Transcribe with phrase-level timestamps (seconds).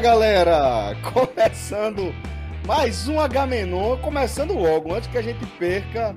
[0.00, 0.96] Galera!
[1.12, 2.14] Começando
[2.66, 6.16] mais um H-Menon, começando logo, antes que a gente perca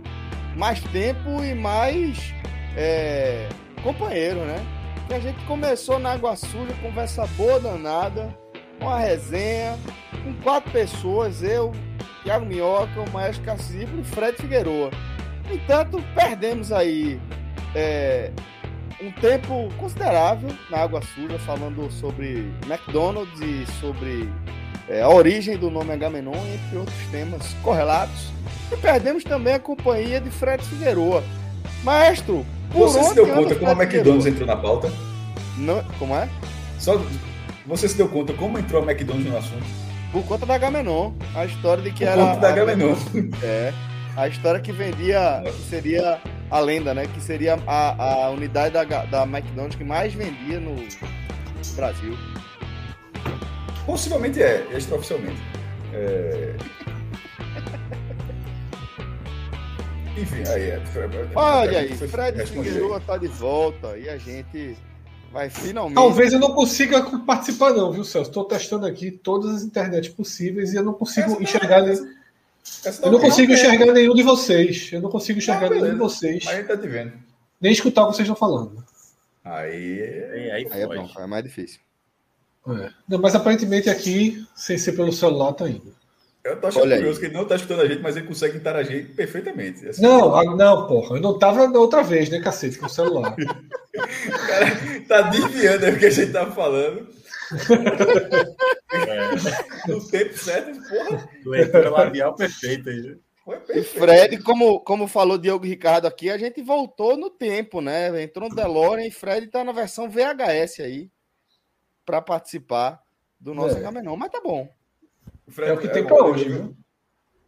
[0.55, 2.33] mais tempo e mais
[2.77, 3.49] é,
[3.83, 4.55] companheiro, né?
[5.07, 8.33] Que a gente começou na Água Suja, conversa boa danada,
[8.79, 9.77] uma resenha,
[10.23, 11.73] com quatro pessoas, eu,
[12.23, 14.91] Thiago Minhoca, o Maestro Cassipo e Fred Figueroa.
[15.51, 17.19] Entanto, perdemos aí
[17.75, 18.31] é,
[19.03, 24.29] um tempo considerável na Água Suja, falando sobre McDonald's e sobre
[24.87, 28.31] é, a origem do nome Agamenon, entre outros temas correlatos.
[28.71, 31.23] E perdemos também a companhia de Fred Figueroa.
[31.83, 34.29] Maestro, por Você se deu conta como a Fred McDonald's Figueroa?
[34.29, 34.91] entrou na pauta?
[35.57, 36.29] Não, como é?
[36.79, 36.99] Só
[37.65, 39.65] você se deu conta como entrou a McDonald's no assunto?
[40.11, 41.11] Por conta da Agamenon.
[41.35, 42.21] A história de que Por era.
[42.21, 42.95] conta da Agamenon.
[43.41, 43.73] É.
[44.15, 47.07] A história que vendia, que seria a lenda, né?
[47.07, 50.75] Que seria a, a unidade da, da McDonald's que mais vendia no
[51.75, 52.15] Brasil.
[53.85, 55.41] Possivelmente é, extraoficialmente.
[55.93, 56.53] É...
[60.15, 60.81] Enfim, aí é.
[61.35, 62.45] Olha aí, Fred.
[62.45, 64.77] Figueroa tá de volta e a gente
[65.31, 65.95] vai finalmente.
[65.95, 68.29] Talvez eu não consiga participar, não, viu, Celso?
[68.29, 71.79] Estou testando aqui todas as internets possíveis e eu não consigo Essa enxergar.
[71.81, 72.22] não- nenhum- Essa
[73.01, 73.29] Eu não ok.
[73.29, 74.89] consigo enxergar nenhum de vocês.
[74.91, 76.43] Eu não consigo enxergar Não, nenhum de vocês.
[76.45, 77.13] Mas a gente tá te vendo.
[77.59, 78.83] Nem escutar o que vocês estão falando.
[79.43, 80.01] Aí.
[80.01, 81.79] Aí, aí Aí é bom, é mais difícil.
[82.67, 82.89] É.
[83.07, 85.93] Não, mas aparentemente aqui, sem ser pelo celular, tá indo.
[86.43, 86.99] Eu tô achando Olha aí.
[87.01, 89.87] curioso que ele não tá escutando a gente, mas ele consegue interagir perfeitamente.
[89.87, 91.15] Assim, Não, ah, não, porra.
[91.15, 93.35] Eu não tava da outra vez, né, cacete, com o celular.
[93.95, 94.65] O cara
[95.07, 97.07] tá desviando aí o que a gente tá falando.
[98.91, 101.29] É, No tempo certo, porra.
[101.45, 103.17] leitura labial perfeita aí.
[103.75, 103.83] E.
[103.83, 108.23] Fred, como, como falou Diogo Ricardo aqui, a gente voltou no tempo, né?
[108.23, 111.09] Entrou no DeLorean e Fred tá na versão VHS aí
[112.05, 113.01] para participar
[113.39, 113.79] do nosso É.
[113.79, 114.15] Agamenon.
[114.15, 114.69] Mas tá bom.
[115.49, 116.73] Fred, É o que tem bom, pra hoje, viu?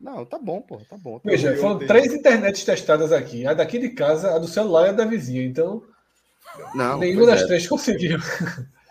[0.01, 1.17] Não, tá bom, pô, tá bom.
[1.19, 3.47] Tá Veja, vi foram três internets testadas aqui.
[3.47, 5.43] A daqui de casa, a do celular e a da vizinha.
[5.45, 5.81] Então,
[6.75, 7.47] Não, nenhuma das é.
[7.47, 8.19] três conseguiu.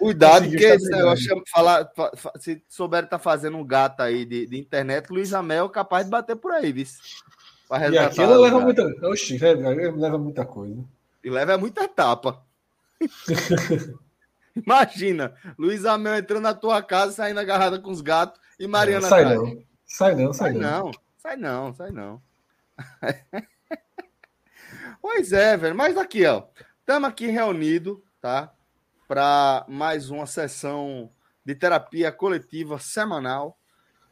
[0.04, 4.24] Cuidado, porque esse negócio chama- falar, fa- fa- se souber tá fazendo um gato aí
[4.24, 6.84] de, de internet, Luiz Amel é capaz de bater por aí, viu?
[7.90, 8.64] E aquilo leva cara.
[8.64, 9.06] muita.
[9.08, 10.84] Oxi, leva muita coisa.
[11.24, 12.42] E leva muita etapa.
[14.54, 19.24] Imagina, Luiz Amel entrando na tua casa, saindo agarrada com os gatos e Mariana sai
[19.24, 19.40] atrás.
[19.40, 19.62] não.
[19.86, 20.84] Sai não, sai Sai não.
[20.84, 22.22] não, sai não, sai não.
[25.00, 25.74] pois é, velho.
[25.74, 26.44] Mas aqui, ó.
[26.80, 28.52] Estamos aqui reunidos, tá?
[29.06, 31.10] Para mais uma sessão
[31.44, 33.58] de terapia coletiva semanal.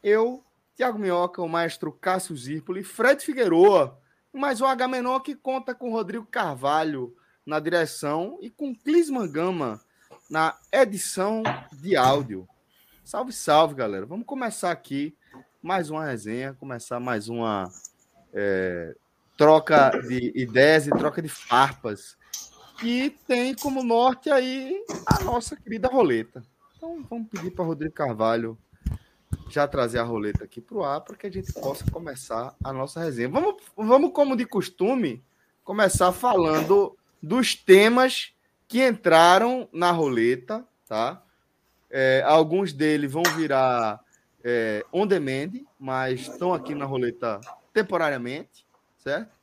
[0.02, 0.44] Eu,
[0.76, 3.98] Tiago Minhoca, o maestro Cássio Zirpoli, Fred Figueroa,
[4.32, 9.80] mais um H-Menor que conta com Rodrigo Carvalho na direção e com Clisman Gama
[10.28, 11.42] na edição
[11.72, 12.48] de áudio.
[13.04, 14.06] Salve, salve, galera.
[14.06, 15.16] Vamos começar aqui
[15.62, 17.70] mais uma resenha, começar mais uma
[18.32, 18.94] é,
[19.36, 22.16] troca de ideias e troca de farpas.
[22.82, 26.42] Que tem como norte aí a nossa querida roleta.
[26.76, 28.58] Então vamos pedir para Rodrigo Carvalho
[29.48, 32.72] já trazer a roleta aqui para o ar para que a gente possa começar a
[32.72, 33.28] nossa resenha.
[33.28, 35.22] Vamos, vamos, como de costume,
[35.62, 38.32] começar falando dos temas
[38.66, 41.22] que entraram na roleta, tá?
[41.88, 44.00] É, alguns deles vão virar
[44.42, 47.40] é, on demand, mas estão aqui na roleta
[47.72, 48.66] temporariamente,
[48.98, 49.41] certo?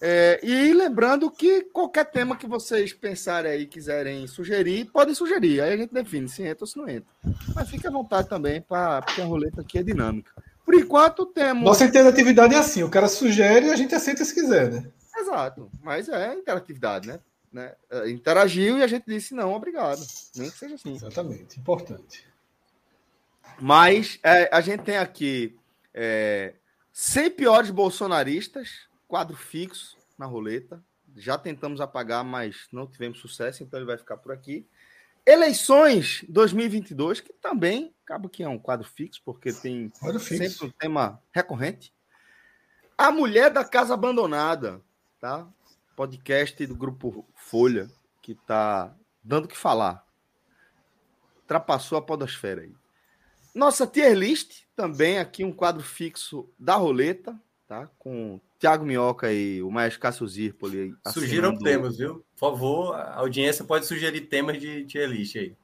[0.00, 5.60] É, e lembrando que qualquer tema que vocês pensarem aí, quiserem sugerir, podem sugerir.
[5.60, 7.10] Aí a gente define se entra ou se não entra.
[7.54, 10.32] Mas fique à vontade também, pra, porque a roleta aqui é dinâmica.
[10.64, 11.64] Por enquanto, temos.
[11.64, 14.90] Nossa interatividade é assim: o cara sugere e a gente aceita se quiser, né?
[15.16, 17.20] Exato, mas é interatividade, né?
[17.52, 17.74] né?
[17.90, 20.00] É, Interagiu e a gente disse não, obrigado.
[20.34, 20.94] Nem que seja assim.
[20.94, 22.26] Exatamente, importante.
[23.60, 25.54] Mas é, a gente tem aqui
[25.92, 26.54] é,
[26.92, 30.80] 100 piores bolsonaristas, quadro fixo na roleta.
[31.16, 34.64] Já tentamos apagar, mas não tivemos sucesso, então ele vai ficar por aqui.
[35.26, 40.50] Eleições 2022, que também acaba que é um quadro fixo, porque tem Quadro fixo.
[40.50, 41.92] sempre um tema recorrente.
[42.96, 44.80] A Mulher da Casa Abandonada,
[45.20, 45.48] tá?
[45.96, 47.90] Podcast do grupo Folha,
[48.22, 50.06] que tá dando o que falar.
[51.38, 52.72] Ultrapassou a podosfera aí.
[53.52, 57.36] Nossa tier list, também aqui um quadro fixo da roleta,
[57.70, 57.88] tá?
[58.00, 60.92] Com Thiago Minhoca e o Maestro Cássio Zirpoli.
[61.06, 62.24] Sugiram assinando- temas, viu?
[62.34, 65.54] Por favor, a audiência pode sugerir temas de tier list aí.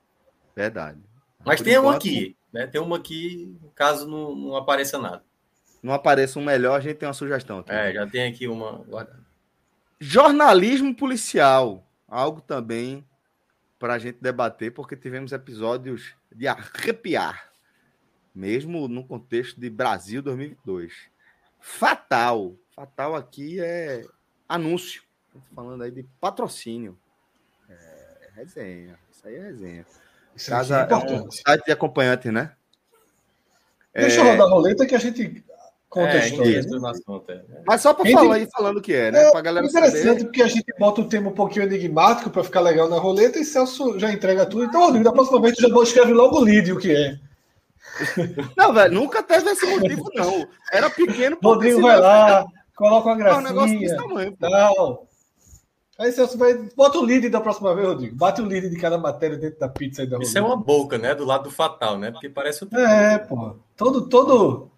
[0.54, 1.00] Verdade.
[1.44, 2.68] Mas Por tem enquanto, aqui, né?
[2.68, 5.24] Tem uma aqui, caso não, não apareça nada.
[5.82, 7.72] Não apareça um melhor, a gente tem uma sugestão aqui.
[7.72, 9.26] É, já tem aqui uma guardada.
[9.98, 13.04] Jornalismo policial, algo também
[13.80, 17.50] para a gente debater, porque tivemos episódios de arrepiar,
[18.32, 21.15] mesmo no contexto de Brasil 2022.
[21.68, 24.04] Fatal, fatal aqui é
[24.48, 25.02] anúncio,
[25.52, 26.96] falando aí de patrocínio.
[27.68, 29.86] É resenha, isso aí é resenha.
[30.36, 31.64] Isso Casa é é um importante.
[31.66, 32.52] de acompanhante, né?
[33.92, 35.44] Deixa eu rodar a roleta que a gente
[35.90, 36.62] conta a É, história.
[36.62, 37.42] no assunto, é.
[37.66, 39.24] Mas só para falar aí falando o que é, né?
[39.24, 40.24] É Pra galera interessante, saber.
[40.24, 43.44] porque a gente bota um tema um pouquinho enigmático para ficar legal na roleta e
[43.44, 44.64] Celso já entrega tudo.
[44.64, 47.18] Então, Rodrigo, da próxima vez tu já escreve logo o lead o que é.
[48.56, 50.46] Não, velho, nunca teve esse motivo, não.
[50.70, 51.38] Era pequeno.
[51.42, 54.08] Rodrigo vai lá, coloca uma É um negócio desse gracinha.
[54.08, 54.36] tamanho.
[54.38, 55.06] Não.
[55.98, 56.54] Aí Celso vai.
[56.76, 58.16] Bota o lead da próxima vez, Rodrigo.
[58.16, 60.98] Bate o lead de cada matéria dentro da pizza aí da Isso é uma boca,
[60.98, 61.14] né?
[61.14, 62.10] Do lado do fatal, né?
[62.10, 62.68] Porque parece o.
[62.76, 63.56] É, pô.
[63.74, 64.70] Todo, todo.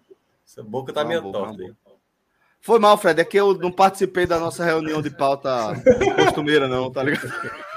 [0.47, 1.73] Essa boca tá Uma meio torta aí.
[2.61, 3.19] Foi mal, Fred.
[3.19, 5.73] É que eu não participei da nossa reunião de pauta
[6.15, 7.29] costumeira, não, tá ligado?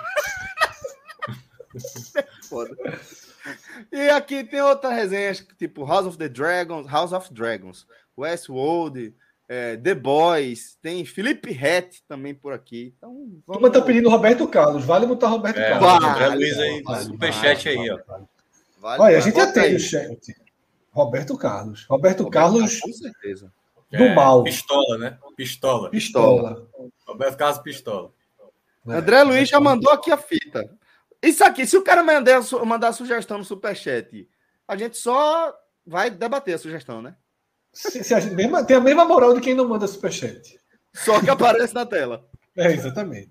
[2.48, 2.76] Foda.
[3.90, 7.86] E aqui tem outras resenhas, tipo House of the Dragons, House of Dragons,
[8.16, 9.14] Westworld,
[9.48, 12.94] é, The Boys, tem Felipe Rett também por aqui.
[12.96, 14.84] Então, A turma tá pedindo Roberto Carlos.
[14.84, 15.86] Vale botar Roberto É, Carlos.
[15.88, 17.98] Vale, André Luiz aí, vale, superchat aí, ó.
[18.80, 20.34] Vale, Olha, a gente já tem o chat.
[20.90, 21.84] Roberto Carlos.
[21.88, 23.52] Roberto, Roberto Carlos Com certeza.
[23.90, 24.42] do É, mal.
[24.44, 25.18] Pistola, né?
[25.36, 25.90] Pistola.
[25.90, 26.68] Pistola.
[27.06, 28.10] Roberto Carlos Pistola.
[28.88, 28.94] É.
[28.94, 30.68] André Luiz já mandou aqui a fita.
[31.22, 34.28] Isso aqui, se o cara mandar, mandar sugestão no superchat,
[34.66, 35.54] a gente só
[35.86, 37.14] vai debater a sugestão, né?
[37.72, 40.58] Se- se a gente- mesma- tem a mesma moral de quem não manda superchat.
[40.92, 42.28] Só que aparece na tela.
[42.56, 43.30] É, exatamente.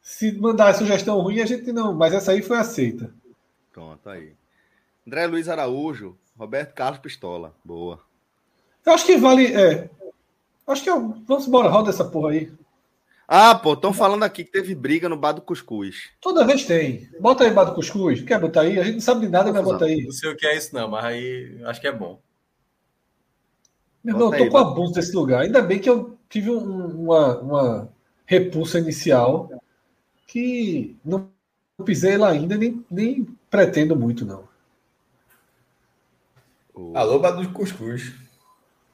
[0.00, 1.92] Se mandar sugestão ruim, a gente não.
[1.94, 3.12] Mas essa aí foi aceita.
[3.72, 4.34] Pronto, aí.
[5.06, 7.54] André Luiz Araújo, Roberto Carlos Pistola.
[7.64, 8.00] Boa.
[8.86, 9.52] Eu acho que vale.
[9.54, 9.90] É,
[10.66, 12.52] acho que é, vamos embora, roda essa porra aí.
[13.26, 16.10] Ah, pô, estão falando aqui que teve briga no bar do Cuscuz.
[16.20, 17.08] Toda vez tem.
[17.18, 18.20] Bota aí, Bado Cuscuz.
[18.22, 18.78] Quer botar aí?
[18.78, 20.04] A gente não sabe de nada, mas bota aí.
[20.04, 22.20] Não sei o que é isso, não, mas aí acho que é bom.
[24.02, 25.42] Meu irmão, eu tô aí, com abuso desse lugar.
[25.42, 27.88] Ainda bem que eu tive um- uma, uma
[28.26, 29.50] repulsa inicial
[30.26, 31.30] que não
[31.84, 34.46] pisei lá ainda, nem, nem pretendo muito, não.
[36.74, 38.12] O- Alô, Badu de Cuscuz.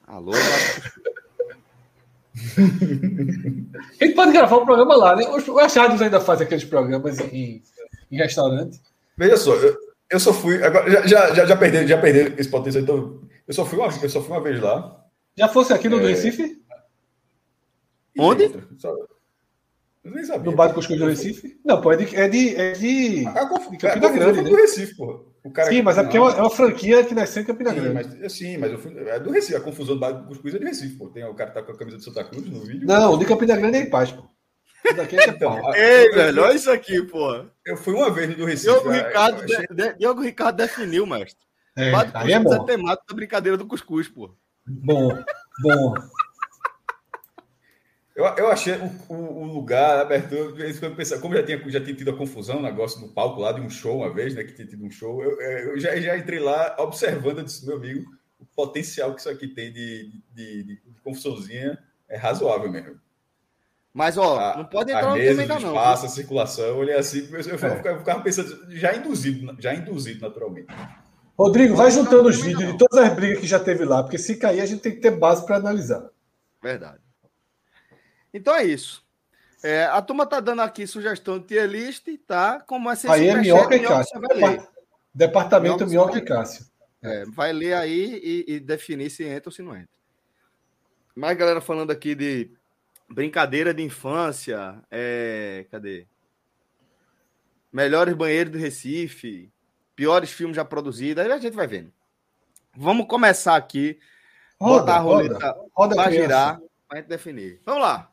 [0.07, 1.10] Alô, bar do Cuscuz.
[3.99, 5.27] A gente pode gravar um programa lá, né?
[5.29, 7.61] Os, os rádios ainda fazem aqueles programas em,
[8.11, 8.79] em restaurante.
[9.17, 9.77] Veja só, eu,
[10.09, 10.63] eu só fui.
[10.63, 12.83] Agora, já, já, já, já perderam, já perderam esse potencial.
[12.83, 15.05] Então, eu só fui uma, eu só fui uma vez lá.
[15.37, 16.07] Já fosse aqui no É.
[16.07, 16.59] Recife?
[18.19, 18.43] Onde?
[20.03, 20.49] eu nem sabia.
[20.51, 21.59] No bar do Cuscuz do Recife?
[21.63, 22.15] Não, pô, é de.
[22.15, 23.27] É de, é de...
[23.27, 24.49] A conf- de Campina a confusão Grande, foi né?
[24.49, 25.19] do Recife, porra.
[25.43, 27.71] O cara Sim, mas é porque é uma, é uma franquia que nasceu em Campina
[27.71, 28.17] Sim, Grande.
[28.19, 29.55] mas, sim, mas eu fui, é do Recife.
[29.55, 31.09] A confusão do bar do Cuscuz é de Recife, pô.
[31.09, 32.87] Tem, o cara tá com a camisa de Santa Cruz no vídeo.
[32.87, 34.23] Não, o de Campina Grande é em paz, pô.
[34.95, 35.71] Daqui é Então, pau.
[35.71, 37.43] a- Ei, eu- velho, olha isso aqui, pô.
[37.65, 38.71] Eu fui uma vez no do Recife.
[38.71, 41.43] Diogo ah, Ricardo, achei- de- de- Diogo Ricardo definiu, mestre.
[41.75, 42.39] É, do aí é é
[43.07, 44.35] da brincadeira do Cuscuz, pô.
[44.67, 45.09] Bom,
[45.63, 45.93] bom.
[48.21, 51.21] Eu, eu achei o, o- o lugar, a abertura, de vez em quando eu pensava,
[51.21, 53.69] como já tinha, já tinha tido a confusão, o negócio no palco lá de um
[53.69, 54.43] show uma vez, né?
[54.43, 57.77] Que tinha tido um show, eu, eu já, já entrei lá observando, eu disse, meu
[57.77, 58.09] amigo,
[58.39, 61.77] o potencial que isso aqui tem de, de, de, de confusãozinha
[62.09, 62.99] é razoável mesmo.
[63.93, 65.67] Mas, ó, A- não pode entrar no tema ainda não.
[65.69, 67.57] espaço, a circulação, olhei assim, eu, eu, É.
[67.57, 70.67] ficava, eu ficava pensando, já induzido, já induzido naturalmente.
[71.37, 72.71] Rodrigo, vai juntando os vídeos não.
[72.73, 75.01] de todas as brigas que já teve lá, porque se cair, a gente tem que
[75.01, 76.09] ter base para analisar.
[76.63, 76.99] Verdade.
[78.33, 79.03] Então é isso.
[79.63, 82.59] É, a turma tá dando aqui sugestão de tier list, tá?
[82.61, 84.19] Como é Aí é Minhoca e Cássio.
[85.13, 86.65] Departamento Minhoca e Cássio.
[87.01, 89.89] É, vai ler aí e, e definir se entra ou se não entra.
[91.15, 92.51] Mais galera falando aqui de
[93.09, 94.81] brincadeira de infância.
[94.89, 96.07] É, cadê?
[97.71, 99.51] Melhores banheiros do Recife.
[99.95, 101.23] Piores filmes já produzidos.
[101.23, 101.91] Aí a gente vai vendo.
[102.75, 103.99] Vamos começar aqui.
[104.59, 106.23] Roda, botar a roda, roleta roda para criança.
[106.23, 106.61] girar.
[106.87, 107.61] pra gente definir.
[107.65, 108.10] Vamos lá.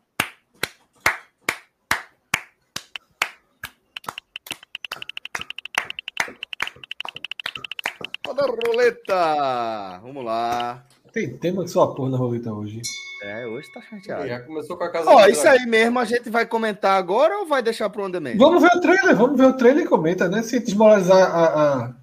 [8.39, 10.01] Roda a roleta.
[10.03, 10.85] Vamos lá.
[11.13, 12.81] Tem tema que só porra na roleta hoje.
[13.23, 14.29] É, hoje tá chateado.
[14.29, 17.47] Já começou com a casa Ó, isso aí mesmo a gente vai comentar agora ou
[17.47, 18.37] vai deixar pro demand?
[18.37, 20.43] Vamos ver o trailer, vamos ver o trailer e comenta, né?
[20.43, 21.47] Se desmoralizar a,
[21.89, 21.95] a,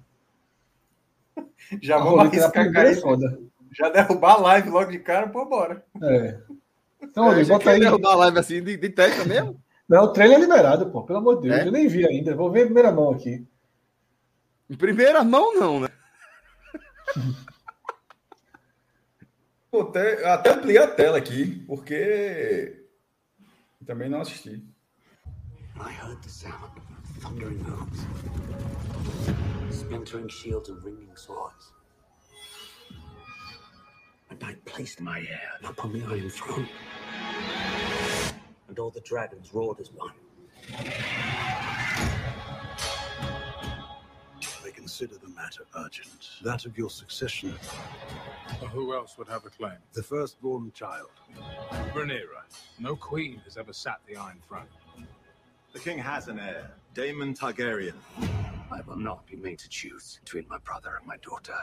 [1.80, 3.38] Já a vamos arriscar é foda.
[3.72, 5.82] Já derrubar a live logo de cara, pô, bora.
[6.02, 6.38] É.
[7.02, 7.80] Então, É, olha, já bota quer aí.
[7.80, 9.58] derrubar a live assim de, de testa mesmo?
[9.88, 11.02] Não, o trailer é liberado, pô.
[11.02, 11.60] Pelo amor de Deus.
[11.60, 11.66] É?
[11.66, 12.34] Eu nem vi ainda.
[12.34, 13.46] Vou ver em primeira mão aqui.
[14.68, 15.88] Em primeira mão, não, né?
[19.70, 22.86] Pô, até, até ampliei a tela aqui, porque
[23.84, 24.64] também não assisti.
[25.78, 28.06] I heard the sound of thundering hooves,
[29.70, 31.72] splintering shields and ringing swords.
[34.30, 36.68] And I placed my heir upon the Iron Throne.
[38.68, 40.14] And all the dragons roared as one.
[44.86, 46.28] Consider the matter urgent.
[46.44, 47.52] That of your succession,
[48.72, 49.78] Who else would have a claim?
[49.94, 51.10] the firstborn child.
[51.92, 52.42] Rhaenyra.
[52.78, 54.68] No queen has ever sat the Iron Throne.
[55.72, 57.94] The king has an heir, Daemon Targaryen.
[58.70, 61.58] I will not be made to choose between my brother and my daughter.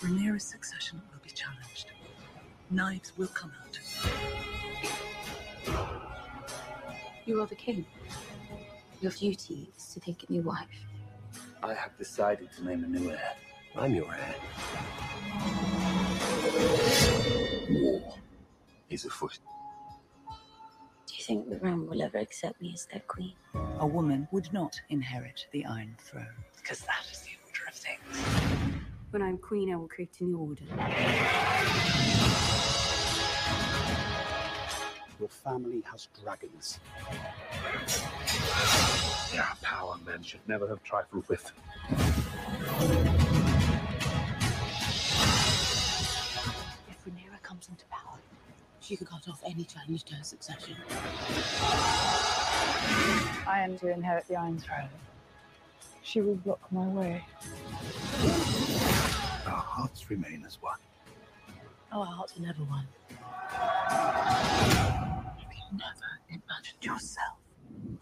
[0.00, 1.92] Rhaenyra's succession will be challenged.
[2.70, 3.78] Knives will come out.
[7.26, 7.84] You are the king.
[9.00, 10.86] Your duty is to take a new wife.
[11.62, 13.34] I have decided to name a new heir.
[13.76, 14.34] I'm your heir.
[17.70, 18.14] War
[18.90, 19.38] is afoot.
[21.06, 23.34] Do you think the realm will ever accept me as their queen?
[23.80, 28.82] A woman would not inherit the Iron Throne, because that is the order of things.
[29.10, 30.64] When I'm queen, I will create a new order.
[35.18, 36.78] Your family has dragons.
[39.32, 41.50] They are power men should never have trifled with.
[46.88, 48.18] If Rhaenyra comes into power,
[48.80, 50.76] she could cut off any challenge to her succession.
[53.46, 54.88] I am to inherit the Iron Throne.
[56.02, 57.24] She will block my way.
[59.46, 60.78] Our hearts remain as one.
[61.90, 62.86] Oh, our hearts are never one.
[63.90, 66.10] You never
[66.84, 67.38] yourself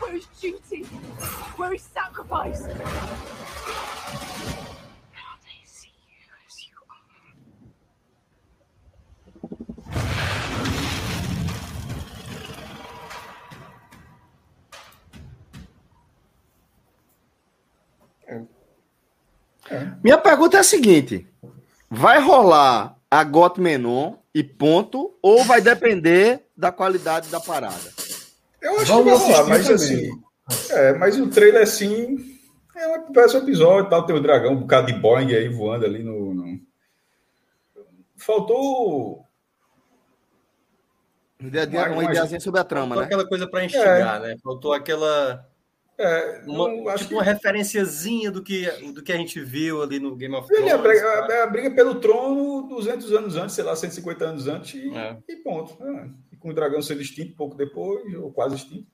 [0.00, 0.84] Where is duty?
[1.56, 2.62] Where is sacrifice?
[20.02, 21.26] Minha pergunta é a seguinte:
[21.90, 27.92] vai rolar a Got Menon e ponto, ou vai depender da qualidade da parada?
[28.60, 30.10] Eu acho Vamos que vai rolar, mas assistir
[30.48, 30.72] assim.
[30.72, 32.16] É, mas o trailer assim.
[32.74, 36.02] É um, um episódio, tal, tem o dragão, um bocado de Boeing aí voando ali
[36.02, 36.34] no.
[36.34, 36.60] no-
[38.16, 39.24] Faltou.
[41.40, 43.06] Mas- Uma mas- ideazinha sobre a trama, Faltou né?
[43.06, 44.36] aquela coisa pra instigar, né?
[44.42, 45.44] Faltou aquela.
[46.04, 50.00] É, Uma, não, acho tipo uma referenciazinha do que, do que a gente viu ali
[50.00, 51.00] no Game of que ele é a Thrones.
[51.00, 54.92] briga, a- a briga pelo trono 200 anos antes, sei lá, 150 anos antes, e,
[54.96, 55.16] É.
[55.28, 55.76] e ponto.
[55.82, 56.10] É.
[56.32, 58.86] E com o dragão sendo extinto pouco depois, ou quase extinto.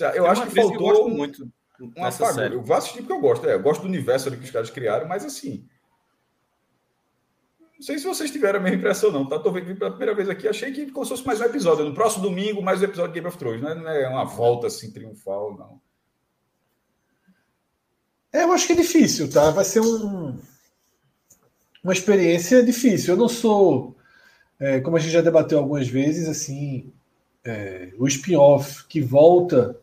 [0.00, 1.46] Eu Tem acho que faltou um- muito
[1.96, 2.46] uma fagulha.
[2.54, 3.46] Eu vou assistir porque eu gosto.
[3.48, 5.66] É, eu gosto do universo ali que os caras criaram, mas assim.
[7.76, 9.26] Não sei se vocês tiveram a mesma impressão, não.
[9.26, 9.38] Tá?
[9.38, 11.84] Tô vendo pela primeira vez aqui, achei que como se fosse mais um episódio.
[11.84, 13.62] No próximo domingo, mais um episódio de Game of Thrones.
[13.62, 15.80] Não é, não é uma volta assim triunfal, não.
[18.32, 19.50] É, eu acho que é difícil, tá?
[19.50, 20.38] Vai ser um,
[21.82, 23.14] uma experiência difícil.
[23.14, 23.96] Eu não sou,
[24.58, 26.92] é, como a gente já debateu algumas vezes, assim,
[27.44, 29.76] é, o spin-off que volta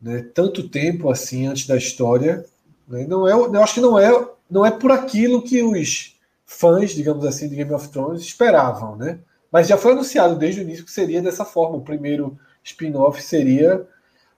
[0.00, 2.44] né, tanto tempo assim antes da história,
[2.88, 6.90] né, não é, eu acho que não é, não é por aquilo que os fãs,
[6.90, 9.18] digamos assim, de Game of Thrones esperavam, né?
[9.50, 11.76] Mas já foi anunciado desde o início que seria dessa forma.
[11.76, 13.86] O primeiro spin-off seria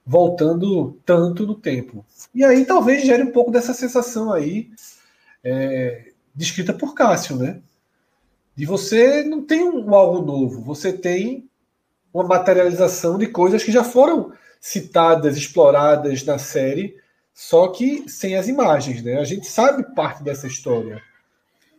[0.06, 2.04] voltando tanto no tempo.
[2.34, 4.70] E aí talvez gere um pouco dessa sensação aí,
[5.42, 7.60] é, descrita por Cássio, né?
[8.56, 11.48] De você não tem um algo novo, você tem
[12.12, 16.96] uma materialização de coisas que já foram citadas, exploradas na série,
[17.32, 19.18] só que sem as imagens, né?
[19.18, 21.02] A gente sabe parte dessa história.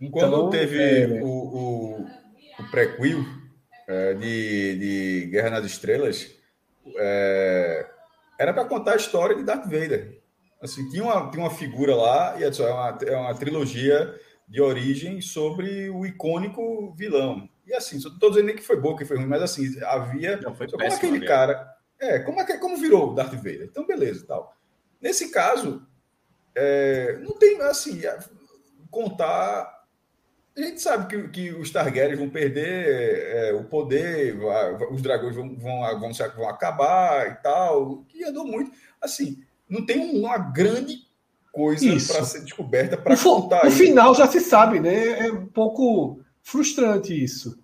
[0.01, 2.05] Então, Quando teve é, o, o-
[2.59, 3.23] o prequel
[3.87, 6.29] é, de, de Guerra nas Estrelas
[6.97, 7.85] é,
[8.37, 10.21] era para contar a história de Darth Vader.
[10.61, 14.15] Assim, tinha uma, tinha uma figura lá, e é uma, é uma trilogia
[14.47, 17.49] de origem sobre o icônico vilão.
[17.65, 20.37] E assim, não estou dizendo nem que foi bom, que foi ruim, mas assim, havia.
[20.37, 21.27] Não, foi como péssimo, aquele mesmo.
[21.27, 21.75] cara.
[21.99, 23.63] É, como, é como virou o Darth Vader?
[23.63, 24.55] Então, beleza tal.
[25.01, 25.85] Nesse caso,
[26.53, 28.01] é, não tem assim,
[28.91, 29.74] contar.
[30.57, 34.37] A gente sabe que, que os Targaryens vão perder é, o poder,
[34.89, 38.71] os dragões vão, vão, vão, vão acabar e tal, que andou muito.
[39.01, 41.05] Assim, não tem uma grande
[41.51, 43.77] coisa para ser descoberta para contar o isso.
[43.77, 45.27] final já se sabe, né?
[45.27, 47.57] É um pouco frustrante isso.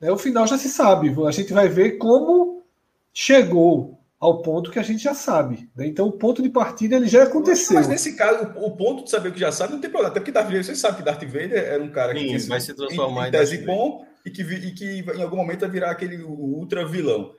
[0.00, 1.14] É, o final já se sabe.
[1.26, 2.64] A gente vai ver como
[3.12, 5.68] chegou ao ponto que a gente já sabe.
[5.76, 5.86] né?
[5.86, 7.74] Então, o ponto de partida ele já aconteceu.
[7.74, 10.10] Mas nesse caso, o, o ponto de saber que já sabe não tem problema.
[10.10, 12.48] Até porque Darth Vader, você sabe que Darth Vader era um cara que Sim, sido
[12.48, 15.60] vai se transformar em, em em tese bom e que, e que em algum momento
[15.60, 17.34] vai virar aquele ultra vilão.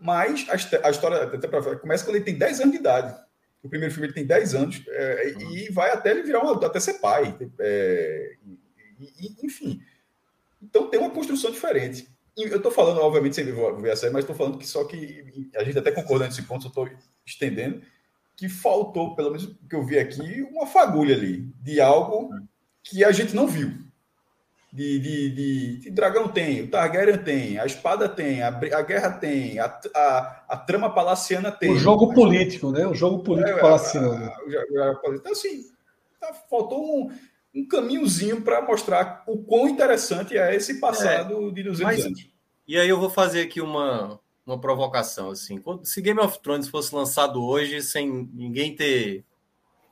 [0.00, 3.14] Mas a, a história até pra- começa quando ele tem 10 anos de idade.
[3.62, 6.66] O primeiro filme ele tem 10 anos é, e vai até ele virar um adulto,
[6.66, 7.36] até ser pai.
[7.58, 8.34] é,
[9.00, 9.80] e- e- enfim.
[10.62, 12.08] Então tem uma construção diferente.
[12.36, 15.64] Eu estou falando, obviamente, sem ver a série, mas estou falando que só que a
[15.64, 16.88] gente até concorda nesse ponto, só estou
[17.24, 17.80] estendendo,
[18.36, 22.28] que faltou, pelo menos que eu vi aqui, uma fagulha ali de algo
[22.82, 23.72] que a gente não viu.
[24.70, 29.10] De, de, de, de dragão tem, o Targaryen tem, a espada tem, a, a guerra
[29.12, 31.70] tem, a, a, a trama palaciana tem.
[31.70, 32.86] O jogo político, né?
[32.86, 34.30] O jogo político É, palaciano.
[35.14, 35.62] Então, assim,
[36.20, 37.10] tá- faltou um,
[37.56, 42.30] um caminhozinho para mostrar o quão interessante é esse passado de 200 mas- anos.
[42.68, 45.62] E aí eu vou fazer aqui uma, uma provocação, assim.
[45.84, 49.24] Se Game of Thrones fosse lançado hoje sem ninguém ter...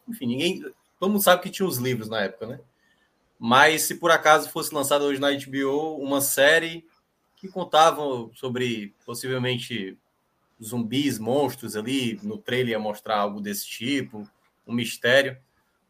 [0.09, 0.61] Enfim, ninguém...
[0.99, 2.61] Todo mundo sabe que tinha os livros na época, né?
[3.39, 6.85] Mas se por acaso fosse lançado hoje na HBO uma série
[7.37, 8.03] que contava
[8.35, 9.97] sobre possivelmente
[10.63, 14.29] zumbis, monstros ali, no trailer ia mostrar algo desse tipo,
[14.67, 15.37] um mistério.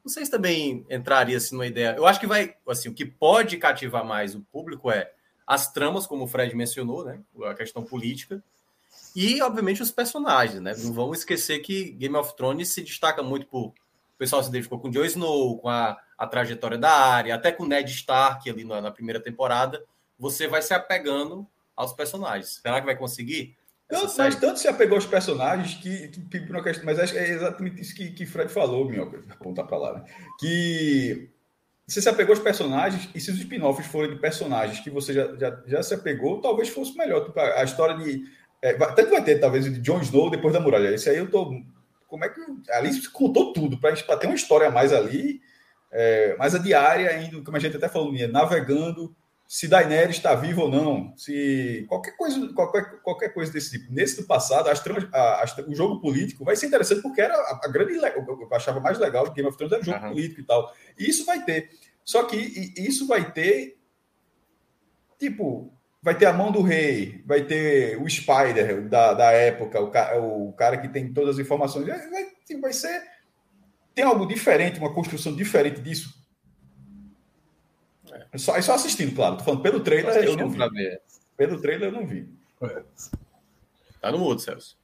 [0.04, 1.94] Vocês também entraria assim numa ideia.
[1.96, 5.10] Eu acho que vai, assim, o que pode cativar mais o público é
[5.46, 7.20] as tramas, como o Fred mencionou, né?
[7.44, 8.42] A questão política.
[9.16, 10.74] E, obviamente, os personagens, né?
[10.78, 13.68] Não vamos esquecer que Game of Thrones se destaca muito por.
[13.68, 13.74] O
[14.18, 17.90] pessoal se identificou com Jon Snow, com a, a trajetória da área, até com Ned
[17.90, 19.82] Stark ali na, na primeira temporada.
[20.18, 22.60] Você vai se apegando aos personagens.
[22.62, 23.56] Será que vai conseguir?
[23.88, 27.30] Tanto, mas tanto se apegou aos personagens que, que, que questão- mas acho que é
[27.30, 30.04] exatamente isso que, que Fred falou, Minhoca, apontar para lá, né?
[30.40, 31.28] Que
[31.86, 35.36] você se apegou aos personagens, e se os spin-offs forem de personagens que você já,
[35.36, 37.24] já, já se apegou, talvez fosse melhor.
[37.26, 38.24] Tipo, a, a história de.
[38.62, 40.94] É, vai- tanto vai ter, talvez, de Jon Snow depois da muralha.
[40.94, 41.60] Esse aí eu tô.
[42.08, 42.40] Como é que.
[42.70, 45.42] Ali se contou tudo, para ter uma história a mais ali,
[45.92, 49.14] é, mais a diária, indo, como a gente até falou, navegando
[49.46, 53.92] se Daenerys está viva ou não, se qualquer coisa, qualquer, qualquer coisa desse tipo.
[53.92, 57.60] Nesse do passado, as tramas- a- o jogo político vai ser interessante porque era a,
[57.64, 60.08] a grande, eu achava mais legal do Game of Thrones era o jogo Aham.
[60.10, 60.72] político e tal.
[60.98, 61.70] E isso vai ter.
[62.04, 63.78] Só que e- isso vai ter
[65.18, 69.90] tipo, vai ter a mão do rei, vai ter o Spider da, da época, o,
[69.90, 71.86] ca- o cara que tem todas as informações.
[71.86, 73.02] Vai, vai- vai ser
[73.94, 76.12] tem algo diferente, uma construção diferente disso.
[78.34, 79.36] É só, é só assistindo, claro.
[79.36, 80.58] Tô falando pelo trailer, eu não vi.
[81.36, 82.28] Pelo trailer, eu não vi.
[84.00, 84.76] Tá no mudo, Celso.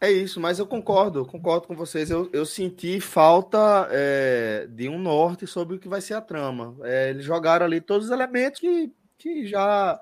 [0.00, 2.10] É isso, mas eu concordo, concordo com vocês.
[2.10, 6.74] Eu, eu senti falta é, de um norte sobre o que vai ser a trama.
[6.82, 10.00] É, eles jogaram ali todos os elementos que, que já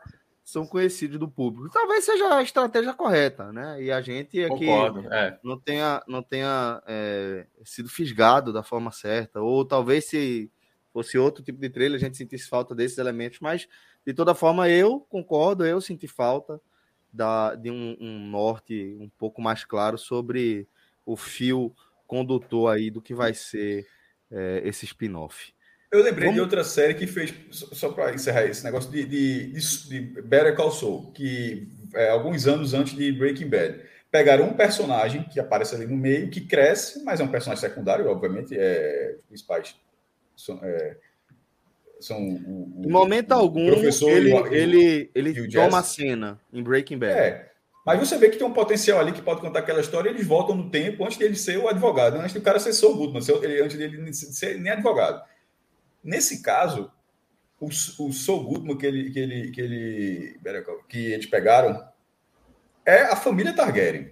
[0.51, 1.73] são conhecidos do público.
[1.73, 3.83] Talvez seja a estratégia correta, né?
[3.83, 5.13] E a gente aqui Concordo.
[5.13, 5.39] É.
[5.43, 10.51] não tenha, não tenha é, sido fisgado da forma certa, ou talvez se
[10.93, 13.69] fosse outro tipo de trailer a gente sentisse falta desses elementos, mas
[14.05, 16.61] de toda forma eu concordo, eu senti falta
[17.13, 20.67] da, de um, um norte um pouco mais claro sobre
[21.07, 21.73] o fio
[22.09, 23.87] condutor aí do que vai ser
[24.31, 25.55] é, esse spin-off.
[25.93, 29.47] Eu lembrei de Vamos- outra série que fez, só, para encerrar esse negócio de, de,
[29.53, 33.81] de, de Better Call Saul, que é, alguns anos antes de Breaking Bad.
[34.11, 38.09] Pegaram um personagem que aparece ali no meio, que cresce, mas é um personagem secundário,
[38.09, 39.75] obviamente, é, os principais
[40.37, 40.97] são, é,
[42.01, 46.41] são o, o- Em momento o algum, professor ele, o- ele, ele toma a cena
[46.53, 47.19] em Breaking Bad.
[47.19, 47.51] É.
[47.85, 50.27] Mas você vê que tem um potencial ali que pode contar aquela história e eles
[50.27, 53.23] voltam no tempo antes dele ser o advogado, antes do cara ser Saul Goodman,
[53.65, 55.23] antes dele ser nem advogado.
[56.03, 56.91] Nesse caso,
[57.61, 60.39] o, o Saul Goodman que, ele, que, ele, que, ele,
[60.89, 61.87] que eles pegaram
[62.85, 64.11] é a família Targaryen.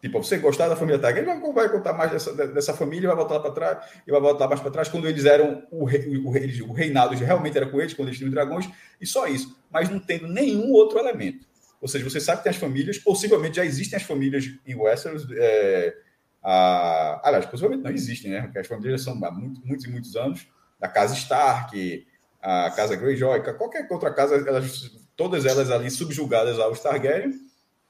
[0.00, 3.50] Tipo, você gostar da família Targaryen, vai, contar mais dessa, dessa família, vai voltar para
[3.50, 6.72] trás, e vai voltar mais para trás, quando eles eram o, rei, o, rei, o
[6.72, 8.68] reinado realmente era com eles, quando eles tinham dragões,
[9.00, 9.58] e só isso.
[9.70, 11.46] Mas não tendo nenhum outro elemento.
[11.80, 15.26] Ou seja, você sabe que tem as famílias, possivelmente já existem as famílias em Westeros,
[15.32, 15.94] é,
[16.42, 18.42] a, aliás, possivelmente não existem, né?
[18.42, 20.48] Porque as famílias são há muito, muitos e muitos anos,
[20.80, 22.06] da casa Stark,
[22.42, 27.34] a casa Greyjoy, qualquer outra casa, elas, todas elas ali subjugadas aos Targaryen,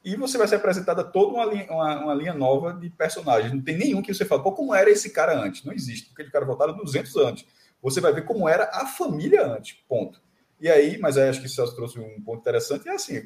[0.05, 3.53] e você vai ser apresentada toda uma linha, uma, uma, linha nova de personagens.
[3.53, 5.63] Não tem nenhum que você fala, pô, como era esse cara antes?
[5.63, 7.47] Não existe, porque aquele cara voltaram 200 anos.
[7.83, 10.21] Você vai ver como era a família antes, ponto.
[10.59, 13.23] E aí, mas aí acho que o Celso trouxe um ponto interessante, é assim,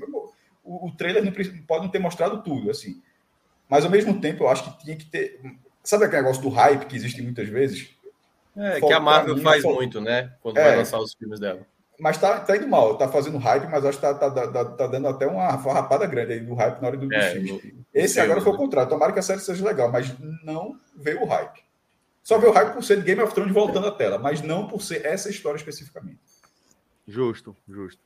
[0.64, 1.32] o, o trailer não
[1.66, 3.00] pode não ter mostrado tudo, assim.
[3.68, 5.40] Mas ao mesmo tempo, eu acho que tinha que ter.
[5.82, 7.90] Sabe aquele negócio do hype que existe muitas vezes?
[8.56, 10.32] É, que a Marvel mim, faz muito, né?
[10.40, 11.60] Quando é, vai lançar os filmes dela.
[11.98, 14.86] Mas tá, tá indo mal, tá fazendo hype, mas acho que tá, tá, tá, tá
[14.86, 17.40] dando até uma farrapada grande aí do hype na hora do, é,
[17.92, 18.90] Esse agora foi o contrário.
[18.90, 20.12] Tomara que a série seja legal, mas
[20.44, 21.62] não veio o hype.
[22.22, 24.66] Só veio o hype por ser de Game of Thrones voltando à tela, mas não
[24.66, 26.18] por ser essa história especificamente.
[27.06, 28.02] Justo, justo.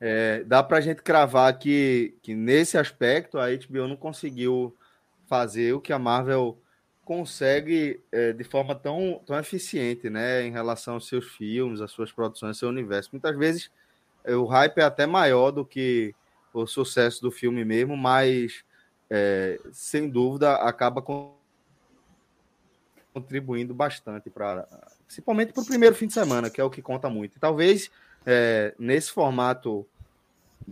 [0.00, 4.76] É, dá pra gente cravar que, que nesse aspecto a HBO não conseguiu
[5.26, 6.58] fazer o que a Marvel
[7.04, 12.12] consegue é, de forma tão, tão eficiente, né, em relação aos seus filmes, às suas
[12.12, 13.10] produções, ao seu universo.
[13.12, 13.70] Muitas vezes
[14.24, 16.14] é, o hype é até maior do que
[16.52, 18.64] o sucesso do filme mesmo, mas
[19.10, 21.02] é, sem dúvida acaba
[23.12, 24.68] contribuindo bastante para,
[25.06, 27.36] principalmente para o primeiro fim de semana, que é o que conta muito.
[27.36, 27.90] E talvez
[28.24, 29.86] é, nesse formato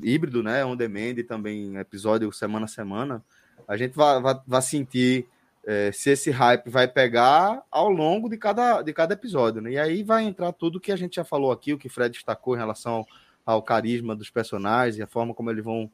[0.01, 3.25] híbrido, né, on demand e também episódio semana a semana,
[3.67, 5.27] a gente vai, sentir
[5.67, 9.61] é, se esse hype vai pegar ao longo de cada, de cada episódio.
[9.61, 9.73] Né?
[9.73, 12.55] E aí vai entrar tudo que a gente já falou aqui, o que Fred destacou
[12.55, 13.07] em relação
[13.45, 15.91] ao, ao carisma dos personagens e a forma como eles vão,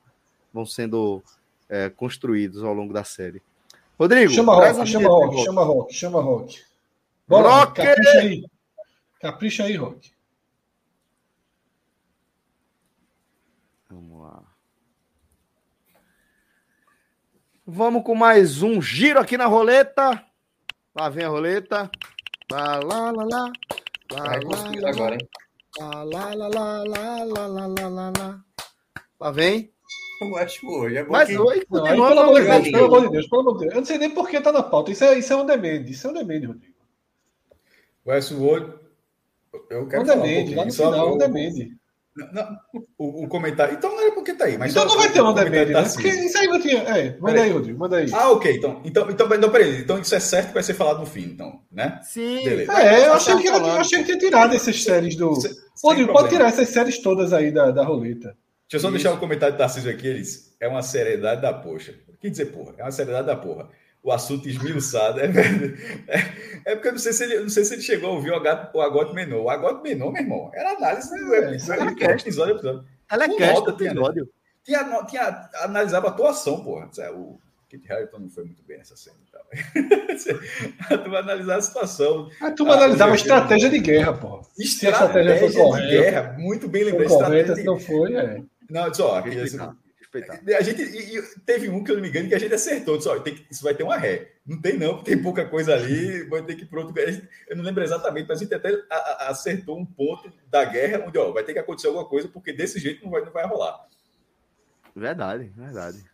[0.52, 1.22] vão sendo
[1.68, 3.42] é, construídos ao longo da série.
[3.98, 6.62] Rodrigo, chama Rock, chama Rock, chama Rock, chama Rock.
[7.26, 7.82] Bora, Rock!
[7.82, 8.44] Capricha aí.
[9.20, 10.15] Capricha aí, Rock.
[17.68, 20.22] Vamos com mais um giro aqui na roleta.
[20.94, 21.90] Lá vem a roleta.
[22.48, 23.52] Lá, lá, lá, lá.
[24.12, 25.28] Lá, lá, lá, agora, hein?
[25.76, 28.44] Lá, lá, lá, lá, lá, lá, lá, lá, lá.
[29.18, 29.72] Lá vem.
[30.22, 30.98] Eu acho hoje.
[30.98, 31.36] É Mas que...
[31.36, 33.74] oi, não, aí, pelo, amor de Deus, pelo amor de Deus, pelo amor de Deus.
[33.74, 34.92] Eu não sei nem por que tá na pauta.
[34.92, 35.90] Isso é, isso é um demand.
[35.90, 36.76] Isso é um demand, Rodrigo.
[38.06, 38.74] Westworld.
[39.70, 41.76] Eu quero um falar demand, um lá no final, um demand.
[42.32, 42.56] Não,
[42.98, 43.74] o, o, comentário.
[43.74, 44.56] Então não é porque tá aí.
[44.56, 45.86] Mas então não vai ter onda dele, tá né?
[45.86, 46.00] Assim.
[46.00, 46.78] Porque isso aí não tinha.
[46.82, 48.10] É, manda aí, Rodrigo, manda aí.
[48.12, 48.56] Ah, ok.
[48.56, 49.80] Então, então, então, então peraí.
[49.80, 52.00] Então isso é certo que vai ser falado no fim, então, né?
[52.02, 52.42] Sim.
[52.42, 52.72] Beleza.
[52.72, 55.34] É, eu achei, que, eu achei que tinha tirado essas séries do.
[55.34, 55.52] Sem,
[55.82, 58.28] Rodrigo, pode tirar essas séries todas aí da, da roleta.
[58.68, 58.92] Deixa eu só isso.
[58.92, 60.06] deixar o um comentário do Tarcísio aqui.
[60.06, 60.56] Eles.
[60.58, 61.94] É uma seriedade da poxa.
[62.18, 62.74] Quer dizer, porra?
[62.78, 63.68] É uma seriedade da porra
[64.06, 65.18] o assunto esmiuçado.
[65.18, 66.32] É, é,
[66.64, 68.36] é, porque eu não sei se ele, não sei se ele chegou a ouvir o,
[68.36, 69.42] Agato, o Agote Menor.
[69.42, 72.84] O Agote Menor, meu irmão, era análise do é, episódio, episódio, episódio.
[73.10, 74.30] Ela é cast do episódio.
[74.62, 76.88] Tinha, tinha, tinha, analisava a atuação, porra.
[77.14, 79.16] O Kit Harrington não foi muito bem nessa cena.
[80.88, 82.30] a turma analisava a situação.
[82.40, 84.42] A turma a, analisava a estratégia de guerra, porra.
[84.56, 87.08] Estratégia, estratégia correta, de guerra, muito bem lembrado.
[87.08, 88.40] Correta, se não foi, é.
[88.70, 89.30] Não, só, aqui,
[90.18, 90.58] respeitar.
[90.58, 92.96] A gente e, e, teve um que eu não me engano que a gente acertou.
[92.96, 94.32] Disse, tem que, isso vai ter uma ré.
[94.46, 96.94] Não tem, não, porque tem pouca coisa ali, vai ter que ir para outro.
[97.48, 98.72] Eu não lembro exatamente, mas a gente até
[99.20, 102.78] acertou um ponto da guerra onde ó, vai ter que acontecer alguma coisa, porque desse
[102.78, 103.86] jeito não vai, não vai rolar.
[104.94, 106.04] Verdade, verdade.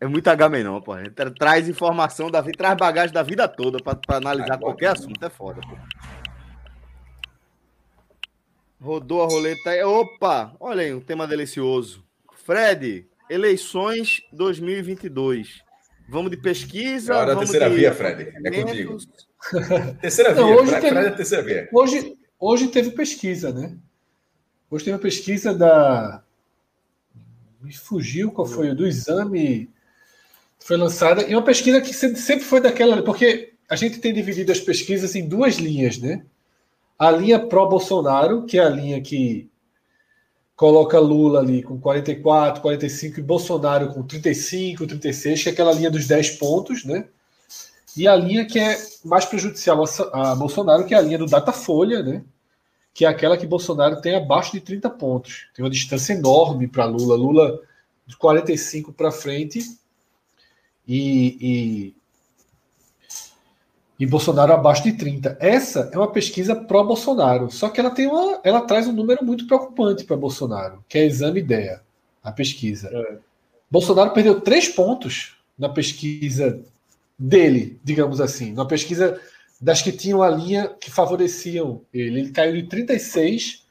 [0.00, 0.92] É muito H não, pô.
[1.38, 5.24] Traz informação da vida, traz bagagem da vida toda para analisar ah, qualquer assunto.
[5.24, 5.76] É foda, pô.
[8.80, 9.70] Rodou a roleta.
[9.88, 10.54] Opa!
[10.60, 12.05] Olha aí, um tema delicioso.
[12.46, 15.64] Fred, eleições 2022.
[16.08, 17.12] Vamos de pesquisa.
[17.12, 18.32] É hora da terceira via, Fred.
[18.44, 18.98] É contigo.
[20.00, 20.42] terceira via.
[20.42, 21.68] Não, hoje Fred, teve, Fred é terceira via.
[21.72, 23.76] Hoje, hoje teve pesquisa, né?
[24.70, 26.22] Hoje teve uma pesquisa da.
[27.60, 28.72] Me fugiu qual foi?
[28.76, 29.68] Do exame.
[30.60, 31.24] Foi lançada.
[31.24, 33.02] E uma pesquisa que sempre foi daquela.
[33.02, 36.24] Porque a gente tem dividido as pesquisas em duas linhas, né?
[36.96, 39.50] A linha pró-Bolsonaro, que é a linha que
[40.56, 45.90] coloca Lula ali com 44, 45 e Bolsonaro com 35, 36, que é aquela linha
[45.90, 47.06] dos 10 pontos, né?
[47.94, 52.02] E a linha que é mais prejudicial a, Bolsonaro, que é a linha do Datafolha,
[52.02, 52.24] né?
[52.92, 55.48] Que é aquela que Bolsonaro tem abaixo de 30 pontos.
[55.54, 57.16] Tem uma distância enorme para Lula.
[57.16, 57.60] Lula
[58.06, 59.60] de 45 para frente
[60.86, 61.94] e, e
[63.98, 65.36] e Bolsonaro abaixo de 30.
[65.40, 69.46] Essa é uma pesquisa pró-Bolsonaro, só que ela tem uma, ela traz um número muito
[69.46, 71.80] preocupante para Bolsonaro, que é Exame Ideia,
[72.22, 72.90] a pesquisa.
[72.92, 73.18] É.
[73.70, 76.60] Bolsonaro perdeu três pontos na pesquisa
[77.18, 79.20] dele, digamos assim, na pesquisa
[79.60, 82.20] das que tinham a linha que favoreciam ele.
[82.20, 83.65] Ele caiu de 36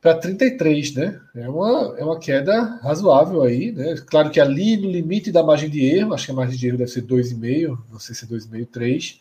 [0.00, 1.20] para 33, né?
[1.34, 3.96] É uma, é uma queda razoável aí, né?
[4.06, 6.78] Claro que ali no limite da margem de erro, acho que a margem de erro
[6.78, 9.20] deve ser 2,5, não sei se é 2,5, 3,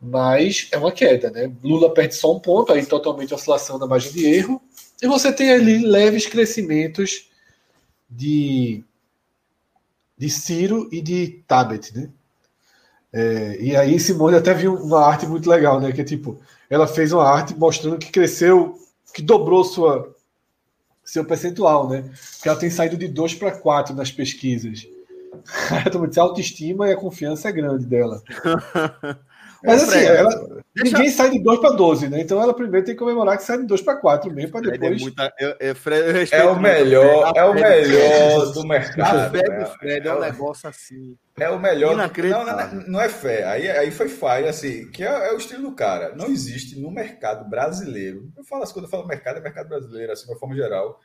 [0.00, 1.52] mas é uma queda, né?
[1.62, 4.62] Lula perde só um ponto, aí totalmente oscilação da margem de erro,
[5.02, 7.28] e você tem ali leves crescimentos
[8.08, 8.84] de,
[10.16, 12.10] de Ciro e de Tabet, né?
[13.12, 15.92] É, e aí Simone até viu uma arte muito legal, né?
[15.92, 18.78] Que é tipo, ela fez uma arte mostrando que cresceu,
[19.12, 20.11] que dobrou sua
[21.04, 22.02] seu percentual, né?
[22.34, 24.86] Porque ela tem saído de 2 para 4 nas pesquisas.
[26.18, 28.22] A autoestima e a confiança é grande dela.
[29.64, 30.96] Mas assim, ela, Deixa...
[30.96, 32.20] ninguém sai de 2 para 12, né?
[32.20, 34.70] Então ela primeiro tem que comemorar que sai de 2 para 4 mesmo, para é
[34.72, 35.00] depois.
[35.00, 35.34] É, muita...
[35.38, 39.30] eu, eu, Fred, eu é o melhor, é o melhor do mercado.
[39.30, 39.66] Fred, né?
[39.66, 41.16] Fred é um negócio assim.
[41.38, 41.94] É o melhor.
[41.96, 43.44] Não, não, não, é fé.
[43.44, 46.14] Aí, aí foi falha, assim, que é, é, o estilo do cara.
[46.16, 48.32] Não existe no mercado brasileiro.
[48.36, 51.00] Eu falo assim, quando eu falo mercado, é mercado brasileiro, assim, de uma forma geral.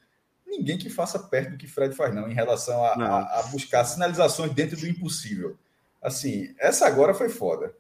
[0.48, 3.84] Ninguém que faça perto do que Fred faz, não, em relação a, a, a buscar
[3.84, 5.58] sinalizações dentro do impossível.
[6.02, 7.74] Assim, essa agora foi foda.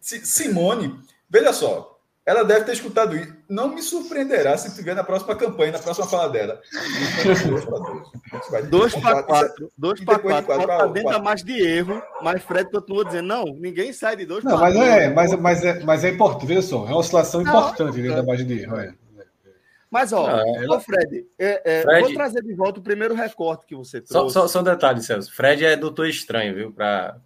[0.00, 1.96] Simone, veja só,
[2.26, 3.32] ela deve ter escutado isso.
[3.48, 6.60] Não me surpreenderá se tiver na próxima campanha, na próxima fala dela.
[8.68, 9.72] 2 para 4.
[9.78, 10.60] 2 para 4.
[10.60, 14.42] Está dentro da mais de erro, mas Fred continua dizendo: não, ninguém sai de 2
[14.42, 14.74] para 4.
[14.74, 17.50] Não, mas é, mas, mas, é, mas é importante, veja só, é uma oscilação não,
[17.50, 18.16] importante dentro é.
[18.16, 18.76] da margem de erro.
[18.76, 18.92] É.
[19.88, 20.80] Mas, ó, ela...
[20.80, 24.34] Fred, é, é, Fred, vou trazer de volta o primeiro recorte que você trouxe.
[24.34, 25.32] Só, só, só um detalhe, Celso.
[25.32, 26.72] Fred é doutor estranho, viu?
[26.72, 27.18] Para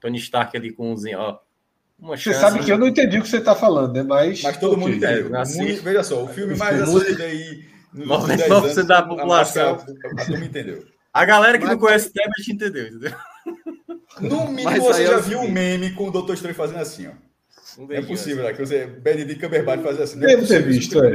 [0.00, 1.38] Tony Stark ali com um ó.
[2.00, 4.02] Você sabe que eu não entendi o que você está falando, né?
[4.02, 4.42] Mas.
[4.42, 5.34] Mas todo mundo entendeu.
[5.34, 7.64] É, Muito, veja só, o filme mais assistido aí.
[7.94, 9.84] 99% da população.
[10.16, 10.86] A turma entendeu.
[11.12, 13.14] A galera que Mas, não conhece Tebet entendeu, entendeu?
[14.20, 17.12] No mínimo, Mas você já viu um meme com o Doutor Estranho fazendo assim, ó.
[17.82, 18.52] Um é possível, né?
[18.52, 20.18] Que você, Benedict Cumberbatch fazer assim.
[20.20, 21.14] Devo ter visto, é.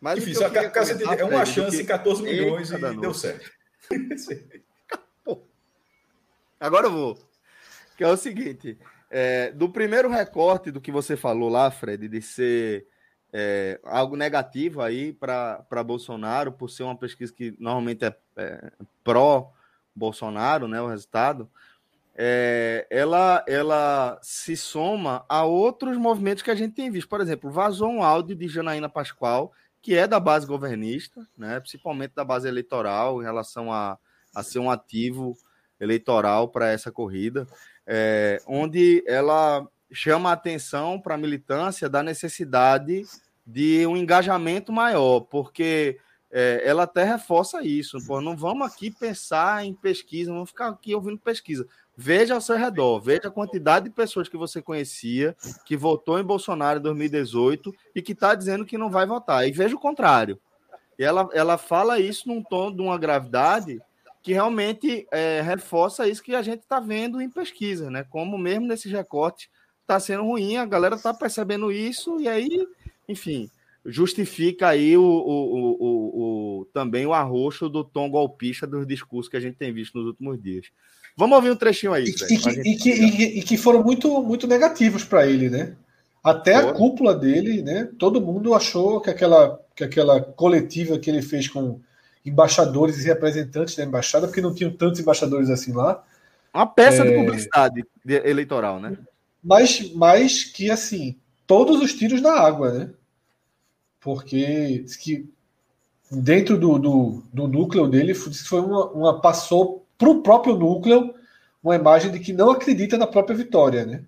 [0.00, 3.50] Mas Enfim, só, é uma chance em 14 milhões e deu certo.
[6.60, 7.18] Agora eu vou.
[7.96, 8.78] Que é o seguinte:
[9.10, 12.86] é, do primeiro recorte do que você falou lá, Fred, de ser
[13.32, 18.70] é, algo negativo aí para Bolsonaro, por ser uma pesquisa que normalmente é, é
[19.04, 21.50] pró-Bolsonaro, né, o resultado,
[22.14, 27.08] é, ela, ela se soma a outros movimentos que a gente tem visto.
[27.08, 32.14] Por exemplo, vazou um áudio de Janaína Pascoal, que é da base governista, né, principalmente
[32.14, 33.98] da base eleitoral, em relação a,
[34.34, 35.36] a ser um ativo
[35.80, 37.46] eleitoral para essa corrida
[37.88, 43.04] é, onde ela chama a atenção para a militância da necessidade
[43.46, 45.98] de um engajamento maior, porque
[46.30, 47.96] é, ela até reforça isso.
[48.06, 51.66] Pô, não vamos aqui pensar em pesquisa, vamos ficar aqui ouvindo pesquisa.
[51.96, 56.22] Veja ao seu redor, veja a quantidade de pessoas que você conhecia que votou em
[56.22, 59.48] Bolsonaro em 2018 e que está dizendo que não vai votar.
[59.48, 60.38] E veja o contrário.
[60.98, 63.80] Ela, ela fala isso num tom de uma gravidade
[64.28, 68.04] que realmente é, reforça isso que a gente está vendo em pesquisa, né?
[68.10, 69.48] Como mesmo nesse recorte
[69.80, 72.66] está sendo ruim, a galera está percebendo isso e aí,
[73.08, 73.48] enfim,
[73.86, 79.36] justifica aí o, o, o, o, também o arroxo do tom golpista dos discursos que
[79.38, 80.66] a gente tem visto nos últimos dias.
[81.16, 82.04] Vamos ouvir um trechinho aí.
[82.04, 85.74] E, e, que, e, que, e, que, foram muito, muito negativos para ele, né?
[86.22, 87.88] Até a cúpula dele, né?
[87.98, 91.80] Todo mundo achou que aquela, que aquela coletiva que ele fez com
[92.28, 96.04] embaixadores e representantes da embaixada, porque não tinham tantos embaixadores assim lá.
[96.54, 97.06] Uma peça é...
[97.06, 98.96] de publicidade eleitoral, né?
[99.42, 102.90] Mas, mas que, assim, todos os tiros na água, né?
[104.00, 105.28] Porque que
[106.10, 111.14] dentro do, do, do núcleo dele foi uma, uma passou para o próprio núcleo
[111.62, 114.04] uma imagem de que não acredita na própria vitória, né?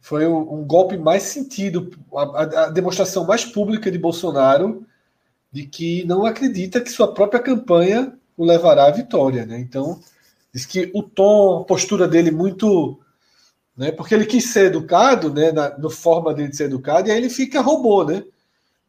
[0.00, 4.85] Foi um, um golpe mais sentido, a, a, demonstração mais pública de Bolsonaro
[5.56, 9.58] de que não acredita que sua própria campanha o levará à vitória, né?
[9.58, 9.98] Então,
[10.52, 13.00] diz que o tom, a postura dele muito,
[13.74, 13.90] né?
[13.90, 15.52] Porque ele quis ser educado, né?
[15.52, 18.22] Na, no forma dele de ser educado, e aí ele fica robô, né?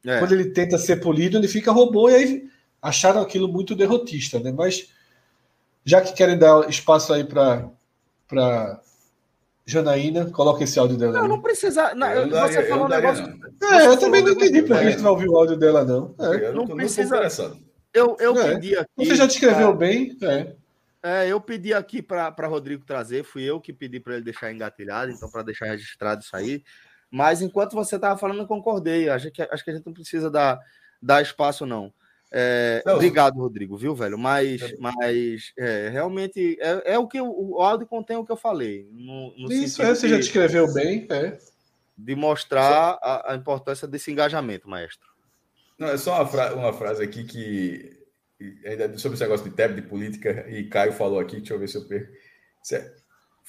[0.06, 0.20] É.
[0.20, 2.50] Quando ele tenta ser polido, ele fica robô, e aí
[2.82, 4.52] acharam aquilo muito derrotista, né?
[4.52, 4.90] Mas
[5.86, 7.70] já que querem dar espaço aí para
[8.28, 8.82] para
[9.68, 11.12] Janaína, coloca esse áudio dela.
[11.12, 11.28] Não, aí.
[11.28, 11.94] não precisa.
[11.94, 13.28] Não, eu você falou um negócio.
[13.62, 13.74] Não.
[13.74, 16.16] É, eu também não entendi porque a gente vai ouvir o áudio dela, não.
[16.18, 16.54] É.
[16.54, 17.20] Não, não precisa.
[17.94, 18.54] Eu, eu é.
[18.54, 18.90] pedi aqui.
[18.96, 19.88] Você já descreveu pra...
[19.88, 20.18] bem?
[20.22, 20.56] É.
[21.04, 25.12] É, eu pedi aqui para Rodrigo trazer, fui eu que pedi para ele deixar engatilhado,
[25.12, 26.64] então para deixar registrado isso aí.
[27.12, 29.10] Mas enquanto você estava falando, eu concordei.
[29.10, 30.60] Acho que, acho que a gente não precisa dar,
[31.02, 31.94] dar espaço, não.
[32.32, 34.18] É, obrigado, Rodrigo, viu, velho?
[34.18, 38.36] Mas, mas é, realmente é, é o que o, o áudio contém o que eu
[38.38, 38.88] falei.
[38.92, 41.08] No, no Isso, é, você já de- descreveu bem.
[41.10, 41.38] É.
[41.98, 45.08] de mostrar a, a importância desse engajamento, maestro.
[45.80, 47.98] Não, é só uma, fra- uma frase aqui que.
[48.42, 51.60] e Ainda sobre esse negócio de TEP, de política, e Caio falou aqui, deixa eu
[51.60, 52.12] ver se eu perco.
[52.74, 52.92] É-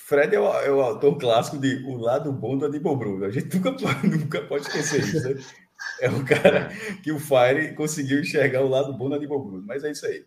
[0.00, 3.24] Fred é o, é o autor clássico de O Lado Bom do Aníbal Bruno.
[3.24, 5.28] A gente nunca, pode- nunca pode esquecer isso.
[5.34, 5.42] Né?
[6.00, 6.70] É o cara
[7.02, 9.64] que o Fire conseguiu enxergar o lado bom do Aníbal Bruno.
[9.66, 10.24] Mas é isso aí.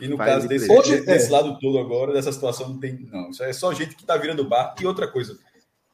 [0.00, 0.70] E no Fire caso de desse.
[0.70, 1.30] Hoje, desse é.
[1.30, 3.08] lado todo agora, dessa situação, não tem.
[3.10, 4.74] Não, isso é só gente que está virando bar.
[4.80, 5.38] E outra coisa,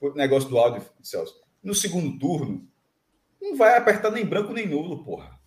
[0.00, 1.40] o negócio do áudio, Celso.
[1.62, 2.66] No segundo turno,
[3.40, 5.38] não vai apertar nem branco nem nulo, porra.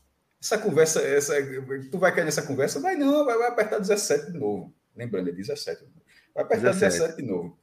[0.42, 1.34] Essa conversa, essa,
[1.90, 2.80] tu vai cair nessa conversa?
[2.80, 4.74] Vai não, vai, vai apertar 17 de novo.
[4.96, 5.86] Lembrando, é 17.
[6.36, 7.00] Vai apertar 17.
[7.00, 7.58] 17, de novo.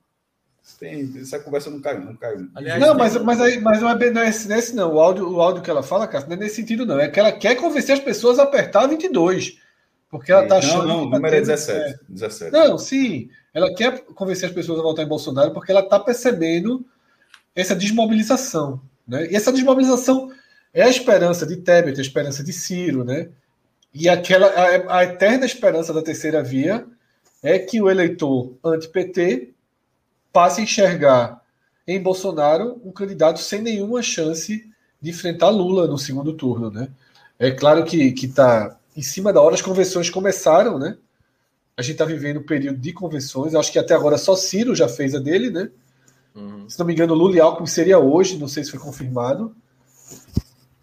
[0.79, 2.49] Tem, essa conversa não caiu, não caiu.
[2.55, 4.95] Aliás, Não, mas, mas, aí, mas não, é, bem- não é esse- nesse não.
[4.95, 6.99] O áudio, o áudio que ela fala, cara, não é nesse sentido, não.
[6.99, 9.59] É que ela quer convencer as pessoas a apertar 22.
[10.09, 10.87] Porque ela tá achando.
[10.87, 12.01] não, não, o tá número é tendo- 17.
[12.09, 12.53] 17.
[12.53, 13.29] Não, sim.
[13.53, 16.85] Ela quer convencer as pessoas a votar em Bolsonaro porque ela está percebendo
[17.55, 18.81] essa desmobilização.
[19.07, 19.29] Né?
[19.31, 20.31] E essa desmobilização
[20.73, 23.29] é a esperança de Tebet, a esperança de Ciro, né?
[23.93, 26.87] E aquela a, a eterna esperança da terceira via
[27.43, 29.53] é que o eleitor anti-PT
[30.33, 31.41] passe a enxergar
[31.87, 34.69] em Bolsonaro um candidato sem nenhuma chance
[35.01, 36.89] de enfrentar Lula no segundo turno, né?
[37.39, 40.97] É claro que que está em cima da hora as convenções começaram, né?
[41.77, 43.55] A gente está vivendo um período de convenções.
[43.55, 45.71] Acho que até agora só Ciro já fez a dele, né?
[46.35, 46.69] Uhum.
[46.69, 49.55] Se não me engano, Lula e Alckmin seria hoje, não sei se foi confirmado.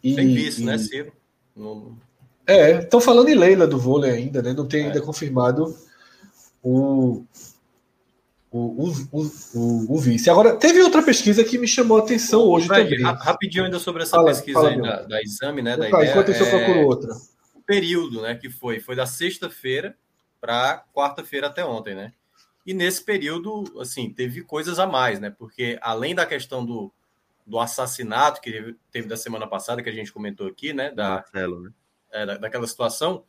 [0.04, 1.14] E, Tem vice, e- né, Ciro?
[2.46, 4.54] É, estão falando em Leila do vôlei ainda, né?
[4.54, 4.88] Não tem É.
[4.88, 5.76] ainda confirmado
[6.64, 7.24] o,
[8.58, 10.30] o, o, o, o- o vice.
[10.30, 13.04] Agora, teve outra pesquisa que me chamou a atenção hoje Fred, também.
[13.06, 15.78] ra- Rapidinho ainda sobre essa Fala- pesquisa fala, aí da, da exame, né?
[15.78, 17.14] Da Cara, ideia, enquanto isso, eu é, procuro outra.
[17.56, 18.36] o período, né?
[18.36, 19.96] Que foi, foi da sexta-feira
[20.42, 22.14] para quarta-feira até ontem, né?
[22.66, 25.30] E nesse período, assim, teve coisas a mais, né?
[25.30, 26.92] Porque além da questão do,
[27.46, 30.92] do assassinato que teve, teve da semana passada, que a gente comentou aqui, né?
[30.92, 31.72] Da, Marcelo, né?
[32.12, 33.24] é, da- daquela situação,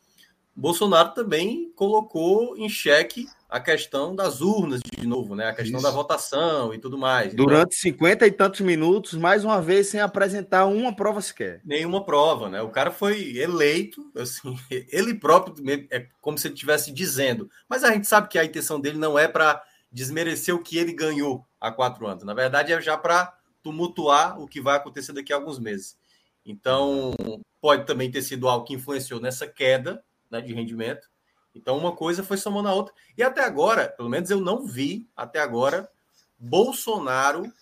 [0.57, 5.49] Bolsonaro também colocou em xeque a questão das urnas de novo, né?
[5.49, 5.89] A questão Isso.
[5.89, 7.33] da votação e tudo mais.
[7.33, 11.63] Então, Durante 50 e tantos minutos, mais uma vez, sem apresentar uma prova sequer.
[11.65, 12.61] nenhuma prova, né?
[12.61, 14.55] O cara foi eleito, assim,
[14.93, 15.55] ele próprio
[15.91, 17.49] é como se ele estivesse dizendo.
[17.69, 20.93] Mas a gente sabe que a intenção dele não é para desmerecer o que ele
[20.93, 22.25] ganhou há quatro anos.
[22.25, 25.97] Na verdade, é já para tumultuar o que vai acontecer daqui a alguns meses.
[26.45, 27.15] Então,
[27.61, 31.09] pode também ter sido algo que influenciou nessa queda né, de rendimento.
[31.55, 32.95] Então, uma coisa foi somando a outra.
[33.17, 35.91] E até agora, pelo menos eu não vi, até agora,
[36.39, 37.53] Bolsonaro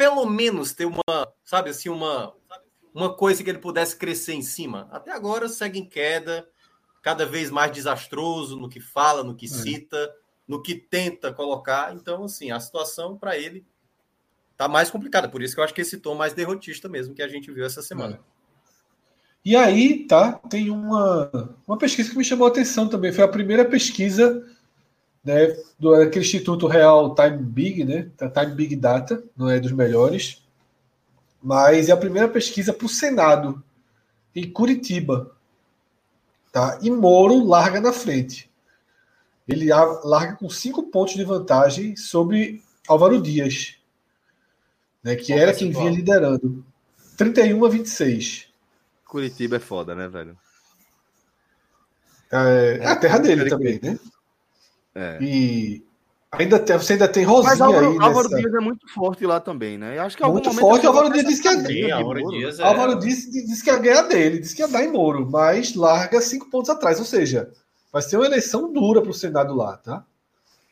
[0.00, 2.32] pelo menos ter uma, sabe, assim, uma,
[2.94, 4.88] uma coisa que ele pudesse crescer em cima.
[4.90, 6.48] Até agora segue em queda,
[7.02, 10.10] cada vez mais desastroso no que fala, no que cita,
[10.48, 11.94] no que tenta colocar.
[11.94, 13.62] Então, assim, a situação para ele
[14.56, 15.28] tá mais complicada.
[15.28, 17.66] Por isso que eu acho que esse tom mais derrotista mesmo que a gente viu
[17.66, 18.20] essa semana.
[19.44, 21.30] E aí, tá, tem uma,
[21.66, 23.12] uma pesquisa que me chamou a atenção também.
[23.12, 24.46] Foi a primeira pesquisa
[25.24, 28.10] né, do aquele Instituto Real Time Big, né?
[28.18, 30.42] Time Big Data, não é dos melhores,
[31.42, 33.62] mas é a primeira pesquisa para o Senado
[34.34, 35.34] em Curitiba.
[36.52, 36.78] Tá?
[36.82, 38.50] E Moro larga na frente.
[39.48, 39.68] Ele
[40.04, 43.76] larga com cinco pontos de vantagem sobre Álvaro Dias,
[45.02, 45.84] né, que Qual era quem percentual?
[45.84, 46.64] vinha liderando.
[47.16, 48.49] 31 a 26.
[49.10, 50.38] Curitiba é foda, né, velho?
[52.32, 53.58] É, é a terra dele Curitiba.
[53.58, 53.98] também, né?
[54.94, 55.18] É.
[55.20, 55.84] E
[56.30, 58.40] ainda tem, você ainda tem Mas Rosinha Álvaro, aí Álvaro nessa...
[58.40, 59.98] Dias é muito forte lá também, né?
[59.98, 61.92] Eu acho que em algum Muito forte, Álvaro Dias disse que é Sim, briga de
[61.92, 62.30] Álvaro.
[62.30, 65.28] Dias é- Álvaro disse, disse que ia ganhar dele, disse que ia dar em Moro,
[65.28, 67.00] mas larga cinco pontos atrás.
[67.00, 67.50] Ou seja,
[67.92, 70.04] vai ser uma eleição dura para o Senado lá, tá?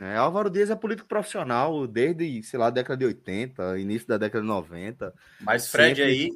[0.00, 4.42] É, Álvaro Dias é político profissional desde, sei lá, década de 80, início da década
[4.42, 5.12] de 90.
[5.40, 6.30] Mas Fred Sempre aí,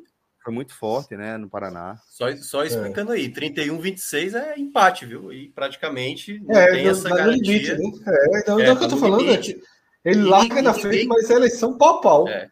[0.45, 1.97] Foi muito forte, né, no Paraná.
[2.09, 5.33] só, só explicando aí, 31, 26 é empate, viu?
[5.33, 7.75] E praticamente não É, tem essa no garantia.
[7.75, 8.15] limite, né?
[8.35, 9.51] É, então, É, então o que tá eu tô no falando limite.
[9.51, 9.63] é que
[10.05, 12.29] ele E larga ninguém- na frente, ninguém- mas é eleição pau pau.
[12.29, 12.51] É.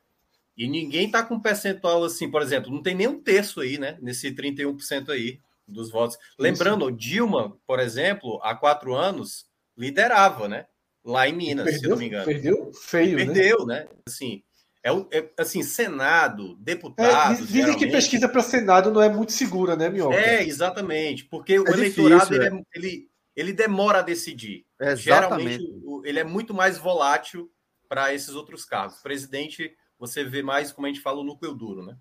[0.57, 3.97] E ninguém tá com percentual assim, por exemplo, não tem nem um terço aí, né?
[4.01, 6.17] Nesse 31% aí dos votos.
[6.39, 10.67] Lembrando, Dilma, por exemplo, há quatro anos, liderava, né?
[11.05, 12.25] Lá em Minas, se eu perdeu, não me engano.
[12.27, 13.25] perdeu feio, né?
[13.25, 13.89] Perdeu, né?
[14.07, 14.43] Assim,
[14.83, 17.39] é, o- é, assim, Senado, É, deputados.
[17.39, 20.17] diz- dizem que geralmente- pesquisa para Senado não é muito segura, né, Minhoca?
[20.17, 21.25] É, exatamente.
[21.25, 24.65] Porque o É eleitorado difícil, ele, é- ele, ele demora a decidir.
[24.97, 27.51] Geralmente, o- ele é muito mais volátil
[27.89, 28.99] para esses outros cargos.
[29.03, 31.97] Presidente, você vê mais, como a gente fala, o núcleo duro, né?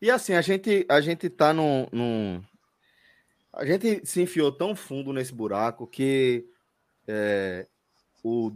[0.00, 2.42] E assim, a gente, a gente tá num, num,
[3.52, 6.44] A gente se enfiou tão fundo nesse buraco que
[7.06, 7.68] é,
[8.22, 8.50] o,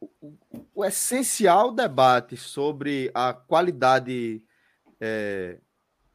[0.00, 0.36] o,
[0.74, 4.42] o, essencial debate sobre a qualidade
[5.00, 5.58] é,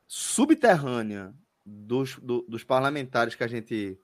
[0.07, 1.33] subterrânea
[1.65, 3.99] dos, do, dos parlamentares que a gente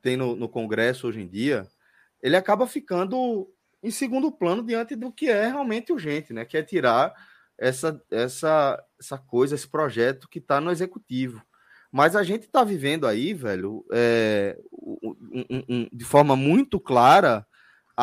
[0.00, 1.66] tem no, no Congresso hoje em dia,
[2.20, 3.48] ele acaba ficando
[3.82, 6.44] em segundo plano diante do que é realmente urgente, né?
[6.44, 7.12] Que é tirar
[7.58, 11.42] essa, essa, essa coisa, esse projeto que está no executivo.
[11.90, 17.46] Mas a gente está vivendo aí, velho, é, um, um, um, de forma muito clara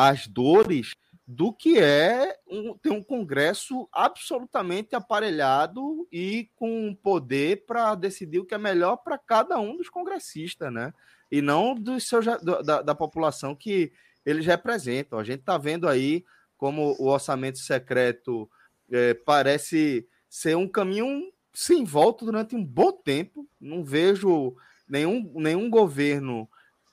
[0.08, 0.92] as dores
[1.26, 8.44] do que é um, ter um Congresso absolutamente aparelhado e com poder para decidir o
[8.44, 10.92] que é melhor para cada um dos congressistas, né?
[11.30, 13.92] E não dos seus, da, da população que
[14.26, 15.18] eles representam.
[15.18, 16.24] A gente está vendo aí
[16.56, 18.50] como o orçamento secreto
[18.90, 23.48] é, parece ser um caminho sem volta durante um bom tempo.
[23.60, 24.56] Não vejo
[24.88, 26.48] nenhum, nenhum governo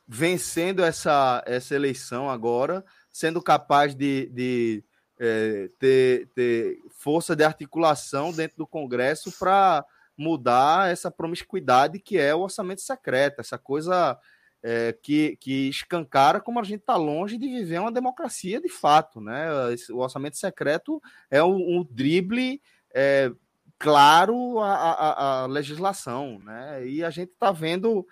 [0.08, 2.86] vencendo essa, essa eleição agora,
[3.18, 4.84] sendo capaz de, de
[5.20, 9.84] é, ter, ter força de articulação dentro do Congresso para
[10.16, 14.16] mudar essa promiscuidade que é o orçamento secreto, essa coisa
[14.62, 19.20] é, que, que escancara como a gente está longe de viver uma democracia de fato.
[19.20, 19.48] Né?
[19.90, 21.02] O orçamento secreto
[21.32, 22.62] é um, um drible
[22.94, 23.32] é,
[23.80, 26.38] claro à, à, à, legislação.
[26.38, 26.88] Né?
[26.88, 28.06] E a gente está vendo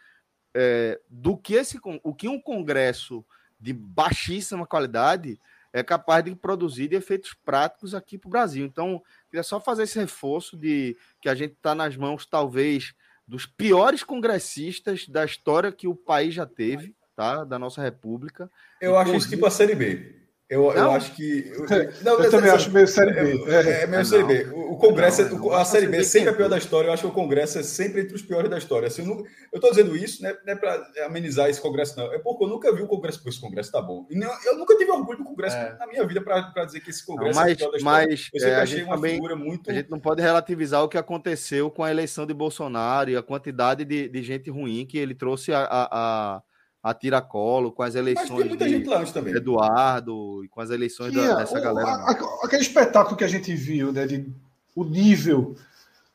[0.52, 3.24] é, do que esse, o que um Congresso
[3.60, 5.40] de baixíssima qualidade
[5.72, 8.66] é capaz de produzir de efeitos práticos aqui para o Brasil.
[8.66, 12.94] Então, queria só fazer esse reforço de que a gente está nas mãos, talvez,
[13.28, 17.44] dos piores congressistas da história que o país já teve, tá?
[17.44, 18.50] Da nossa república.
[18.80, 20.25] Eu acho isso tipo a Série B.
[20.48, 21.52] Eu, eu acho que.
[21.52, 21.66] Eu,
[22.04, 23.52] não, eu também acho meio Série B.
[23.52, 24.48] É, é meio é, Série B.
[24.54, 26.88] O, Congresso, não, não, a Série B é sempre a pior da história.
[26.88, 28.88] Eu acho que o Congresso é sempre entre os piores da história.
[28.88, 29.26] Assim, eu
[29.56, 32.14] estou dizendo isso não é, é para amenizar esse Congresso, não.
[32.14, 33.24] É porque eu nunca vi o Congresso.
[33.24, 34.06] Pô, esse Congresso tá bom.
[34.12, 35.76] Não, eu nunca tive orgulho do Congresso é.
[35.80, 38.08] na minha vida para dizer que esse Congresso mas, é o pior da história.
[38.08, 39.72] Mas, eu sempre é, achei uma também, figura muito.
[39.72, 43.24] A gente não pode relativizar o que aconteceu com a eleição de Bolsonaro e a
[43.24, 46.42] quantidade de, de gente ruim que ele trouxe a, a, a
[46.86, 51.62] a tiracolo, com as eleições de Eduardo e com as eleições da, é, dessa o,
[51.62, 51.90] galera.
[51.90, 52.12] A,
[52.44, 54.32] aquele espetáculo que a gente viu, né, de,
[54.76, 55.56] o nível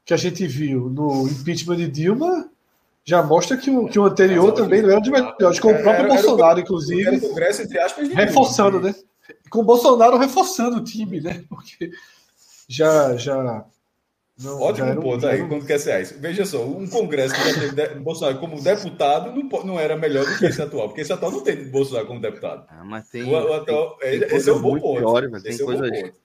[0.05, 2.49] que a gente viu no impeachment de Dilma
[3.05, 5.83] já mostra que o, que o anterior também não é um dos melhores, com o
[5.83, 8.95] próprio era, Bolsonaro, era, inclusive, era congresso, entre aspas, reforçando, né?
[9.51, 11.43] Com o Bolsonaro reforçando o time, né?
[11.49, 11.91] Porque
[12.69, 13.65] já, já
[14.43, 16.15] não, Ótimo ponto aí, quando quer ser isso.
[16.19, 20.39] Veja só, um congresso que já teve Bolsonaro como deputado não, não era melhor do
[20.39, 22.67] que esse atual, porque esse atual não tem Bolsonaro como deputado.
[22.69, 24.99] Ah, mas tem, o, o atual, tem, esse é um bom ponto.
[24.99, 26.21] Pior, mas tem esse coisas, é um bom ponto.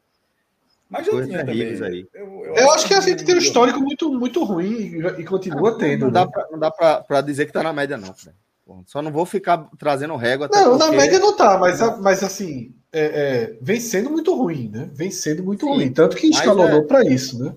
[0.90, 1.84] Mas já tinha também.
[1.84, 2.08] Aí.
[2.14, 5.72] Eu, eu, eu acho que a gente tem um histórico muito, muito ruim e, continua
[5.72, 6.12] ah, tendo.
[6.12, 6.28] Não né?
[6.58, 8.14] dá para dizer que está na média, não.
[8.86, 10.50] Só não vou ficar trazendo régua.
[10.52, 10.86] Não, porque...
[10.86, 14.90] na média não tá, mas, mas assim, é, é, vem sendo muito ruim, né?
[14.94, 15.92] Vem sendo muito Sim, ruim.
[15.92, 16.84] Tanto que escalonou é...
[16.84, 17.54] para isso, né?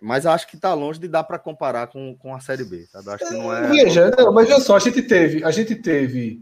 [0.00, 2.86] Mas acho que está longe de dar para comparar com, com a Série B.
[2.86, 3.10] Sabe?
[3.10, 3.68] Acho que não é.
[3.68, 6.40] Veja, não, mas olha só, a gente teve, a gente teve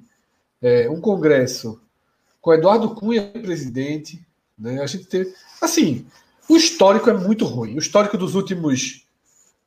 [0.63, 1.81] é, um congresso
[2.41, 4.25] com Eduardo Cunha presidente,
[4.59, 4.81] né?
[4.81, 5.33] A gente teve.
[5.61, 6.07] Assim,
[6.49, 7.75] o histórico é muito ruim.
[7.75, 9.07] O histórico dos últimos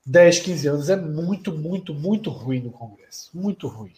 [0.06, 3.30] 10, 15 anos é muito, muito, muito ruim no Congresso.
[3.34, 3.94] Muito ruim.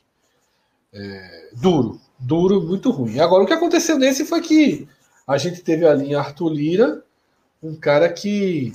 [0.94, 3.20] É, duro, duro, muito ruim.
[3.20, 4.88] Agora, o que aconteceu nesse foi que
[5.26, 7.04] a gente teve ali Arthur Lira,
[7.64, 8.74] um cara que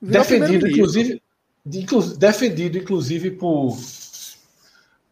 [0.00, 1.22] defendido, inclusive,
[1.64, 1.86] de,
[2.18, 3.76] defendido, inclusive, por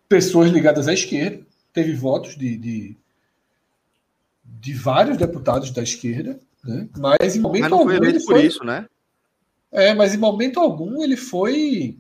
[0.09, 1.47] pessoas ligadas à esquerda.
[1.73, 2.97] Teve votos de, de,
[4.43, 6.89] de vários deputados da esquerda, né?
[6.97, 7.91] mas em momento mas algum.
[7.93, 8.87] Ele foi, por isso, né?
[9.71, 11.97] É, mas em momento algum ele foi.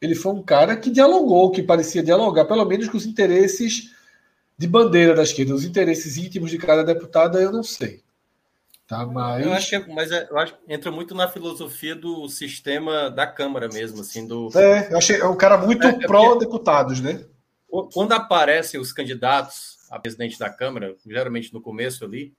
[0.00, 3.94] Ele foi um cara que dialogou, que parecia dialogar, pelo menos com os interesses
[4.58, 5.54] de bandeira da esquerda.
[5.54, 8.02] Os interesses íntimos de cada deputado, eu não sei.
[8.86, 9.44] Tá, mas...
[9.44, 13.10] Eu acho que, é, mas é, eu acho que entra muito na filosofia do sistema
[13.10, 14.48] da Câmara mesmo, assim, do.
[14.56, 17.24] É, eu achei é um cara muito é, é pró-deputados, né?
[17.92, 22.32] Quando aparecem os candidatos a presidente da Câmara, geralmente no começo ali,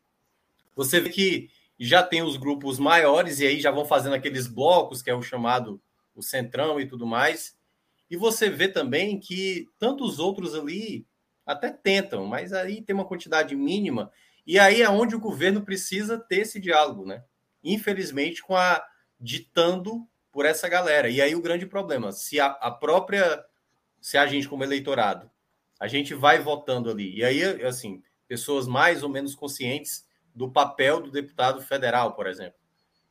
[0.76, 5.02] você vê que já tem os grupos maiores, e aí já vão fazendo aqueles blocos,
[5.02, 5.82] que é o chamado
[6.16, 7.56] o centrão e tudo mais.
[8.10, 11.06] E você vê também que tantos outros ali
[11.46, 14.12] até tentam, mas aí tem uma quantidade mínima
[14.48, 17.22] e aí é onde o governo precisa ter esse diálogo, né?
[17.62, 18.82] Infelizmente, com a
[19.20, 21.10] ditando por essa galera.
[21.10, 23.44] E aí o grande problema, se a, a própria,
[24.00, 25.30] se a gente como eleitorado,
[25.78, 27.18] a gente vai votando ali.
[27.18, 32.58] E aí, assim, pessoas mais ou menos conscientes do papel do deputado federal, por exemplo,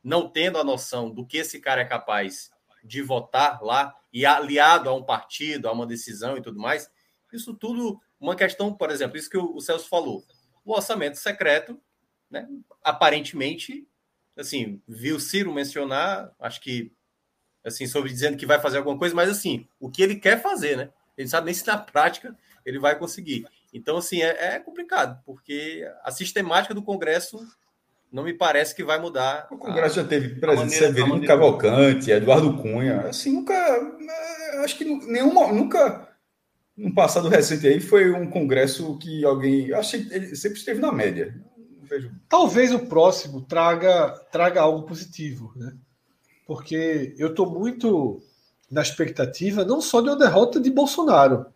[0.03, 2.49] não tendo a noção do que esse cara é capaz
[2.83, 6.89] de votar lá e aliado a um partido, a uma decisão e tudo mais,
[7.31, 10.23] isso tudo, uma questão, por exemplo, isso que o Celso falou,
[10.67, 11.79] o orçamento secreto,
[12.29, 12.47] né,
[12.83, 13.87] aparentemente,
[14.37, 16.91] assim, viu Ciro mencionar, acho que,
[17.65, 20.75] assim, sobre dizendo que vai fazer alguma coisa, mas assim, o que ele quer fazer,
[20.75, 20.89] né?
[21.17, 23.47] Ele não sabe nem se na prática ele vai conseguir.
[23.73, 27.39] Então, assim, é, é complicado, porque a sistemática do Congresso
[28.11, 29.47] não me parece que vai mudar.
[29.49, 31.25] O Congresso a, já teve presidente Severino.
[31.25, 33.01] Cavalcante, Eduardo Cunha.
[33.01, 33.53] Assim, nunca.
[33.53, 36.07] É, acho que nenhuma, nunca.
[36.77, 39.73] No passado recente aí foi um congresso que alguém.
[39.73, 41.35] Achei ele sempre esteve na média.
[42.29, 45.73] Talvez o próximo traga, traga algo positivo, né?
[46.45, 48.21] Porque eu estou muito
[48.69, 51.47] na expectativa não só de uma derrota de Bolsonaro,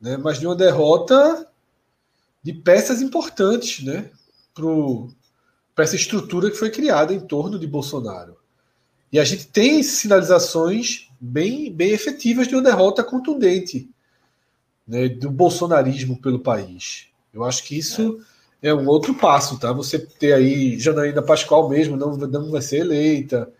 [0.00, 1.48] né, mas de uma derrota
[2.42, 4.10] de peças importantes né,
[5.74, 8.36] para essa estrutura que foi criada em torno de Bolsonaro.
[9.12, 13.90] E a gente tem sinalizações bem, bem efetivas de uma derrota contundente
[14.86, 17.08] né, do bolsonarismo pelo país.
[17.32, 18.20] Eu acho que isso
[18.62, 19.72] é, é um outro passo, tá?
[19.72, 23.50] Você ter aí Janaína Pascoal mesmo não, não vai ser eleita,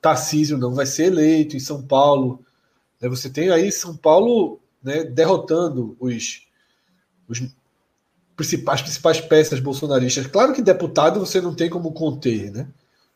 [0.00, 2.44] Tarcísio não vai ser eleito em São Paulo.
[3.00, 3.08] Né?
[3.08, 6.46] Você tem aí São Paulo né, derrotando os,
[7.28, 7.42] os
[8.36, 10.26] principais, principais peças bolsonaristas.
[10.26, 12.68] Claro que deputado você não tem como conter, né?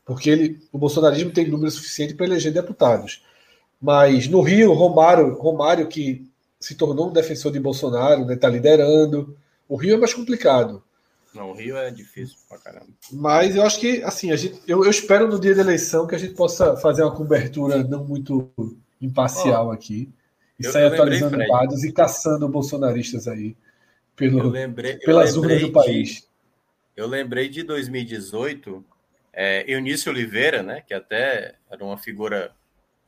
[0.05, 3.23] Porque ele, o bolsonarismo tem número suficiente para eleger deputados.
[3.81, 6.27] Mas no Rio, Romário, Romário que
[6.61, 9.37] se tornou um defensor de Bolsonaro, está né, tá liderando.
[9.69, 10.83] O Rio é mais complicado.
[11.35, 12.89] Não, o Rio é difícil pra caramba.
[13.13, 16.15] Mas eu acho que, assim, a gente, eu, eu espero no dia da eleição que
[16.15, 18.51] a gente possa fazer uma cobertura não muito
[19.01, 20.11] imparcial oh, aqui
[20.59, 23.57] e sair atualizando lembrei, dados e caçando bolsonaristas aí
[24.17, 26.09] pelo, eu lembrei, eu pelas urnas do país.
[26.09, 26.25] De,
[26.97, 28.85] eu lembrei de 2018,
[29.33, 32.51] é, Eunício Oliveira, né, que até era uma figura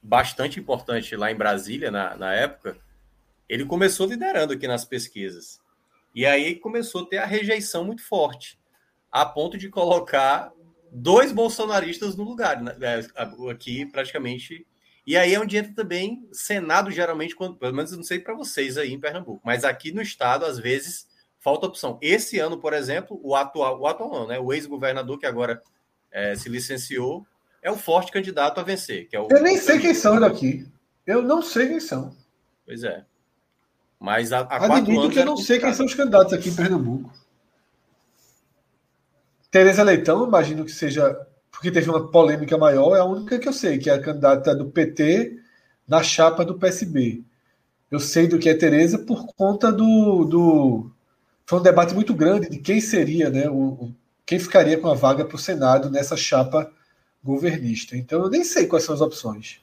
[0.01, 2.77] bastante importante lá em Brasília na, na época,
[3.51, 5.59] ele começou liderando aqui nas pesquisas.
[6.15, 8.61] E aí começou a ter a rejeição muito forte,
[9.11, 10.53] a ponto de colocar
[10.93, 12.77] dois bolsonaristas no lugar, né?
[12.81, 14.65] É, aqui praticamente.
[15.05, 18.79] E aí é onde entra também Senado, geralmente, quando, pelo menos não sei para vocês
[18.79, 21.09] aí em Pernambuco, mas aqui no estado, às vezes,
[21.41, 21.99] falta opção.
[22.01, 24.39] Esse ano, por exemplo, o atual, o atual não, né?
[24.39, 25.61] O ex-governador que agora
[26.13, 27.27] é, se licenciou
[27.61, 29.09] é o forte candidato a vencer.
[29.09, 30.65] Que é o, Eu nem sei quem são daqui.
[31.05, 32.17] Eu não sei quem são.
[32.65, 33.05] Pois é.
[34.01, 37.13] Mas há, há Admito que eu não sei quem são os candidatos aqui em Pernambuco.
[39.51, 41.15] Tereza Leitão, imagino que seja,
[41.51, 44.55] porque teve uma polêmica maior, é a única que eu sei, que é a candidata
[44.55, 45.39] do PT
[45.87, 47.23] na chapa do PSB.
[47.91, 50.91] Eu sei do que é Tereza por conta do, do.
[51.45, 53.51] Foi um debate muito grande de quem seria, né?
[53.51, 53.93] O,
[54.25, 56.73] quem ficaria com a vaga para o Senado nessa chapa
[57.23, 57.97] governista.
[57.97, 59.61] Então eu nem sei quais são as opções.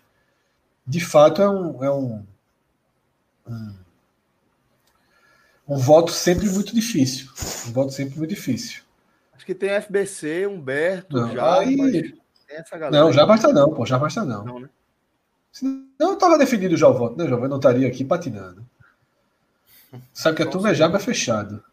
[0.85, 2.25] De fato, é um, é um,
[3.47, 3.73] um
[5.67, 7.27] um voto sempre muito difícil.
[7.67, 8.81] Um voto sempre muito difícil.
[9.33, 11.59] Acho que tem FBC, Humberto, não, já.
[11.59, 12.15] Aí...
[12.91, 14.45] Não, já basta não, pô, já basta não.
[14.45, 14.69] Não, né?
[15.51, 17.49] Senão estava definido já o voto, né, Jovem?
[17.49, 18.65] Não estaria aqui patinando.
[20.13, 21.63] Sabe que a turma é já fechado.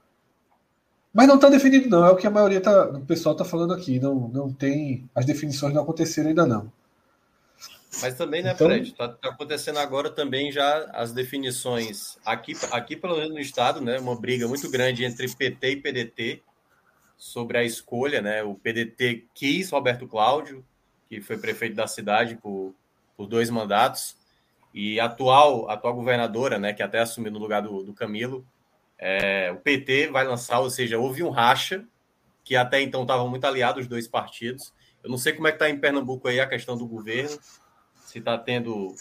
[1.12, 2.04] Mas não está definido, não.
[2.04, 4.00] É o que a maioria tá, o pessoal está falando aqui.
[4.00, 5.08] Não, não tem.
[5.14, 6.72] As definições não aconteceram ainda, não.
[8.00, 8.66] Mas também, né, então...
[8.66, 8.90] Fred?
[8.90, 13.98] Está tá acontecendo agora também já as definições aqui, aqui pelo menos no estado, né?
[13.98, 16.42] Uma briga muito grande entre PT e PDT
[17.16, 18.42] sobre a escolha, né?
[18.42, 20.64] O PDT quis Roberto Cláudio,
[21.08, 22.74] que foi prefeito da cidade por,
[23.16, 24.16] por dois mandatos,
[24.74, 28.44] e a atual, atual governadora, né, que até assumiu no lugar do, do Camilo,
[28.98, 31.84] é, o PT vai lançar, ou seja, houve um racha,
[32.42, 34.72] que até então estavam muito aliados os dois partidos.
[35.02, 37.38] Eu não sei como é que está em Pernambuco aí a questão do governo,
[38.14, 38.94] se está tendo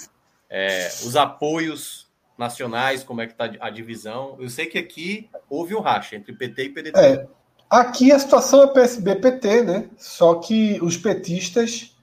[0.49, 4.35] é, os apoios nacionais, como é que está a divisão.
[4.39, 6.99] Eu sei que aqui houve um racha entre PT e PDT.
[6.99, 7.27] É,
[7.69, 9.89] aqui a situação é PSB-PT, né?
[9.97, 11.95] Só que os petistas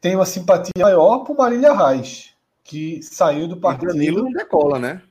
[0.00, 3.90] têm uma simpatia maior por Marília Reis, que saiu do partido.
[3.90, 5.02] E Danilo não decola, né?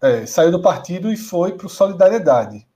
[0.00, 2.66] É, saiu do partido e foi para o Solidariedade.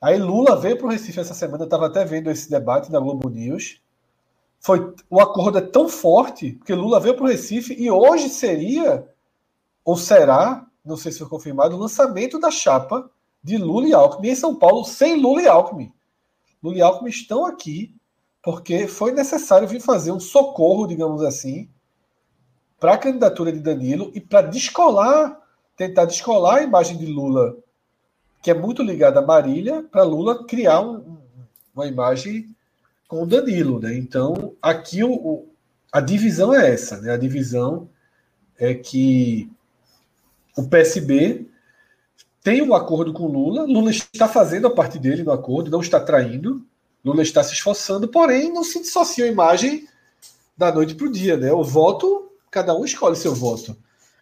[0.00, 2.98] Aí Lula veio para o Recife essa semana, eu estava até vendo esse debate na
[2.98, 3.80] Globo News
[4.64, 9.06] foi o acordo é tão forte que Lula veio para o Recife e hoje seria
[9.84, 13.10] ou será, não sei se foi confirmado, o lançamento da chapa
[13.42, 15.92] de Lula e Alckmin em São Paulo sem Lula e Alckmin.
[16.62, 17.94] Lula e Alckmin estão aqui
[18.42, 21.68] porque foi necessário vir fazer um socorro, digamos assim,
[22.80, 25.42] para a candidatura de Danilo e para descolar,
[25.76, 27.54] tentar descolar a imagem de Lula,
[28.42, 31.18] que é muito ligada a Marília, para Lula criar um,
[31.74, 32.53] uma imagem
[33.14, 33.94] com o Danilo, né?
[33.94, 35.48] Então, aqui o, o
[35.92, 37.12] a divisão é essa, né?
[37.12, 37.88] A divisão
[38.58, 39.48] é que
[40.56, 41.46] o PSB
[42.42, 46.00] tem um acordo com Lula, Lula está fazendo a parte dele no acordo, não está
[46.00, 46.66] traindo,
[47.04, 49.86] Lula está se esforçando, porém não se dissocia a imagem
[50.58, 51.52] da noite para o dia, né?
[51.52, 53.76] O voto, cada um escolhe seu voto.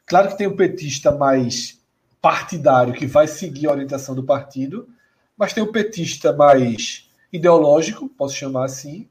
[0.05, 1.81] Claro que tem o petista mais
[2.21, 4.87] partidário que vai seguir a orientação do partido,
[5.35, 9.09] mas tem o petista mais ideológico, posso chamar assim,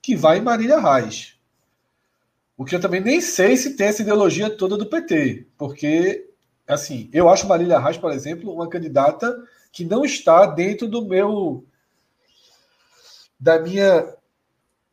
[0.00, 1.36] que vai em Marília Reis.
[2.56, 6.28] O que eu também nem sei se tem essa ideologia toda do PT, porque,
[6.66, 9.34] assim, eu acho Marília Reis, por exemplo, uma candidata
[9.72, 11.64] que não está dentro do meu.
[13.40, 14.14] da minha.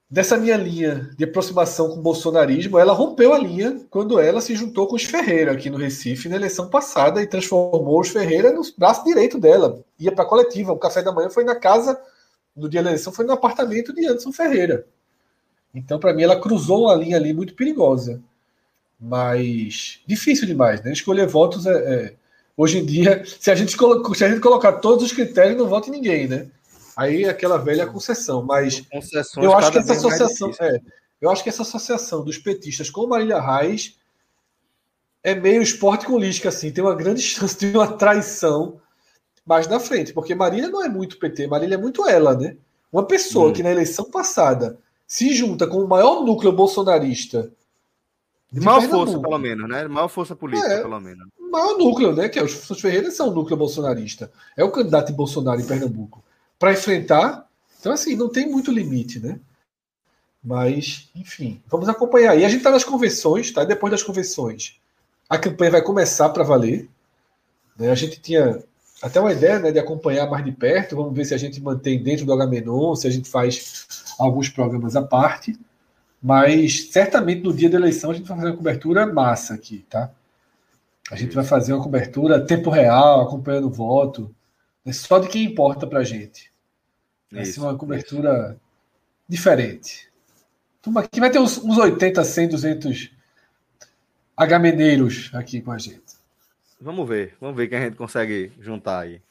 [0.09, 2.79] dessa minha linha de aproximação com o bolsonarismo.
[2.79, 6.37] Ela rompeu a linha quando ela se juntou com os Ferreira aqui no Recife na
[6.37, 9.83] eleição passada e transformou os Ferreira no braço direito dela.
[9.99, 10.71] Ia para a coletiva.
[10.71, 11.99] O café da manhã foi na casa,
[12.59, 14.85] no dia da eleição, foi no apartamento de Anderson Ferreira.
[15.73, 18.21] Então, para mim, ela cruzou uma linha ali muito perigosa.
[18.99, 20.91] Mas difícil demais, né?
[20.91, 22.13] Escolher votos é, é...
[22.57, 24.13] Hoje em dia, se a, gente colo...
[24.13, 26.47] se a gente colocar todos os critérios, não vota ninguém, né?
[26.97, 28.43] Aí é aquela velha concessão.
[28.43, 28.83] Mas
[29.37, 30.51] eu acho que essa associação.
[30.59, 30.81] É,
[31.21, 33.97] eu acho que essa associação dos petistas com Marília Reis
[35.23, 36.71] é meio esporte com lística, assim.
[36.71, 38.81] Tem uma grande chance de uma traição
[39.49, 42.55] mais na frente, porque Marília não é muito PT, Marília é muito ela, né?
[42.93, 43.53] Uma pessoa hum.
[43.53, 44.77] que na eleição passada
[45.07, 47.51] se junta com o maior núcleo bolsonarista.
[48.51, 49.87] De maior força, pelo menos, né?
[49.87, 51.27] Maior força política, é, pelo menos.
[51.51, 52.29] Maior núcleo, né?
[52.29, 54.31] Que é os Santos Ferreira são o núcleo bolsonarista.
[54.55, 56.23] É o candidato de Bolsonaro em Pernambuco.
[56.59, 57.47] Para enfrentar.
[57.79, 59.39] Então, assim, não tem muito limite, né?
[60.43, 62.37] Mas, enfim, vamos acompanhar.
[62.37, 63.63] E a gente está nas convenções, tá?
[63.63, 64.79] Depois das convenções,
[65.27, 66.87] a campanha vai começar para valer.
[67.77, 67.89] Né?
[67.89, 68.63] A gente tinha
[69.01, 70.95] até uma ideia né, de acompanhar mais de perto.
[70.95, 73.87] Vamos ver se a gente mantém dentro do Agamenon, se a gente faz
[74.17, 75.57] alguns programas à parte.
[76.21, 80.11] Mas certamente no dia da eleição a gente vai fazer uma cobertura massa aqui, tá?
[81.09, 84.33] A gente vai fazer uma cobertura tempo real, acompanhando o voto.
[84.85, 86.51] É só de quem importa pra gente.
[87.31, 88.59] Vai isso, ser uma cobertura isso.
[89.27, 90.09] diferente.
[90.95, 93.11] Aqui vai ter uns, uns 80, 100, 200
[94.35, 96.08] agameneiros aqui com a gente.
[96.81, 99.21] Vamos ver, vamos ver quem a gente consegue juntar aí.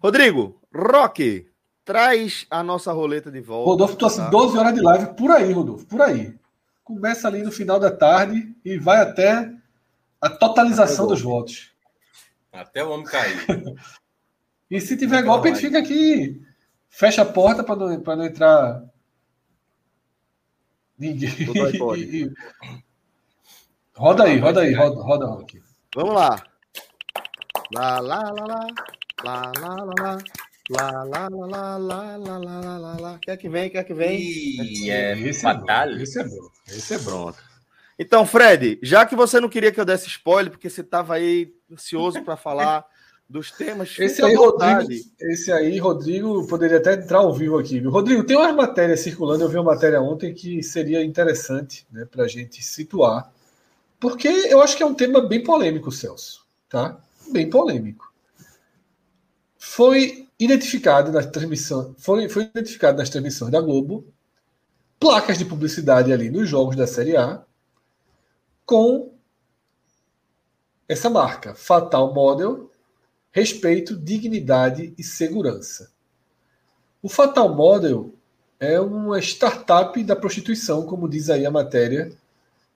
[0.00, 1.46] Rodrigo, Rock,
[1.84, 3.70] traz a nossa roleta de volta.
[3.70, 6.34] Rodolfo, tô assim, 12 horas de live por aí, Rodolfo, por aí.
[6.82, 9.52] Começa ali no final da tarde e vai até
[10.20, 11.72] a totalização dos votos.
[12.50, 13.36] Até o homem cair.
[14.70, 16.42] e se tiver Até golpe, a gente fica aqui,
[16.88, 18.82] fecha a porta para não, não entrar
[20.98, 21.30] ninguém.
[23.94, 25.46] roda aí, roda aí, roda, roda, roda
[25.94, 26.53] Vamos lá.
[27.72, 28.66] Lá, lá, lá, lá.
[29.24, 30.18] Lá, lá, lá, lá.
[30.70, 33.18] Lá, lá, lá, lá, lá, lá, lá, lá, lá.
[33.20, 34.18] Quer que vem, quer que vem.
[34.18, 35.98] Ih, é esse batalha.
[35.98, 36.48] É esse é bom.
[36.66, 37.38] Esse é pronto.
[37.98, 41.52] Então, Fred, já que você não queria que eu desse spoiler, porque você estava aí
[41.70, 42.84] ansioso para falar
[43.28, 43.94] dos temas.
[43.98, 47.80] Esse aí, Rodrigo, esse aí, Rodrigo, poderia até entrar ao vivo aqui.
[47.80, 47.90] Viu?
[47.90, 49.44] Rodrigo, tem umas matérias circulando.
[49.44, 53.30] Eu vi uma matéria ontem que seria interessante né, para a gente situar.
[54.00, 56.44] Porque eu acho que é um tema bem polêmico, Celso.
[56.68, 56.98] Tá?
[57.30, 58.12] Bem polêmico.
[59.58, 64.06] Foi identificado na transmissão, foi, foi identificado nas transmissões da Globo
[64.98, 67.42] placas de publicidade ali nos jogos da Série A
[68.64, 69.12] com
[70.88, 72.70] essa marca, Fatal Model,
[73.32, 75.92] respeito, dignidade e segurança.
[77.02, 78.14] O Fatal Model
[78.60, 82.12] é uma startup da prostituição, como diz aí a matéria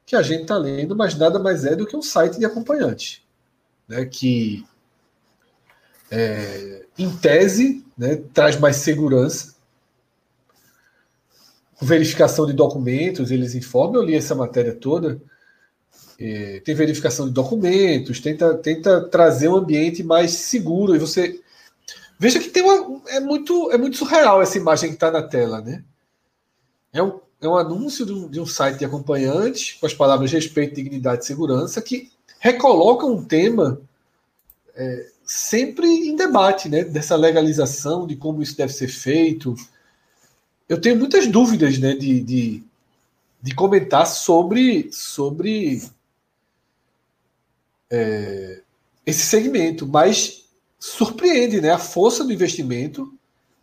[0.04, 3.27] que a gente está lendo, mas nada mais é do que um site de acompanhante
[3.88, 4.64] né, que,
[6.10, 9.56] é, em tese, né, traz mais segurança.
[11.80, 13.96] Verificação de documentos, eles informam.
[13.96, 15.20] Eu li essa matéria toda.
[16.20, 20.94] É, tem verificação de documentos, tenta, tenta trazer um ambiente mais seguro.
[20.94, 21.40] E você.
[22.18, 23.00] Veja que tem uma.
[23.08, 25.84] É muito, é muito surreal essa imagem que está na tela, né?
[26.92, 30.32] É um, é um anúncio de um, de um site de acompanhantes, com as palavras
[30.32, 33.80] respeito, dignidade e segurança, que recoloca um tema
[34.74, 36.84] é, sempre em debate, né?
[36.84, 39.54] Dessa legalização, de como isso deve ser feito.
[40.68, 41.94] Eu tenho muitas dúvidas, né?
[41.94, 42.64] De, de,
[43.42, 45.82] de comentar sobre, sobre
[47.90, 48.62] é,
[49.04, 50.44] esse segmento, mas
[50.78, 51.72] surpreende, né?
[51.72, 53.12] A força do investimento,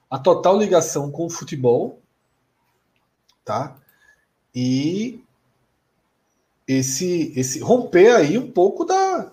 [0.09, 1.99] a total ligação com o futebol,
[3.43, 3.75] tá?
[4.53, 5.23] E
[6.67, 9.31] esse, esse romper aí um pouco da,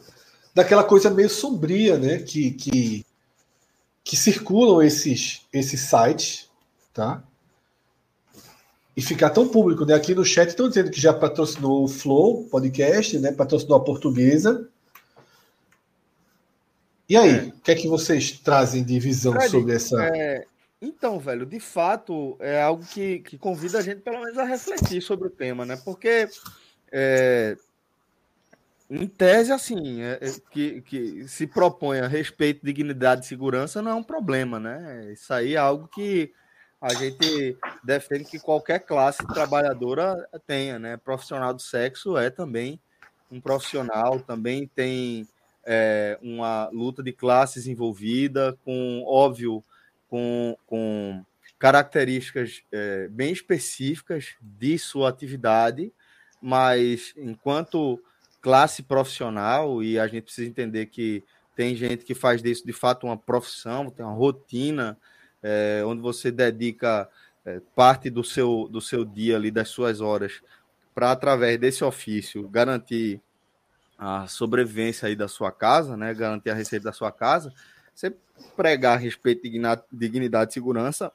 [0.54, 2.18] daquela coisa meio sombria, né?
[2.18, 3.06] Que, que,
[4.04, 6.50] que circulam esses, esses sites,
[6.92, 7.22] tá?
[8.96, 9.94] e ficar tão público, né?
[9.94, 13.32] Aqui no chat estão dizendo que já patrocinou o Flow podcast, né?
[13.32, 14.68] Patrocinou a portuguesa.
[17.08, 19.96] E aí, o que é que vocês trazem de visão Fred, sobre essa.
[20.14, 20.44] é,
[20.80, 25.02] então, velho, de fato, é algo que, que convida a gente, pelo menos, a refletir
[25.02, 25.80] sobre o tema, né?
[25.84, 26.28] Porque,
[26.92, 27.56] é,
[28.90, 33.92] em tese, assim, é, é, que, que se propõe a respeito, dignidade e segurança não
[33.92, 35.10] é um problema, né?
[35.12, 36.30] Isso aí é algo que
[36.78, 40.96] a gente defende que qualquer classe trabalhadora tenha, né?
[40.98, 42.78] Profissional do sexo é também
[43.30, 45.26] um profissional, também tem
[45.64, 49.64] é, uma luta de classes envolvida, com, óbvio,
[50.06, 51.24] com, com
[51.58, 55.90] características é, bem específicas de sua atividade,
[56.42, 58.02] mas enquanto
[58.40, 61.22] classe profissional, e a gente precisa entender que
[61.54, 64.98] tem gente que faz disso de fato uma profissão, tem uma rotina,
[65.42, 67.08] é, onde você dedica
[67.44, 70.42] é, parte do seu, do seu dia ali, das suas horas,
[70.94, 73.20] para através desse ofício garantir
[73.96, 77.52] a sobrevivência aí da sua casa, né, garantir a receita da sua casa,
[77.94, 78.12] você
[78.56, 79.60] pregar respeito de
[79.92, 81.12] dignidade e segurança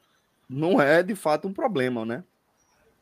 [0.48, 2.24] não é de fato um problema, né?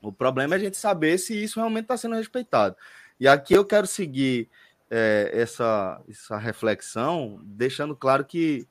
[0.09, 2.77] O problema é a gente saber se isso realmente está sendo respeitado.
[3.19, 4.49] E aqui eu quero seguir
[4.91, 8.67] é, essa, essa reflexão, deixando claro que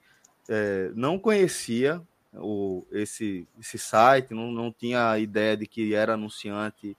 [0.48, 2.02] é, não conhecia
[2.34, 6.96] o, esse, esse site, não, não tinha ideia de que era anunciante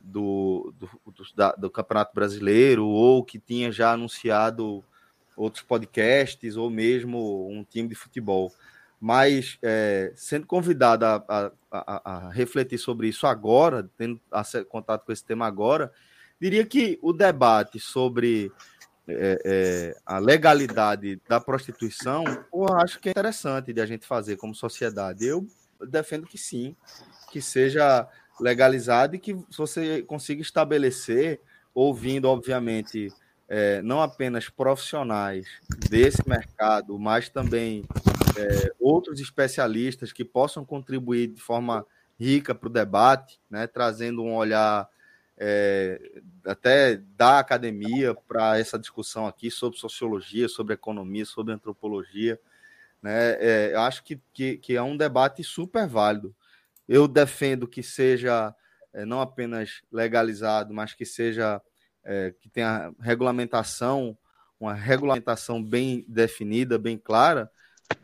[0.00, 4.84] do, do, do, da, do Campeonato Brasileiro ou que tinha já anunciado
[5.36, 8.52] outros podcasts ou mesmo um time de futebol.
[9.04, 14.20] Mas é, sendo convidado a, a, a, a, refletir sobre isso agora, tendo
[14.68, 15.90] contato com esse tema agora,
[16.40, 18.52] diria que o debate sobre
[19.08, 22.22] é, é, a legalidade da prostituição,
[22.54, 25.26] eu acho que é interessante de a gente fazer como sociedade.
[25.26, 25.48] Eu
[25.88, 26.76] defendo que sim,
[27.32, 28.06] que seja
[28.40, 31.40] legalizado e que você consiga estabelecer,
[31.74, 33.12] ouvindo, obviamente,
[33.48, 35.48] é, não apenas profissionais
[35.90, 37.84] desse mercado, mas também
[38.36, 41.86] é, outros especialistas que possam contribuir de forma
[42.18, 44.88] rica para o debate, né, trazendo um olhar
[45.36, 46.00] é,
[46.46, 52.38] até da academia para essa discussão aqui sobre sociologia, sobre economia, sobre antropologia.
[53.02, 56.34] Né, é, eu acho que, que, que, é um debate super válido.
[56.88, 58.54] Eu defendo que seja
[58.92, 61.60] é, não apenas legalizado, mas que seja
[62.04, 64.16] é, que tenha regulamentação,
[64.60, 67.50] uma regulamentação bem definida, bem clara,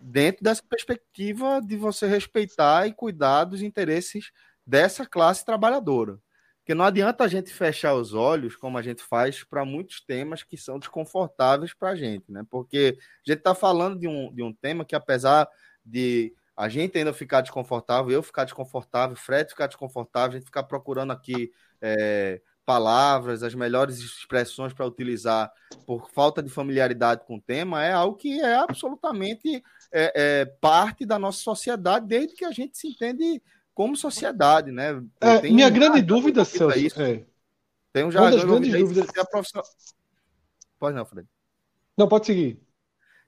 [0.00, 4.30] dentro dessa perspectiva de você respeitar e cuidar dos interesses
[4.66, 6.18] dessa classe trabalhadora.
[6.58, 10.42] Porque não adianta a gente fechar os olhos, como a gente faz, para muitos temas
[10.42, 12.44] que são desconfortáveis para a gente, né?
[12.50, 15.48] Porque a gente está falando de um, de um tema que, apesar
[15.82, 20.64] de a gente ainda ficar desconfortável, eu ficar desconfortável, Fred ficar desconfortável, a gente ficar
[20.64, 21.50] procurando aqui
[21.80, 25.50] é, palavras, as melhores expressões para utilizar
[25.86, 31.06] por falta de familiaridade com o tema, é algo que é absolutamente é, é, parte
[31.06, 33.42] da nossa sociedade, desde que a gente se entende
[33.72, 35.02] como sociedade, né?
[35.18, 37.00] É, minha um grande dúvida, Celso, isso.
[37.00, 37.24] É.
[37.90, 39.08] tem um jargão grandes dúvidas...
[39.16, 39.62] a profissão...
[40.78, 41.26] Pode não, Fred.
[41.96, 42.60] Não, pode seguir.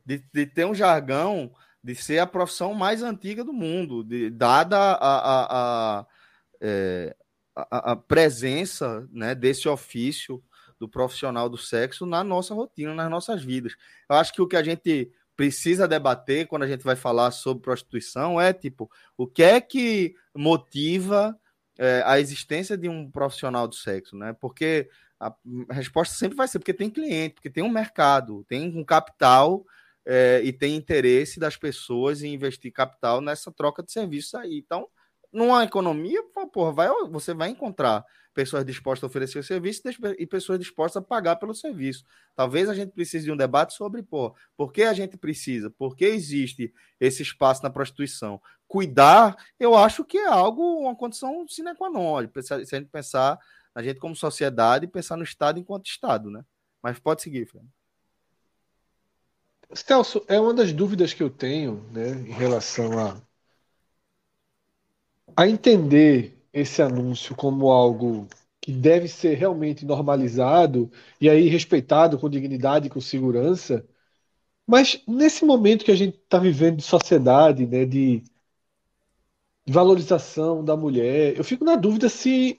[0.05, 1.51] De, de, ter um jargão
[1.83, 6.07] de ser a profissão mais antiga do mundo, de, dada a, a, a,
[6.61, 7.17] é,
[7.71, 10.43] a, presença né, desse ofício
[10.79, 13.75] do profissional do sexo na nossa rotina, nas nossas vidas.
[14.09, 17.63] Eu acho que o que a gente precisa debater quando a gente vai falar sobre
[17.63, 21.39] prostituição é tipo o que é que motiva
[21.79, 24.35] é, a existência de um profissional do sexo, né?
[24.39, 24.89] Porque
[25.19, 25.35] a
[25.71, 29.65] resposta sempre vai ser porque tem cliente, porque tem um mercado, tem um capital
[30.05, 34.59] é, e tem interesse das pessoas em investir capital nessa troca de serviços aí.
[34.59, 34.89] Então,
[35.33, 36.23] numa economia,
[36.53, 38.05] porra, vai, você vai encontrar
[38.35, 39.83] pessoas dispostas a oferecer o serviço
[40.19, 42.05] e pessoas dispostas a pagar pelo serviço.
[42.35, 45.71] Talvez a gente precise de um debate sobre, por que a gente precisa?
[45.71, 48.41] Por que existe esse espaço na prostituição?
[48.67, 52.29] Cuidar, eu acho que é algo, uma condição sine qua non.
[52.43, 53.39] Se a gente pensar
[53.75, 56.45] na gente como sociedade e pensar no Estado enquanto Estado, né?
[56.83, 57.67] Mas pode seguir, Fred.
[59.73, 63.21] Celso, é uma das dúvidas que eu tenho né, em relação a
[65.37, 68.27] a entender esse anúncio como algo
[68.61, 73.87] que deve ser realmente normalizado e aí respeitado com dignidade e com segurança,
[74.67, 78.23] mas nesse momento que a gente está vivendo de sociedade, né, de
[79.67, 82.59] valorização da mulher, eu fico na dúvida se,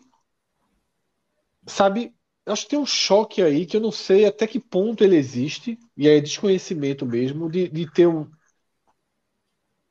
[1.68, 2.14] sabe,
[2.46, 5.78] acho que tem um choque aí que eu não sei até que ponto ele existe,
[5.98, 8.30] e é desconhecimento mesmo, de, de ter um,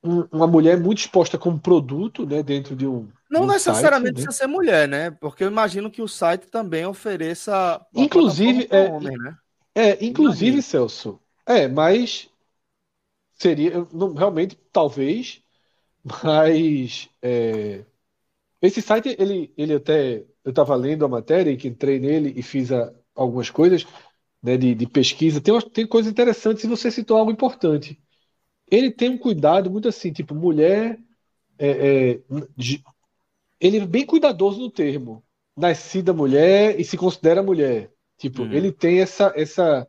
[0.03, 3.09] um- uma mulher muito exposta como produto, né, dentro de um.
[3.31, 4.25] Não um necessariamente site, né?
[4.25, 5.11] precisa ser mulher, né?
[5.11, 7.81] Porque eu imagino que o site também ofereça.
[7.95, 9.37] Inclusive, é, homem, né?
[9.75, 10.63] É, inclusive, Imagino.
[10.63, 11.21] Celso.
[11.47, 12.31] É, mas
[13.35, 15.43] seria não- realmente talvez,
[16.25, 17.85] mas é,
[18.63, 22.43] esse site ele, ele até eu estava lendo a matéria e que entrei nele e
[22.43, 23.87] fiz a- algumas coisas
[24.43, 25.41] né, de, de pesquisa.
[25.41, 28.01] Tem, tem coisas interessantes e você citou algo importante.
[28.71, 30.99] Ele tem um cuidado muito assim, tipo mulher.
[31.59, 32.21] é, é,
[33.61, 35.25] ele é bem cuidadoso no termo.
[35.57, 37.91] Nascida mulher e se considera mulher.
[38.19, 38.53] Tipo, Uhum.
[38.53, 39.87] ele tem essa, essa,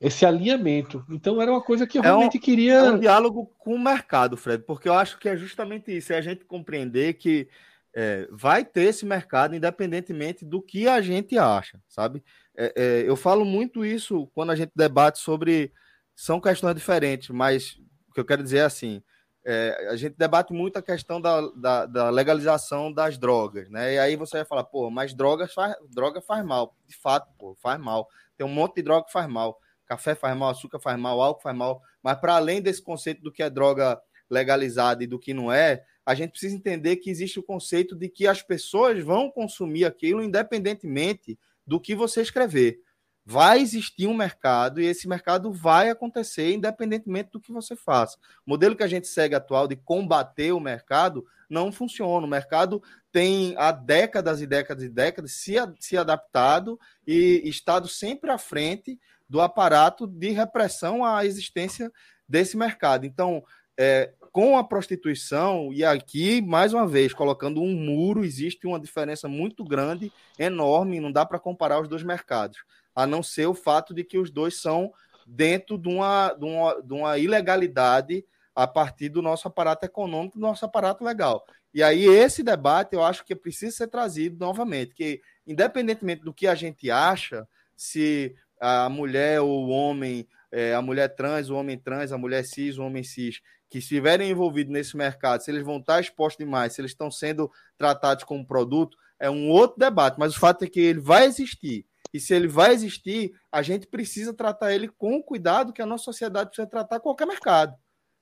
[0.00, 1.04] esse alinhamento.
[1.10, 2.82] Então era uma coisa que eu É um- realmente É queria.
[2.84, 6.20] um diálogo com o mercado, Fred, porque eu acho que é justamente isso, é a
[6.22, 7.48] gente compreender que
[7.94, 12.22] é, vai ter esse mercado independentemente do que a gente acha, sabe?
[12.56, 12.72] É,
[13.02, 15.72] é, eu falo muito isso quando a gente debate sobre.
[16.14, 19.02] São questões diferentes, mas o que eu quero dizer é assim:
[19.44, 23.94] é, a gente debate muito a questão da, da, da legalização das drogas, né?
[23.94, 26.76] E aí você vai falar, pô, mas drogas faz, droga faz mal.
[26.86, 28.08] De fato, pô, faz mal.
[28.36, 29.58] Tem um monte de droga que faz mal.
[29.86, 31.82] Café faz mal, açúcar faz mal, álcool faz mal.
[32.02, 34.00] Mas para além desse conceito do que é droga
[34.30, 38.08] legalizada e do que não é, a gente precisa entender que existe o conceito de
[38.08, 42.80] que as pessoas vão consumir aquilo independentemente do que você escrever.
[43.24, 48.18] Vai existir um mercado e esse mercado vai acontecer independentemente do que você faça.
[48.44, 52.26] O modelo que a gente segue atual de combater o mercado não funciona.
[52.26, 58.30] O mercado tem há décadas e décadas e décadas se, se adaptado e estado sempre
[58.30, 58.98] à frente
[59.28, 61.92] do aparato de repressão à existência
[62.28, 63.06] desse mercado.
[63.06, 63.44] Então,
[63.78, 69.28] é, com a prostituição, e aqui, mais uma vez, colocando um muro, existe uma diferença
[69.28, 72.58] muito grande, enorme, não dá para comparar os dois mercados,
[72.94, 74.92] a não ser o fato de que os dois são
[75.26, 78.24] dentro de uma, de uma, de uma ilegalidade
[78.54, 81.44] a partir do nosso aparato econômico, do nosso aparato legal.
[81.74, 86.46] E aí, esse debate eu acho que precisa ser trazido novamente, que independentemente do que
[86.46, 91.78] a gente acha, se a mulher ou o homem, é, a mulher trans, o homem
[91.78, 93.40] trans, a mulher cis, o homem cis,
[93.70, 97.50] que estiverem envolvidos nesse mercado, se eles vão estar expostos demais, se eles estão sendo
[97.78, 101.86] tratados como produto, é um outro debate, mas o fato é que ele vai existir.
[102.12, 105.86] E se ele vai existir, a gente precisa tratar ele com o cuidado que a
[105.86, 107.74] nossa sociedade precisa tratar qualquer mercado.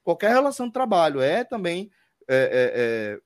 [0.05, 1.21] Qualquer relação de trabalho.
[1.21, 1.91] É também
[2.29, 3.21] é, é, é,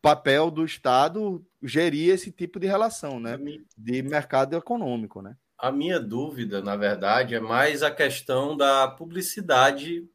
[0.00, 3.38] papel do Estado gerir esse tipo de relação, né?
[3.76, 5.36] De mercado econômico, né?
[5.58, 10.08] A minha dúvida, na verdade, é mais a questão da publicidade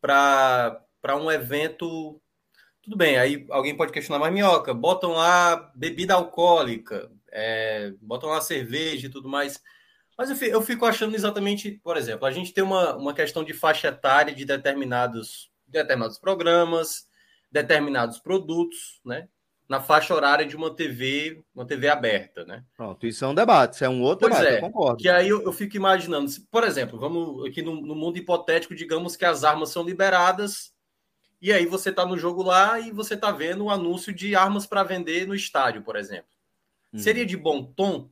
[0.00, 2.20] para um evento.
[2.82, 8.40] Tudo bem, aí alguém pode questionar, mas minhoca, botam lá bebida alcoólica, é, botam lá
[8.40, 9.62] cerveja e tudo mais.
[10.16, 13.44] Mas eu fico, eu fico achando exatamente, por exemplo, a gente tem uma, uma questão
[13.44, 17.06] de faixa etária de determinados, determinados programas,
[17.50, 19.28] determinados produtos, né?
[19.68, 22.64] Na faixa horária de uma TV, uma TV aberta, né?
[22.76, 24.96] Pronto, isso é um debate, isso é um outro Pois debate, é, eu concordo.
[24.96, 28.76] que aí eu, eu fico imaginando, se, por exemplo, vamos aqui no, no mundo hipotético,
[28.76, 30.72] digamos que as armas são liberadas,
[31.42, 34.66] e aí você está no jogo lá e você está vendo o anúncio de armas
[34.66, 36.35] para vender no estádio, por exemplo.
[36.92, 36.98] Hum.
[36.98, 38.10] Seria de bom tom?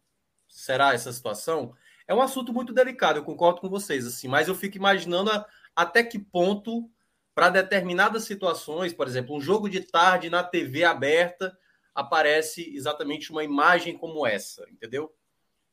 [0.49, 1.75] Será essa situação?
[2.07, 5.47] É um assunto muito delicado, eu concordo com vocês, assim, mas eu fico imaginando a-
[5.75, 6.91] até que ponto,
[7.35, 11.57] para determinadas situações, por exemplo, um jogo de tarde na TV aberta,
[11.95, 15.13] aparece exatamente uma imagem como essa, entendeu?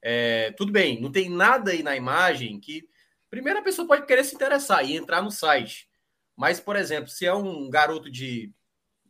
[0.02, 2.88] É, tudo bem, não tem nada aí na imagem que.
[3.30, 5.88] Primeiro, a pessoa pode querer se interessar e entrar no site.
[6.36, 8.52] Mas, por exemplo, se é um garoto de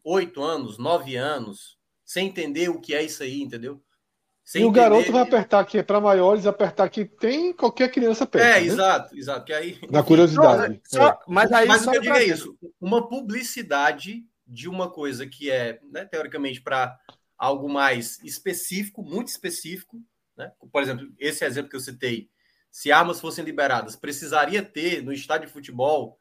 [0.04, 1.78] 8 anos, 9 anos,
[2.12, 3.82] sem entender o que é isso aí, entendeu?
[4.44, 8.26] Sem E o entender- garoto vai apertar aqui para maiores, apertar aqui tem qualquer criança
[8.26, 8.44] perto.
[8.44, 8.66] É, né?
[8.66, 9.46] exato, exato.
[9.46, 10.82] Que aí, Na curiosidade.
[10.86, 11.18] Só- É.
[11.28, 15.26] mas aí mas só o que eu digo é isso: uma publicidade de uma coisa
[15.26, 16.98] que é, né, teoricamente, para
[17.38, 20.02] algo mais específico, muito específico,
[20.36, 20.52] né?
[20.72, 22.30] Por exemplo, esse exemplo que eu citei,
[22.70, 26.18] se armas fossem liberadas, precisaria ter no estádio de futebol,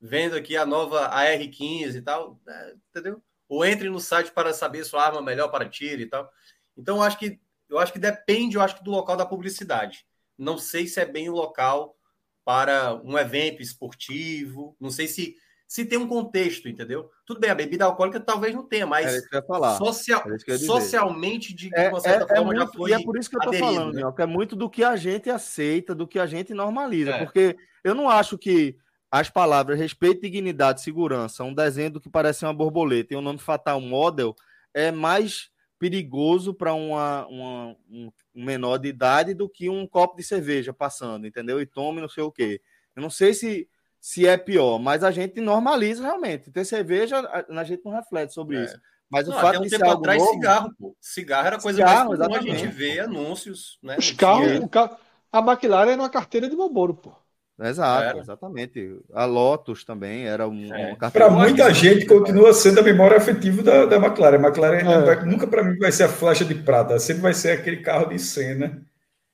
[0.00, 3.22] vendo aqui a nova AR-15 e tal, né, entendeu?
[3.50, 6.30] Ou entre no site para saber sua arma melhor para tiro e tal.
[6.78, 7.38] Então, eu acho que
[7.68, 10.04] eu acho que depende, eu acho que do local da publicidade.
[10.38, 11.96] Não sei se é bem o local
[12.44, 15.36] para um evento esportivo, não sei se
[15.68, 17.08] se tem um contexto, entendeu?
[17.24, 19.78] Tudo bem, a bebida alcoólica talvez não tenha, mas falar.
[19.78, 20.66] social- dizer.
[20.66, 23.30] socialmente, de É, uma certa é- é forma, já muito- foi e é por isso
[23.30, 24.00] que eu tô aderido, falando, né?
[24.00, 27.12] Minhoca, é muito do que a gente aceita, do que a gente normaliza.
[27.12, 27.24] É.
[27.24, 28.76] Porque eu não acho que
[29.10, 33.38] as palavras respeito, dignidade, segurança, um desenho do que parece uma borboleta e o nome
[33.38, 34.34] Fatal Model
[34.72, 40.22] é mais perigoso para uma, uma- um menor de idade do que um copo de
[40.22, 41.60] cerveja passando, entendeu?
[41.60, 42.60] E tome não sei o quê.
[42.94, 43.68] Eu não sei se
[44.02, 46.50] se é pior, mas a gente normaliza realmente.
[46.50, 48.64] Ter cerveja, a, a gente não reflete sobre É.
[48.64, 48.80] isso.
[49.10, 50.96] Mas o Não, fato até um de tempo ser algo atrás, novo, cigarro, pô.
[51.00, 52.60] Cigarro era coisa Cigarro, mais comum a exatamente.
[52.64, 53.98] gente vê anúncios, né?
[53.98, 54.96] Os carros, o carro,
[55.32, 57.12] a McLaren era uma carteira de Marlboro, pô.
[57.60, 58.18] Exato, Era.
[58.18, 58.96] exatamente.
[59.12, 60.96] A Lotus também era um, É.
[61.10, 64.36] Para muita gente, continua sendo a memória afetiva da, da McLaren.
[64.38, 65.00] A McLaren É.
[65.02, 68.06] vai- nunca para mim vai ser a flecha de prata, sempre vai ser aquele carro
[68.08, 68.82] de cena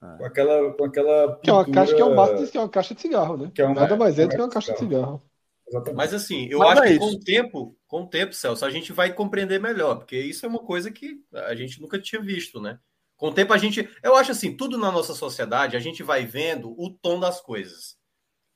[0.02, 0.18] É.
[0.18, 2.60] com aquela, com aquela Que é uma pintura- caixa que é um marketing, que é
[2.60, 3.50] uma caixa de cigarro, né?
[3.54, 5.22] Que é uma- Nada mais é do que uma caixa de cigarro.
[5.68, 5.96] Exatamente.
[5.96, 8.70] Mas assim, eu Mas acho é que com o tempo, com o tempo, Celso, a
[8.70, 12.60] gente vai compreender melhor, porque isso é uma coisa que a gente nunca tinha visto,
[12.60, 12.78] né?
[13.16, 16.24] Com o tempo a gente, eu acho assim, tudo na nossa sociedade, a gente vai
[16.26, 17.96] vendo o tom das coisas.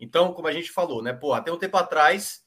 [0.01, 1.13] Então, como a gente falou, né?
[1.13, 2.43] Pô, até um tempo atrás,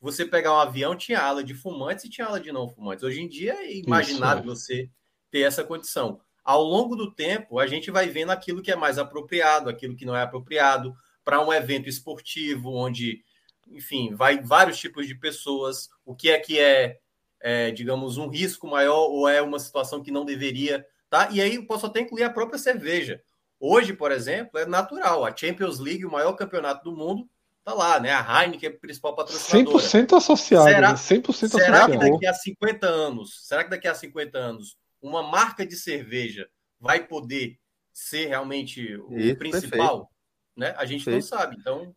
[0.00, 3.04] você pegar um avião tinha ala de fumantes e tinha ala de não fumantes.
[3.04, 4.88] Hoje em dia é imaginável você
[5.30, 6.20] ter essa condição.
[6.42, 10.04] Ao longo do tempo, a gente vai vendo aquilo que é mais apropriado, aquilo que
[10.04, 10.94] não é apropriado
[11.24, 13.22] para um evento esportivo onde
[13.68, 16.98] enfim, vai vários tipos de pessoas, o que é que é,
[17.40, 21.28] é, digamos, um risco maior ou é uma situação que não deveria, tá?
[21.30, 23.22] E aí eu posso até incluir a própria cerveja.
[23.60, 27.28] Hoje, por exemplo, é natural, a Champions League, o maior campeonato do mundo,
[27.64, 28.12] tá lá, né?
[28.12, 29.78] A Heineken é a principal patrocinadora.
[29.78, 30.96] 100% associado, Será- né?
[30.96, 35.64] 100% Será que daqui a 50 anos, será que daqui a 50 anos uma marca
[35.66, 36.46] de cerveja
[36.78, 37.58] vai poder
[37.92, 40.10] ser realmente o Isso, principal?
[40.56, 40.74] Né?
[40.76, 41.26] A gente não Perfeito.
[41.26, 41.94] sabe, então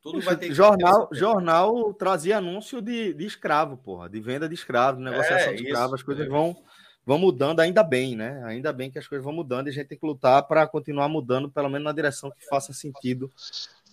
[0.00, 4.54] tudo vai ter que jornal, jornal trazia anúncio de, de escravo, porra, de venda de
[4.54, 6.56] escravo, de negociação É, de escravo, as coisas vão,
[7.04, 8.42] vão mudando, ainda bem, né?
[8.44, 11.08] Ainda bem que as coisas vão mudando e a gente tem que lutar para continuar
[11.08, 13.30] mudando, pelo menos na direção que faça sentido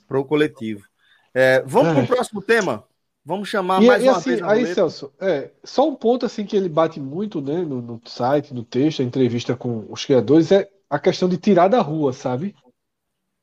[0.07, 0.85] para o coletivo.
[1.33, 2.03] É, vamos para É.
[2.03, 2.83] o próximo tema?
[3.23, 4.75] Vamos chamar E, mais e uma assim, vez aí, roleta?
[4.75, 8.63] Celso, é, só um ponto assim que ele bate muito, né, no, no site, no
[8.63, 12.55] texto, a entrevista com os criadores, é a questão de tirar da rua, sabe?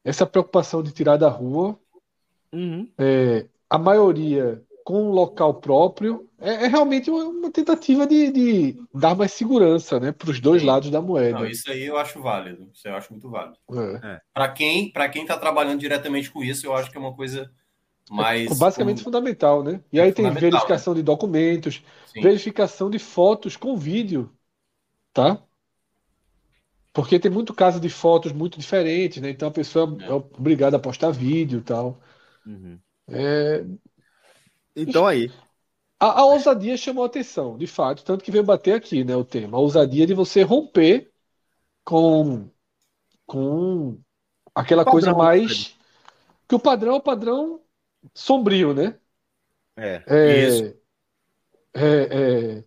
[0.05, 1.79] Essa preocupação de tirar da rua,
[2.53, 2.89] Uhum.
[2.99, 8.83] é, a maioria com um local próprio, é, é realmente uma, uma tentativa de, de
[8.95, 10.69] dar mais segurança, né, para os dois Sim.
[10.69, 11.41] lados da moeda.
[11.41, 12.71] Não, isso aí eu acho válido.
[12.73, 13.59] Isso eu acho muito válido.
[14.01, 14.21] É.
[14.33, 17.51] Para quem para quem está trabalhando diretamente com isso, eu acho que é uma coisa
[18.09, 19.81] mais Basicamente fundamental, né?
[19.93, 22.21] E aí tem fundamental, verificação de documentos, Sim.
[22.21, 24.31] verificação de fotos com vídeo,
[25.13, 25.43] tá?
[26.93, 29.31] Porque tem muito caso de fotos muito diferentes, né?
[29.31, 32.01] Então a pessoa é obrigada a postar vídeo e tal.
[32.47, 32.79] Uhum.
[33.09, 33.65] É,
[34.77, 35.33] Então aí.
[36.01, 39.25] A, a ousadia chamou a atenção, de fato, tanto que veio bater aqui, né, o
[39.25, 39.57] tema.
[39.59, 41.11] A ousadia de você romper
[41.85, 42.51] com,
[43.27, 44.01] com
[44.55, 45.77] aquela Padrão, coisa mais.
[46.49, 47.63] Que o padrão é o padrão
[48.15, 48.99] sombrio, né?
[49.77, 50.05] É.
[50.07, 50.77] É, Isso.
[51.75, 52.65] é, é,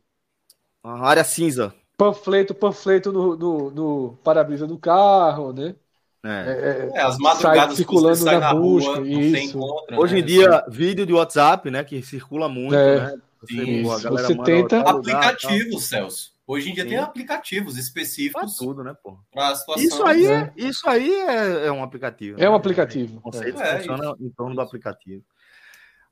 [0.83, 1.73] Uma área cinza.
[1.97, 5.75] panfleto, panfleto no, no, no para-brisa do carro, né?
[6.23, 6.29] É.
[6.29, 9.37] É, É, as sai madrugadas circulando você sai na na busca, rua, você isso.
[9.57, 9.99] encontra.
[9.99, 10.19] Hoje né?
[10.19, 11.83] em dia, vídeo de WhatsApp, né?
[11.83, 12.99] Que circula muito, É.
[13.11, 13.17] né?
[13.41, 14.03] Você, Sim, pô, a isso.
[14.03, 16.33] galera Você manda tenta- aplicativos, Celso.
[16.45, 16.89] Hoje em dia Sim.
[16.89, 19.19] tem aplicativos específicos tudo, né, pô?
[19.31, 19.83] para a situação.
[19.83, 20.51] Isso aí, né?
[20.57, 22.41] é, isso aí é, é um aplicativo.
[22.41, 22.57] É um né?
[22.57, 23.17] aplicativo.
[23.17, 23.69] O conceito É.
[23.75, 25.23] É funciona em torno do aplicativo.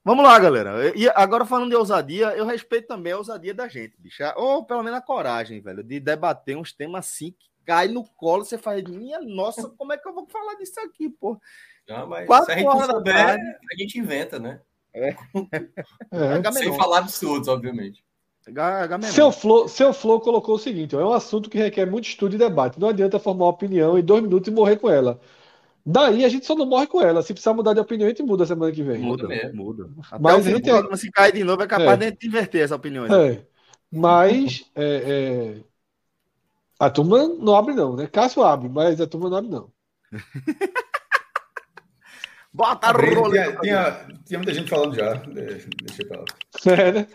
[0.06, 0.94] Vamos lá, galera.
[0.96, 4.24] E agora falando de ousadia, eu respeito também a ousadia da gente, bicho.
[4.38, 8.46] Ou pelo menos a coragem, velho, de debater uns temas assim que cai no colo,
[8.46, 11.38] você faz, minha nossa, como é que eu vou falar disso aqui, pô?
[11.88, 13.44] Não, mas Quatro se a gente não horas da souber, tarde.
[13.72, 14.62] a gente inventa, né?
[14.94, 15.16] É.
[16.12, 16.54] Agamenon.
[16.64, 18.04] Sem falar absurdos, obviamente.
[19.12, 22.36] Seu Flow, seu Flow colocou o seguinte: ó, é um assunto que requer muito estudo
[22.36, 22.80] e debate.
[22.80, 25.20] Não adianta formar uma opinião em dois minutos e morrer com ela.
[25.86, 27.22] Daí a gente só não morre com ela.
[27.22, 29.00] Se precisar mudar de opinião, a gente muda semana que vem.
[29.00, 29.54] Muda, mesmo.
[29.66, 29.90] muda.
[30.10, 31.98] Até Mas gente- programa, se cair de novo, é capaz É.
[31.98, 33.06] de a gente inverter essa opinião.
[33.06, 33.46] É.
[33.92, 35.64] Mas é, é,
[36.80, 38.08] a turma não abre, não, né?
[38.08, 39.72] Cássio abre, mas a turma não abre, não.
[42.54, 43.44] Bota Abri, rolê.
[43.44, 45.14] tinha, tinha, tinha muita gente falando já.
[45.14, 45.68] Deixa,
[46.02, 46.26] eu falar.
[46.66, 47.08] É, né?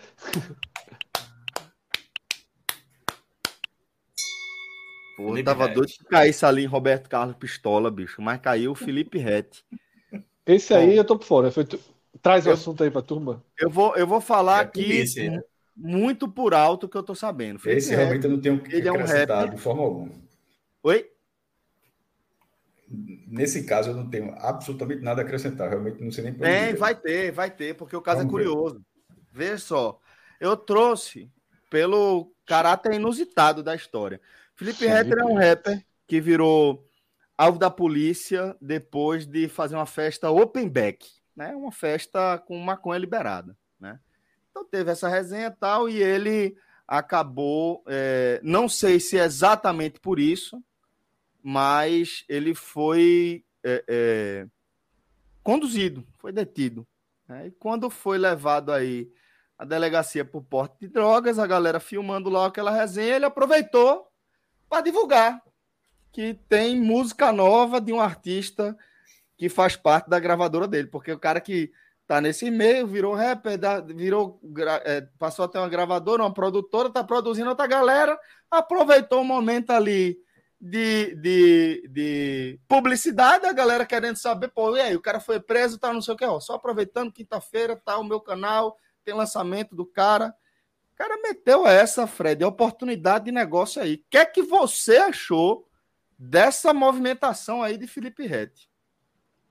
[5.17, 5.75] Pô, Felipe tava Rett.
[5.75, 8.21] doido que caísse ali em Roberto Carlos Pistola, bicho.
[8.23, 9.65] Mas caiu o Felipe Rett.
[10.47, 11.51] Esse aí eu tô por fora.
[11.51, 11.79] Foi tu-
[12.21, 13.43] Traz o Eu- assunto aí pra turma.
[13.59, 15.43] Eu vou, eu vou falar É a aqui polícia, né?
[15.77, 17.59] Muito por alto que eu tô sabendo.
[17.59, 20.13] Felipe Esse realmente eu não tenho que ele é um de forma alguma.
[20.83, 21.11] Oi?
[23.27, 25.71] Nesse caso, eu não tenho absolutamente nada a acrescentar.
[25.71, 26.77] Realmente não sei nem Tem, ir.
[26.77, 28.45] vai ter, vai ter, porque o caso Vamos é ver.
[28.45, 28.85] curioso.
[29.31, 29.99] Veja só,
[30.39, 31.31] eu trouxe
[31.71, 34.21] pelo caráter inusitado da história.
[34.55, 36.87] Felipe Felipe Rapper é um rapper que virou
[37.39, 41.57] alvo da polícia depois de fazer uma festa open back, né?
[41.57, 43.99] Uma festa com maconha liberada, né?
[44.53, 46.55] Então teve essa resenha e tal e ele
[46.87, 50.63] acabou, é, não sei se é exatamente por isso,
[51.43, 54.47] mas ele foi é, é,
[55.43, 56.87] conduzido, foi detido
[57.27, 57.47] Né?
[57.47, 59.11] E quando foi levado aí
[59.59, 64.07] a delegacia por porte de drogas, a galera filmando lá aquela resenha, ele aproveitou
[64.69, 65.43] para divulgar
[66.13, 68.77] que tem música nova de um artista
[69.35, 71.73] que faz parte da gravadora dele, porque o cara que
[72.13, 74.39] tá nesse meio virou rapper, virou,
[74.85, 79.71] é, passou a ter uma gravadora, uma produtora, tá produzindo outra galera, aproveitou o momento
[79.71, 80.19] ali
[80.61, 85.79] de, de, de publicidade, a galera querendo saber, pô, e aí, o cara foi preso,
[85.79, 89.75] tá, não sei o que, ó, só aproveitando, quinta-feira tá o meu canal, tem lançamento
[89.75, 90.35] do cara.
[90.93, 93.95] O cara meteu essa, Fred, oportunidade de negócio aí.
[93.95, 95.67] O que é que você achou
[96.19, 98.71] dessa movimentação aí de Felipe Rett?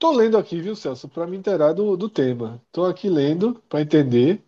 [0.02, 2.60] Tô lendo aqui, viu, Celso, para me inteirar do, do tema.
[2.72, 4.42] Tô aqui lendo para entender.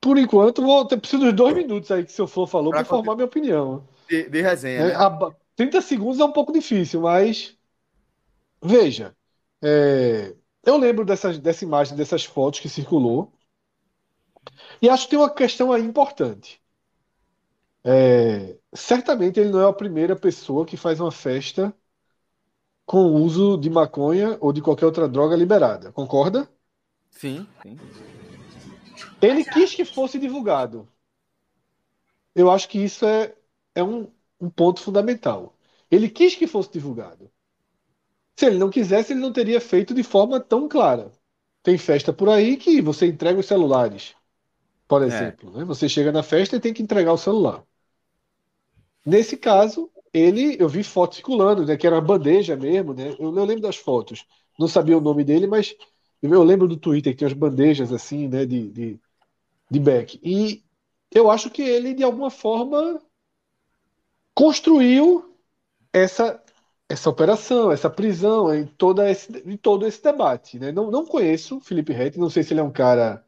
[0.00, 2.82] Por enquanto, vou ter preciso de dois minutos aí que o seu Flor falou para
[2.82, 4.80] formar minha opinião de, de resenha.
[4.80, 4.94] É, né?
[4.94, 7.58] a, 30 segundos é um pouco difícil, mas
[8.64, 9.14] veja,
[9.62, 13.30] é, eu lembro dessas, dessa imagem, dessas fotos que circulou,
[14.80, 16.58] e acho que tem uma questão aí importante.
[17.84, 21.70] É, certamente ele não é a primeira pessoa que faz uma festa
[22.86, 26.48] com o uso de maconha ou de qualquer outra droga liberada, concorda?
[27.10, 27.76] Sim, sim.
[29.20, 30.88] Ele quis que fosse divulgado.
[32.34, 33.34] Eu acho que isso é,
[33.74, 34.08] é um,
[34.40, 35.54] um ponto fundamental.
[35.90, 37.30] Ele quis que fosse divulgado.
[38.36, 41.10] Se ele não quisesse, ele não teria feito de forma tão clara.
[41.62, 44.14] Tem festa por aí que você entrega os celulares,
[44.86, 45.06] por é.
[45.06, 45.50] exemplo.
[45.54, 45.58] É.
[45.58, 45.64] Né?
[45.64, 47.64] Você chega na festa e tem que entregar o celular.
[49.04, 53.10] Nesse caso, ele, eu vi fotos circulando, né, que era uma bandeja mesmo, né?
[53.18, 54.24] Eu, eu lembro das fotos.
[54.58, 55.76] Não sabia o nome dele, mas
[56.22, 59.00] eu lembro do Twitter que tinha as bandejas assim, né, de, de,
[59.70, 60.20] de back.
[60.22, 60.64] E
[61.12, 63.00] eu acho que ele, de alguma forma,
[64.34, 65.36] construiu
[65.92, 66.42] essa
[66.88, 70.58] essa operação, essa prisão, em, toda esse, em todo esse debate.
[70.58, 70.70] Né?
[70.72, 73.24] Não, não conheço Felipe Rett, não sei se ele é um cara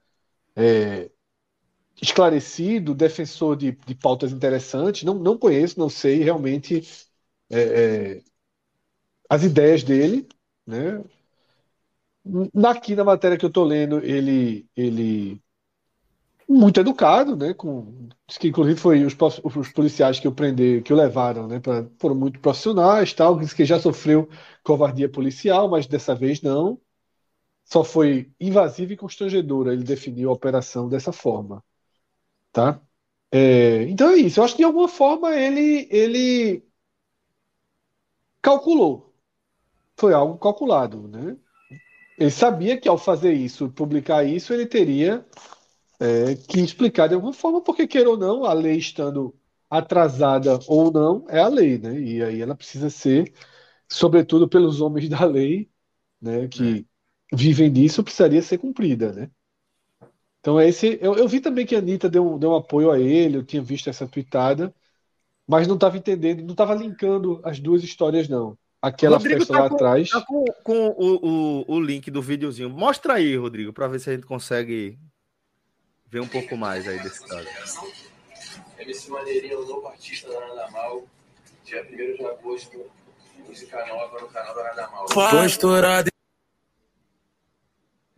[0.57, 1.11] é,
[2.03, 6.87] esclarecido, defensor de, de pautas interessantes, não, não conheço, não sei realmente
[7.51, 8.23] é, é,
[9.29, 10.29] as ideias dele.
[10.67, 11.03] Né?
[12.67, 15.43] Aqui na matéria que eu estou lendo, ele, ele
[16.49, 17.53] muito educado, né?
[17.55, 18.09] Com,
[18.41, 21.61] que inclusive foi os, os policiais que o prender, que o levaram, né?
[21.61, 23.39] Pra, foram muito profissionais, tal.
[23.39, 24.29] Que já sofreu
[24.63, 26.81] covardia policial, mas dessa vez não.
[27.65, 29.73] Só foi invasiva e constrangedora.
[29.73, 31.65] Ele definiu a operação dessa forma,
[32.53, 32.81] tá?
[33.33, 34.41] É, então é isso.
[34.41, 36.65] Eu acho que de alguma forma ele ele
[38.43, 39.15] calculou.
[39.97, 41.37] Foi algo calculado, né?
[42.19, 45.27] Ele sabia que ao fazer isso, publicar isso, ele teria
[46.01, 49.35] é, que explicar de alguma forma, porque queira ou não, a lei estando
[49.71, 52.01] atrasada ou não, é a lei, né?
[52.01, 53.33] E aí ela precisa ser,
[53.89, 55.71] sobretudo pelos homens da lei,
[56.21, 56.87] né, que
[57.33, 57.37] é.
[57.37, 59.31] vivem disso, precisaria ser cumprida, né?
[60.41, 60.99] Então é esse.
[61.01, 63.63] Eu, eu vi também que a Anitta deu, deu um apoio a ele, eu tinha
[63.63, 64.75] visto essa tweetada,
[65.47, 68.57] mas não estava entendendo, não estava linkando as duas histórias, não.
[68.81, 70.09] Aquela Rodrigo festa tá lá com, atrás.
[70.11, 72.71] Tá com, com o, o, o, link do videozinho.
[72.71, 74.97] Mostra aí, Rodrigo, para ver se a gente consegue
[76.07, 77.49] ver um pouco mais aí desse caso.
[78.79, 81.05] MC Maneirinho, novo artista da Nadamal,
[81.65, 82.87] dia 1 de agosto,
[83.47, 85.07] música nova no canal da Nadamal.
[85.07, 86.18] Tô estourado.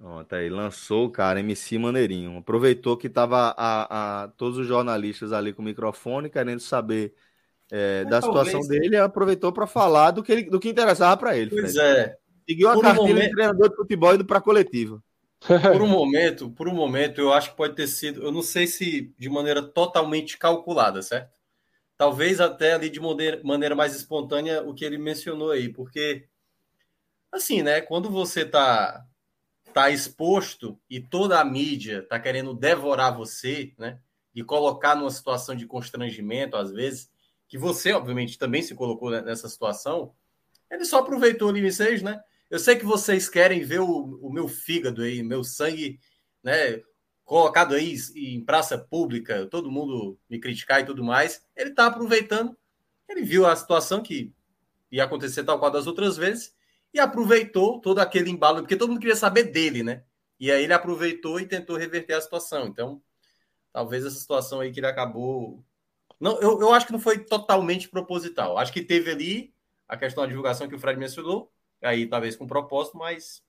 [0.03, 2.39] Ó, tá aí, lançou o cara, MC Maneirinho.
[2.39, 7.15] Aproveitou que tava a, a, todos os jornalistas ali com o microfone, querendo saber
[7.71, 11.51] é, da situação dele, aproveitou para falar do que, ele, do que interessava para ele.
[11.51, 11.81] Pois Fred.
[11.81, 12.17] é.
[12.49, 13.29] Seguiu a Por cartilha um momento...
[13.29, 15.03] de treinador de futebol indo para coletiva.
[15.72, 18.67] Por um momento, por um momento, eu acho que pode ter sido, eu não sei
[18.67, 21.31] se de maneira totalmente calculada, certo?
[21.97, 26.27] Talvez até ali de maneira mais espontânea o que ele mencionou aí, porque
[27.33, 27.81] assim, né?
[27.81, 29.03] Quando você tá
[29.72, 33.99] tá exposto e toda a mídia tá querendo devorar você, né?
[34.34, 37.11] E colocar numa situação de constrangimento às vezes,
[37.49, 40.14] que você obviamente também se colocou nessa situação,
[40.71, 42.21] ele só aproveitou Lime 6, né?
[42.49, 45.99] Eu sei que vocês querem ver o, o meu fígado aí, meu sangue,
[46.42, 46.80] né?
[47.25, 51.45] Colocado aí em praça pública, todo mundo me criticar e tudo mais.
[51.57, 52.57] Ele está aproveitando,
[53.09, 54.33] ele viu a situação que
[54.91, 56.55] ia acontecer tal qual das outras vezes
[56.92, 60.04] e aproveitou todo aquele embalo, porque todo mundo queria saber dele, né?
[60.38, 62.67] E aí ele aproveitou e tentou reverter a situação.
[62.67, 63.03] Então,
[63.72, 65.64] talvez essa situação aí que ele acabou.
[66.18, 68.58] Não, eu, eu acho que não foi totalmente proposital.
[68.58, 69.54] Acho que teve ali
[69.87, 71.53] a questão da divulgação que o Fred mencionou,
[71.83, 73.42] aí talvez com propósito, mas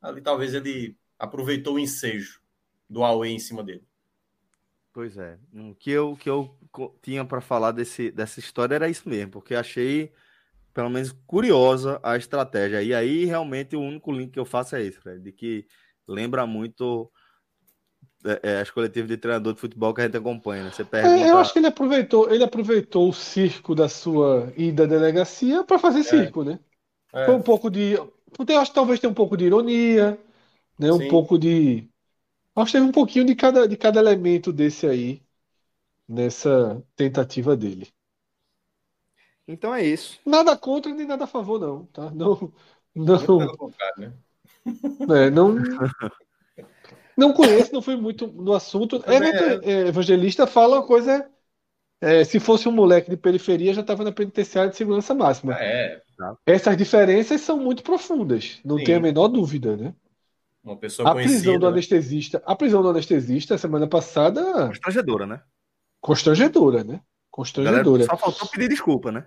[0.00, 2.40] ali talvez ele aproveitou o ensejo
[2.88, 3.84] do Aue em cima dele.
[4.92, 6.58] Pois é, o que eu, que eu
[7.02, 10.12] tinha para falar desse, dessa história era isso mesmo, porque achei
[10.76, 12.82] pelo menos curiosa a estratégia.
[12.82, 15.66] E aí, realmente, o único link que eu faço é esse, Fred, de que
[16.06, 17.10] lembra muito
[18.26, 20.64] é, é, as coletivas de treinador de futebol que a gente acompanha.
[20.64, 20.70] Né?
[20.70, 21.16] Você pergunta...
[21.16, 25.64] É, eu acho que ele aproveitou, ele aproveitou o circo da sua ida à delegacia
[25.64, 26.60] para fazer circo, né?
[27.14, 27.24] É.
[27.24, 27.92] Foi um pouco de.
[27.92, 30.18] Eu acho que talvez tenha um pouco de ironia,
[30.78, 30.92] né?
[30.92, 31.08] Um Sim.
[31.08, 31.88] pouco de.
[32.54, 35.22] Acho que teve um pouquinho de cada, de cada elemento desse aí
[36.06, 37.95] nessa tentativa dele.
[39.48, 40.18] Então é isso.
[40.26, 42.10] Nada contra nem nada a favor, não, tá?
[42.10, 42.52] Não,
[42.94, 43.38] não,
[43.96, 44.12] né?
[45.08, 45.54] é, não,
[47.16, 48.96] não conheço, não fui muito no assunto.
[49.06, 51.28] Everton é, Evangelista fala uma coisa.
[52.00, 55.54] é, se fosse um moleque de periferia, já estava na penitenciária de segurança máxima.
[55.54, 56.02] Ah, é.
[56.46, 58.84] Essas diferenças são muito profundas, não Sim.
[58.84, 59.94] tem a menor dúvida, né?
[60.62, 61.72] Uma pessoa A prisão do né?
[61.72, 65.42] anestesista, a prisão do anestesista semana passada, Constrangedora, né?
[66.00, 67.00] constrangedora, né?
[67.62, 68.06] Galera, Constrangedora.
[68.06, 69.26] só faltou pedir desculpa, né?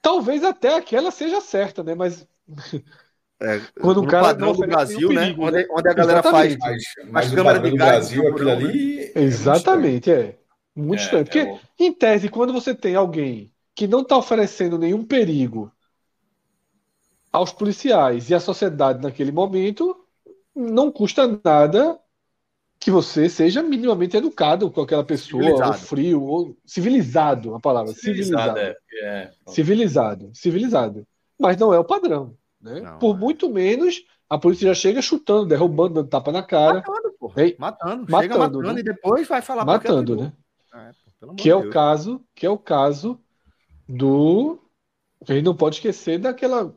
[0.00, 1.94] Talvez até aquela seja certa, né?
[1.94, 2.26] Mas
[3.40, 5.34] É, Quando o cara padrão não do Brasil, nenhum né?
[5.34, 5.66] perigo, Onde, né?
[5.70, 6.56] onde a galera faz.
[6.56, 6.58] Exatamente.
[6.58, 9.00] Mas, mas As o câmeras padrão de gás Brasil, aquilo ali.
[9.14, 10.38] é Exatamente, é.
[10.74, 11.24] Muito É, estranho.
[11.24, 11.60] é Porque, bom.
[11.78, 15.72] em tese, quando você tem alguém que não está oferecendo nenhum perigo
[17.32, 19.96] aos policiais e à sociedade naquele momento,
[20.54, 21.98] não custa nada
[22.82, 28.58] que você seja minimamente educado com aquela pessoa, ou frio, ou civilizado, a palavra, civilizado.
[28.58, 29.04] Civilizado, é.
[29.04, 29.30] É.
[29.46, 31.06] Civilizado, civilizado.
[31.38, 32.36] Mas não é o padrão.
[32.60, 32.80] Né?
[32.80, 33.18] Não, Por é.
[33.20, 37.32] muito menos, a polícia já chega chutando, derrubando, dando tapa na cara, Matando, pô.
[37.36, 38.04] Ei, Matando.
[38.04, 38.80] Chega matando, matando né?
[38.80, 40.32] e depois vai falar matando, né?
[40.74, 40.90] É,
[41.20, 43.16] pô, Que é o caso, que é o caso
[43.88, 44.58] do.
[45.28, 46.74] A gente não pode esquecer daquela,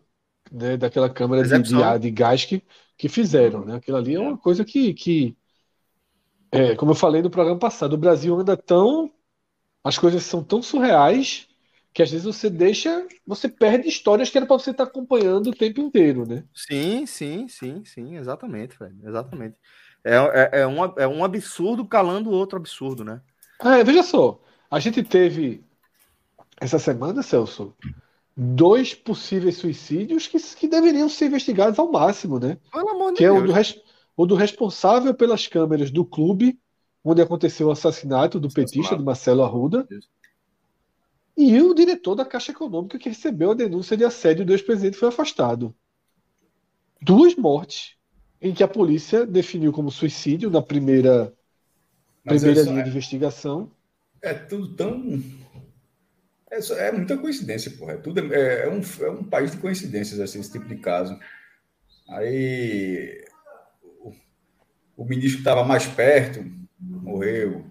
[0.52, 2.62] né, daquela câmara de, de, de gás que,
[2.96, 3.78] que fizeram, né?
[3.78, 5.36] Aquilo ali é uma coisa que, que
[6.52, 9.12] é, como eu falei no programa passado, o Brasil anda tão,
[9.84, 11.48] as coisas são tão surreais
[11.94, 15.56] que às vezes você deixa, você perde histórias que era para você estar acompanhando o
[15.56, 16.44] tempo inteiro, né?
[16.54, 18.98] Sim, sim, sim, sim, exatamente, velho.
[19.06, 19.56] Exatamente.
[20.04, 23.22] É, é, é, um, é um absurdo calando o outro absurdo, né?
[23.60, 25.64] Ah, veja só, a gente teve
[26.60, 27.74] essa semana, Celso,
[28.36, 32.58] dois possíveis suicídios que, que deveriam ser investigados ao máximo, né?
[32.72, 33.74] Pelo amor de Que é o Deus.
[33.74, 33.82] do,
[34.18, 36.60] res- o do responsável pelas câmeras do clube,
[37.04, 39.88] onde aconteceu o assassinato do petista, de Marcelo Arruda,
[41.38, 45.10] e o diretor da Caixa Econômica que recebeu a denúncia de assédio do ex-presidente foi
[45.10, 45.76] afastado.
[47.02, 47.96] Duas mortes
[48.42, 51.34] em que a polícia definiu como suicídio na primeira,
[52.24, 53.72] Mas primeira linha é- de investigação.
[54.22, 55.22] É tudo tão.
[56.50, 57.94] É, só- é muita coincidência, porra.
[57.94, 61.20] É, tudo, é, é um, é um país de coincidências, assim, esse tipo de caso.
[62.08, 63.25] Aí.
[64.96, 66.44] O, ministro estava mais perto
[66.80, 67.66] morreu.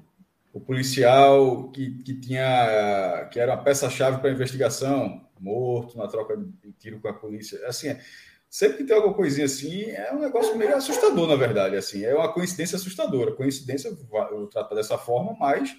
[0.52, 3.28] O policial que, que tinha.
[3.32, 7.66] que era uma peça-chave para a investigação, morto na troca de tiro com a polícia.
[7.66, 8.00] Assim, é-
[8.48, 11.76] sempre que tem alguma coisinha assim, é um negócio meio assustador, na verdade.
[11.76, 13.32] Assim, é uma coincidência assustadora.
[13.32, 13.88] Coincidência,
[14.30, 15.76] eu trato dessa forma, mas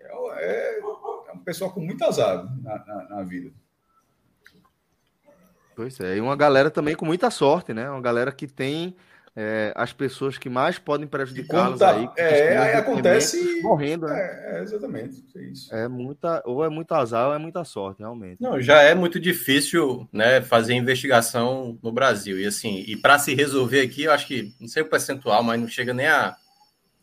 [0.00, 3.52] é, é um pessoal com muito azar na, na, na vida.
[5.76, 7.90] Pois é, e uma galera também com muita sorte, né?
[7.90, 8.96] Uma galera que tem
[9.36, 12.08] é, as pessoas que mais podem prejudicá-los tá- aí.
[12.16, 14.16] é, aí acontece- morrendo, né?
[14.16, 15.24] É, é exatamente.
[15.34, 15.74] É isso.
[15.74, 18.40] É muita, ou é muito azar ou é muita sorte, realmente.
[18.40, 22.38] Não, já é muito difícil, né, fazer investigação no Brasil.
[22.38, 25.60] E assim, e para se resolver aqui, eu acho que não sei o percentual, mas
[25.60, 26.36] não chega nem a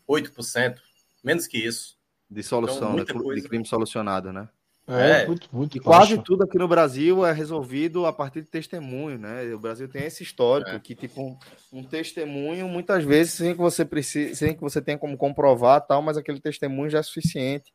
[0.08, 0.80] 8%,
[1.22, 1.96] menos que isso.
[2.30, 3.34] De solução, Então, né?
[3.34, 4.48] De crime solucionado, né?
[4.86, 5.26] É.
[5.26, 9.44] muito, muito E quase tudo aqui no Brasil é resolvido a partir de testemunho, né?
[9.54, 10.78] O Brasil tem esse histórico É.
[10.80, 11.38] que, tipo, um,
[11.72, 16.02] um testemunho, muitas vezes, sem que você precise, sem que você tenha como comprovar tal,
[16.02, 17.72] mas aquele testemunho já é suficiente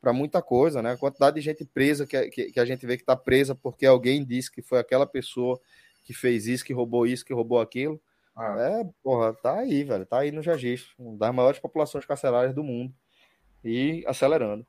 [0.00, 0.92] para muita coisa, né?
[0.92, 3.86] A quantidade de gente presa que, que, que a gente vê que está presa porque
[3.86, 5.58] alguém disse que foi aquela pessoa
[6.04, 8.00] que fez isso, que roubou isso, que roubou aquilo.
[8.36, 8.56] Ah.
[8.58, 10.06] É, porra, tá aí, velho.
[10.06, 10.92] Tá aí no registro.
[10.98, 12.94] Uma das maiores populações carcerárias do mundo.
[13.64, 14.66] E acelerando.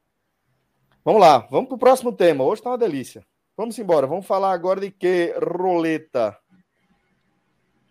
[1.04, 2.44] Vamos lá, vamos pro próximo tema.
[2.44, 3.26] Hoje tá uma delícia.
[3.58, 4.06] Vamos embora.
[4.06, 5.34] Vamos falar agora de que?
[5.40, 6.38] Roleta.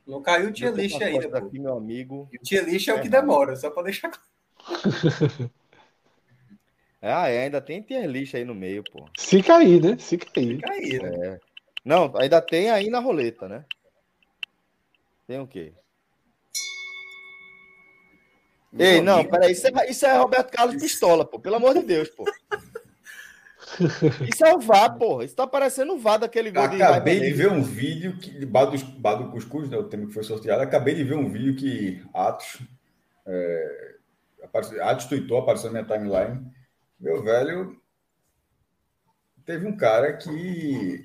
[0.06, 2.28] Não caiu o eu list ainda, meu amigo.
[2.32, 4.10] E o tier list é o que demora, só para deixar
[7.02, 9.08] Ah, é, ainda tem tier list aí no meio, pô.
[9.16, 9.96] Se cair, né?
[9.98, 10.60] Se cair.
[10.60, 11.28] cair, né?
[11.28, 11.40] É.
[11.84, 13.64] Não, ainda tem aí na roleta, né?
[15.26, 15.72] Tem o quê?
[18.78, 21.40] Ei, não, peraí, isso é, isso é Roberto Carlos Pistola, pô.
[21.40, 22.24] Pelo amor de Deus, pô.
[24.28, 25.24] Isso é o VAR, porra.
[25.24, 27.36] Isso tá parecendo o VAR daquele gol de Acabei de Negra.
[27.36, 30.22] ver um vídeo que de Bar do, Bar do Cuscuz, né, o tema que foi
[30.24, 30.62] sorteado.
[30.62, 32.58] Acabei de ver um vídeo que Atos,
[33.26, 33.94] é,
[34.42, 36.44] apareceu, Atos tweetou, apareceu na minha timeline.
[36.98, 37.76] Meu velho,
[39.44, 41.04] teve um cara que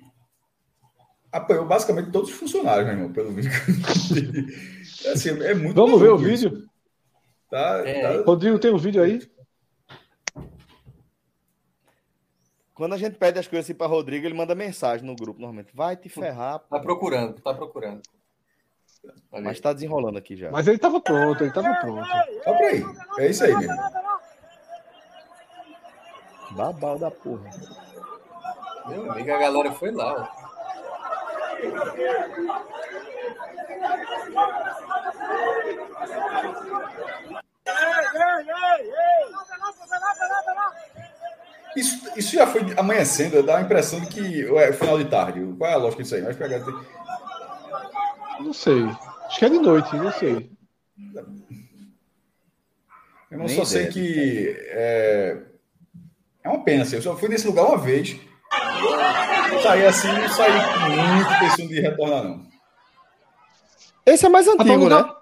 [1.31, 3.51] apanhou basicamente todos os funcionários, meu irmão, pelo vídeo.
[5.11, 6.63] assim, é muito Vamos ver o vídeo?
[7.49, 8.01] Tá, É.
[8.17, 9.21] tá- Rodrigo, tem um vídeo aí?
[12.75, 15.73] Quando a gente pede as coisas assim pra Rodrigo, ele manda mensagem no grupo normalmente.
[15.73, 16.59] Vai te ferrar.
[16.59, 18.01] Tá procurando, tá procurando.
[19.31, 19.61] Olha Mas aí.
[19.61, 20.51] tá desenrolando aqui já.
[20.51, 22.05] Mas ele tava pronto, ele tava pronto.
[22.43, 22.83] Só pra aí.
[23.19, 23.75] É isso aí mesmo.
[26.51, 27.49] Babau da porra.
[28.89, 30.29] Meu amigo, a galera foi lá.
[30.41, 30.45] ó.
[41.75, 45.41] Isso, isso já foi amanhecendo, dá a impressão de que é final de tarde.
[45.57, 46.21] Qual é a lógica disso aí?
[46.21, 46.61] Mas pegar.
[48.39, 48.85] Não sei.
[49.25, 50.49] Acho que é de noite, não sei.
[53.29, 55.37] Eu não Nem só sei que é,
[56.43, 56.83] é uma pena.
[56.83, 58.15] Assim, eu só fui nesse lugar uma vez.
[59.61, 62.45] Saí assim, não saí muito pensando de retornar, não.
[64.05, 64.95] Esse é mais Rapaz, um, antigo, né?
[64.95, 65.15] lugar,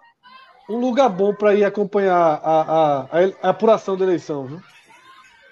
[0.69, 3.07] um lugar bom para ir acompanhar a, a, a,
[3.41, 4.61] a apuração da eleição, viu?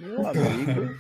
[0.02, 0.98] Meu amigo.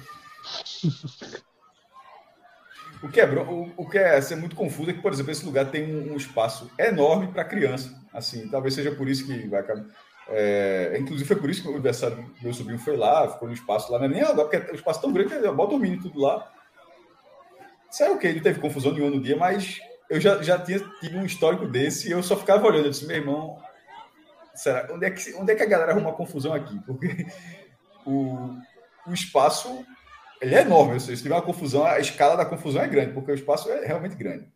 [3.03, 5.43] O que é, o, o que é ser muito confuso é que, por exemplo, esse
[5.43, 7.99] lugar tem um, um espaço enorme para criança.
[8.13, 9.85] Assim, talvez seja por isso que vai acabar.
[10.29, 13.53] é, inclusive foi por isso que o aniversário do meu sobrinho foi lá, ficou no
[13.53, 15.79] espaço lá, não é nem agora, porque o espaço é tão grande que bota o
[15.79, 16.51] menino tudo lá.
[17.89, 19.79] Sério que ele teve confusão nenhuma no dia, mas
[20.09, 22.85] eu já, já tinha tido um histórico desse e eu só ficava olhando.
[22.85, 23.57] Eu disse, meu irmão,
[24.53, 26.79] será, onde, é que, onde é que a galera arruma confusão aqui?
[26.85, 27.25] Porque
[28.05, 28.55] o,
[29.07, 29.85] o espaço
[30.41, 30.93] ele é enorme.
[30.95, 33.69] ou seja, Se tiver uma confusão, a escala da confusão é grande, porque o espaço
[33.69, 34.47] é realmente grande.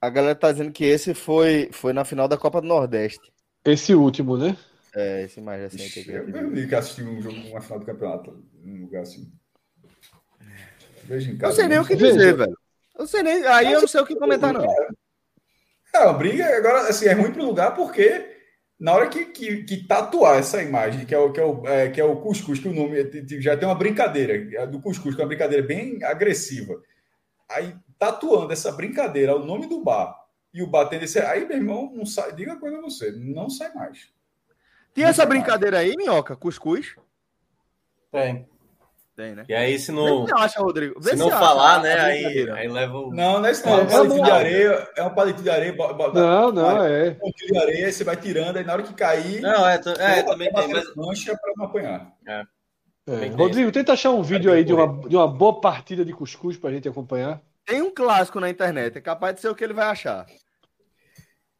[0.00, 3.32] A galera tá dizendo que esse foi, foi na final da Copa do Nordeste.
[3.64, 4.56] Esse último, né?
[4.94, 6.10] É, esse mais recente Ixi, aqui.
[6.12, 9.30] Eu mesmo nunca assisti um jogo, uma final do campeonato, num lugar assim.
[11.04, 11.50] Vejo em Eu casa.
[11.52, 12.12] não sei nem o que Veja.
[12.12, 12.50] dizer, velho.
[12.94, 13.44] Eu não sei nem.
[13.46, 14.64] Aí eu não sei o que comentar, não.
[15.94, 18.37] É, uma briga, agora, assim, é ruim pro lugar porque
[18.78, 21.90] na hora que, que, que tatuar essa imagem, que é o, que é o, é,
[21.90, 25.14] que é o cuscuz, que o nome é- já tem uma brincadeira, a do cuscuz,
[25.14, 26.80] que é uma brincadeira bem agressiva.
[27.48, 30.16] Aí, tatuando essa brincadeira ao nome do bar
[30.54, 31.18] e o bar tendo esse.
[31.18, 34.08] Aí, meu irmão, não sai, diga uma coisa a você, não sai mais.
[34.94, 36.36] Tinha essa brincadeira aí, minhoca?
[36.36, 36.94] Cuscuz?
[38.12, 38.48] Tem.
[39.18, 39.44] Tem, né?
[39.48, 41.00] E aí, se Vê não, se acha, Rodrigo.
[41.00, 41.92] Vê se não acha falar, a né?
[41.98, 42.54] Aí, brincadeira.
[42.54, 43.10] aí leva o.
[43.12, 43.72] Não, não é isso, não.
[43.72, 45.76] É um É, palitinho é de areia, é um palitinho de areia,
[46.14, 47.08] Não, não, é.
[47.10, 49.76] um pontinho de areia, aí você vai tirando, aí na hora que cair, Não, é,
[49.76, 52.12] t- é Pô, também tem, mas mancha para não apanhar.
[52.28, 52.42] É.
[53.06, 56.56] Ter Rodrigo, tenta achar um vídeo aí de uma, de uma boa partida de cuscuz
[56.56, 57.40] pra gente acompanhar.
[57.66, 58.98] Tem um clássico na internet.
[58.98, 60.26] É capaz de ser o que ele vai achar.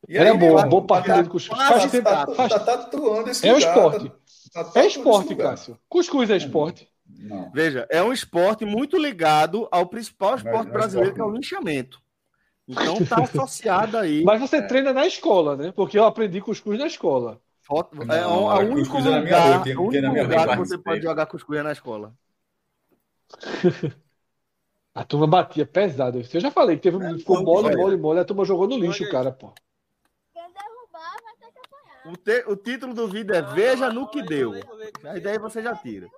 [0.09, 1.59] E Era aí, boa, boa partida tá- de cuscuz.
[1.59, 4.13] tá- Faz tempo, tá, faz- tá tatuando esse É um lugar, esporte.
[4.55, 5.35] tá- tá É esporte.
[5.35, 5.79] Cássio.
[5.89, 6.89] Cuscuz é esporte.
[7.19, 7.51] Não.
[7.53, 11.35] Veja, é um esporte muito ligado ao principal esporte é brasileiro, esporte, que é o
[11.35, 12.01] linchamento.
[12.67, 14.23] Então tá associado aí.
[14.25, 15.73] Mas você treina na escola, né?
[15.73, 17.41] Porque eu aprendi cuscuz na escola.
[17.63, 20.57] Foto- Não, é o, é único cuscuz é minha lugar, na único minha lugar que
[20.57, 22.15] você pode jogar cuscuz é na escola.
[24.95, 26.19] A turma batia pesado.
[26.33, 28.21] Eu já falei que teve um que ficou mole, mole, mole.
[28.21, 29.53] A turma jogou no lixo, o cara, pô.
[32.07, 34.53] O, te- o título do vídeo é Veja no que deu.
[35.05, 36.09] Aí daí você já tira.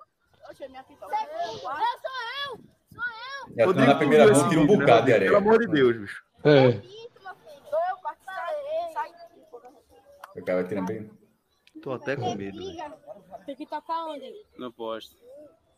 [3.57, 5.13] Já tô Rodrigo, na primeira tu viu mão, esse tira um vídeo, né, bocado de
[5.13, 5.29] areia.
[5.31, 6.23] Pelo amor de Deus, bicho.
[6.43, 6.81] É.
[10.39, 11.11] O cara vai tirando bem.
[11.81, 12.57] Tô até com medo.
[12.57, 12.93] velho.
[13.45, 14.31] Tem que tocar onde?
[14.57, 15.15] Não posto.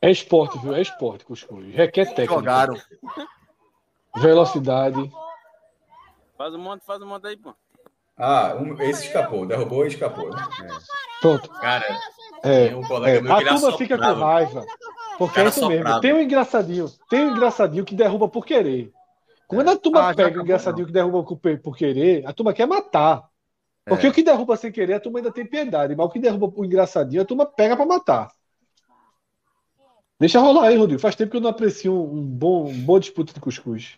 [0.02, 0.76] É esporte, viu?
[0.76, 1.74] É esporte, cuscuz.
[1.74, 2.34] Requer técnica.
[2.36, 2.76] Jogaram.
[4.18, 5.12] Velocidade.
[6.38, 7.56] Faz um monte, faz um monte aí, pô.
[8.18, 10.30] Ah, um- esse escapou, derrubou e escapou.
[10.30, 10.45] né?
[11.22, 11.50] Pronto.
[11.50, 11.86] Cara,
[12.44, 12.68] É.
[12.68, 14.65] tem um colega É, meu a que ele turma fica com raiva.
[15.18, 16.02] Porque é isso mesmo.
[16.02, 16.91] Tem um engraçadinho.
[17.10, 18.91] Tem um engraçadinho que derruba por querer.
[19.48, 22.65] Quando a turma Ah, pega acabou, o engraçadinho que derruba por querer, a turma quer
[22.65, 23.24] matar.
[23.86, 24.10] Porque É.
[24.10, 25.95] o que derruba sem querer, a turma ainda tem piedade.
[25.95, 28.30] Mas o que derruba por engraçadinho, a turma pega pra matar.
[30.20, 31.02] Deixa rolar aí, Rodrigo.
[31.02, 33.98] Faz tempo que eu não aprecio um bom, um boa disputa de cuscuz.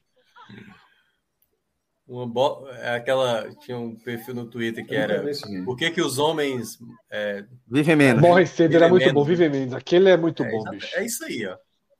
[2.07, 2.68] Uma bo...
[2.69, 3.49] é Aquela.
[3.61, 5.23] Tinha um perfil no Twitter que Eu era.
[5.65, 6.77] Por que, que os homens.
[7.10, 8.22] É, Vive menos.
[8.22, 9.14] Morre cedo, era Vive muito menos.
[9.14, 9.23] bom.
[9.23, 9.73] Vive menos.
[9.73, 10.95] Aquele é muito é, bom, bicho.
[10.95, 11.57] é isso aí, ó.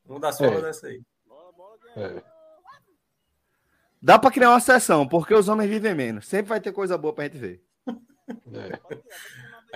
[0.07, 0.44] Uma das É.
[0.45, 1.02] formas dessa aí.
[1.98, 2.22] É.
[4.02, 6.27] Dá pra criar uma sessão, porque os homens vivem menos.
[6.27, 7.64] Sempre vai ter coisa boa pra gente ver.
[8.53, 8.80] É.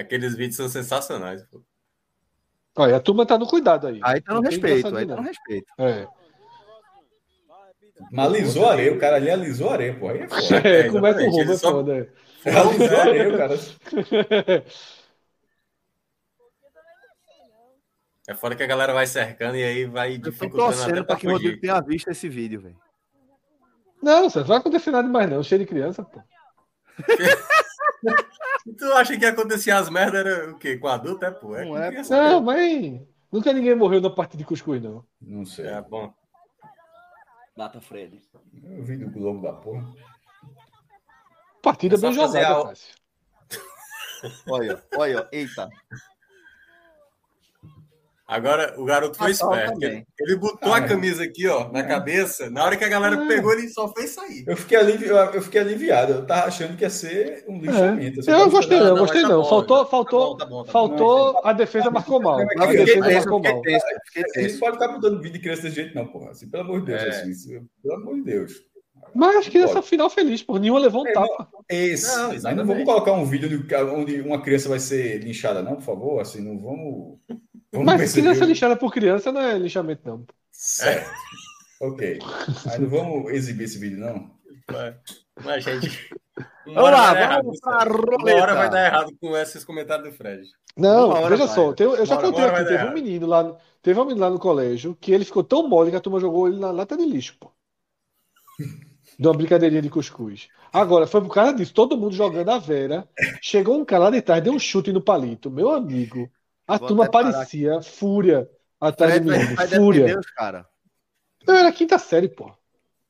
[0.02, 1.44] Aqueles vídeos são sensacionais.
[1.46, 1.62] Pô.
[2.78, 4.00] Olha, a turma tá no cuidado aí.
[4.04, 5.24] Aí tá no Não respeito, aí tá no não.
[5.24, 5.74] respeito.
[5.80, 6.08] É.
[8.12, 10.10] Mas alisou a areia, o cara ali alisou a areia, pô.
[10.10, 10.42] Aí é foda.
[10.68, 11.98] É, É, começa o exatamente, roubo, é ele só- foda.
[12.46, 12.50] é.
[12.60, 13.56] Alisou a areia, o cara.
[18.28, 20.96] É fora que a galera vai cercando e aí vai Eu tô dificultando até torcendo
[20.98, 22.78] pra pra que o Rodrigo tenha visto esse vídeo, velho.
[24.02, 25.42] Não, não vai acontecer nada mais, não.
[25.44, 26.22] Cheio de criança, pô.
[28.78, 30.78] Tu acha que acontecia as merdas era o quê?
[30.78, 31.56] Com adulto, é, pô?
[31.56, 32.16] É Não é, criança.
[32.16, 33.02] Não, mas
[33.32, 35.04] nunca ninguém morreu na parte de cuscuz, não.
[35.20, 35.66] Não sei.
[35.66, 36.14] É bom.
[37.60, 38.22] Data Fred.
[38.64, 39.86] Eu vi do Globo da porra.
[41.62, 42.96] Partida É bem jogada, a- Cássio.
[44.50, 45.70] Olha, olha, eita.
[48.32, 49.74] Agora o garoto foi Natal esperto.
[49.74, 49.90] também.
[49.90, 50.88] Ele, ele botou Ah, a é.
[50.88, 52.48] camisa aqui, ó, na cabeça.
[52.52, 53.28] Na hora que a galera Ah.
[53.28, 54.44] pegou, ele só fez sair.
[54.48, 55.08] Eu fiquei, alivi...
[55.08, 56.14] eu fiquei aliviado.
[56.14, 58.20] Eu tava achando que ia ser um lixamento.
[58.20, 58.34] assim, É.
[58.36, 59.44] Eu tava gostei, não, não, gostei tá não.
[59.44, 60.72] faltou, tá faltou, bom, tá bom, tá bom.
[60.72, 62.38] faltou, a defesa marcou mal.
[62.56, 63.62] Mas A defesa marcou mal.
[63.64, 64.60] tenso.
[64.60, 66.30] pode ficar botando vídeo de criança desse jeito, não, porra.
[66.30, 67.10] Assim, pelo amor de Deus, É.
[67.10, 68.54] assim, pelo amor de Deus.
[69.16, 69.88] Mas acho que nessa Pode.
[69.88, 71.48] final feliz, por nenhuma levou um É, tapa.
[71.68, 72.06] Esse.
[72.08, 72.68] Não, Mas não exatamente.
[72.68, 76.22] vamos colocar um vídeo de- onde uma criança vai ser linchada, não, por favor.
[76.22, 77.18] Assim, não vamos.
[77.72, 80.26] Vamos Mas criança o- lixada por criança não é lixamento, não.
[80.52, 81.10] Certo.
[81.82, 82.20] Ok.
[82.66, 84.32] Mas não vamos exibir esse vídeo, não.
[85.44, 86.10] Mas, gente.
[86.68, 88.42] Uma Vamos lá, vamos Uma roleta.
[88.42, 90.44] hora vai dar errado com esses comentários do Fred.
[90.78, 91.56] Não, veja vai.
[91.56, 94.96] só, eu já contei aqui, teve um menino lá, teve um menino lá no colégio
[95.02, 97.52] que ele ficou tão mole que a turma jogou ele na lata de lixo, pô.
[99.18, 100.48] De uma brincadeirinha de cuscuz.
[100.72, 103.06] Agora, foi por causa disso, todo mundo jogando a Vera.
[103.42, 105.52] Chegou um cara lá de trás, deu um chute no palito.
[105.52, 106.30] Meu amigo,
[106.70, 109.56] a Vou turma parar parecia fúria atrás Fred do menino.
[109.56, 110.20] vai Fúria.
[110.20, 110.66] os caras.
[111.48, 112.54] Eu era quinta série, pô.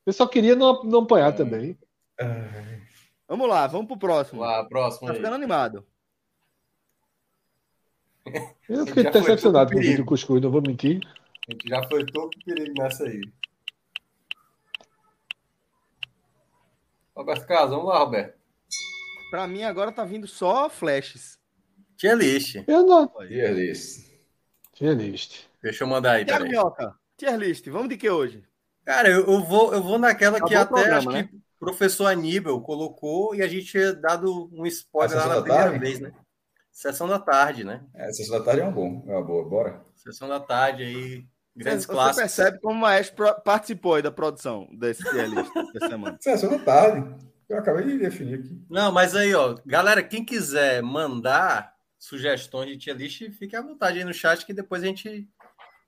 [0.05, 1.77] Eu só queria não, não apanhar também.
[3.27, 4.41] Vamos lá, vamos pro próximo.
[4.41, 5.17] Lá, próximo Tá aí.
[5.19, 5.85] ficando animado.
[8.67, 11.01] Eu fiquei decepcionado com o vídeo cuscuz, não vou mentir.
[11.47, 13.21] A gente já foi todo perigo nessa aí.
[17.15, 18.37] Roberto Carlos, vamos lá, Roberto.
[19.31, 21.38] Pra mim agora tá vindo só flashes.
[21.99, 22.55] Tinha list.
[22.65, 23.07] Eu não.
[23.27, 24.09] Tier list.
[24.73, 25.43] Tinha list.
[25.61, 26.25] Deixa eu mandar aí.
[26.43, 28.41] Minhoca, tier list, vamos de que hoje?
[28.85, 31.41] Cara, eu, eu vou, eu vou naquela que Acabou o até programa, acho que o
[31.59, 35.79] professor Aníbal colocou e a gente tinha dado um spoiler lá na da primeira tarde?
[35.79, 36.13] vez, né?
[36.71, 37.83] Sessão da tarde, né?
[37.93, 39.03] É, sessão da tarde é uma boa.
[39.05, 39.85] É uma boa, bora.
[39.93, 42.21] Sessão da tarde aí, grandes Você clássicos.
[42.21, 46.17] percebe como o Maestro participou aí da produção desse tier list dessa semana.
[46.23, 47.13] Sessão da tarde.
[47.49, 48.57] Eu acabei de definir aqui.
[48.69, 53.99] Não, mas aí, ó, galera, quem quiser mandar sugestões de tier list, fique à vontade
[53.99, 55.27] aí no chat que depois a gente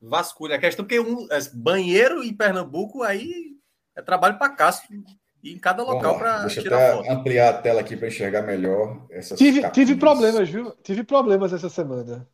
[0.02, 0.58] vasculha.
[0.58, 3.56] A questão é que um é, banheiro em Pernambuco aí
[3.96, 5.04] é trabalho para Cássio
[5.44, 7.10] em cada local para tirar foto.
[7.10, 9.88] ampliar a tela aqui para enxergar melhor essas Tive, capinhas.
[9.88, 10.72] tive problemas, viu?
[10.84, 12.28] Tive problemas essa semana.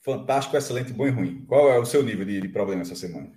[0.00, 1.44] Fantástico, excelente, bom e ruim.
[1.46, 3.30] Qual é o seu nível de, de problema essa semana?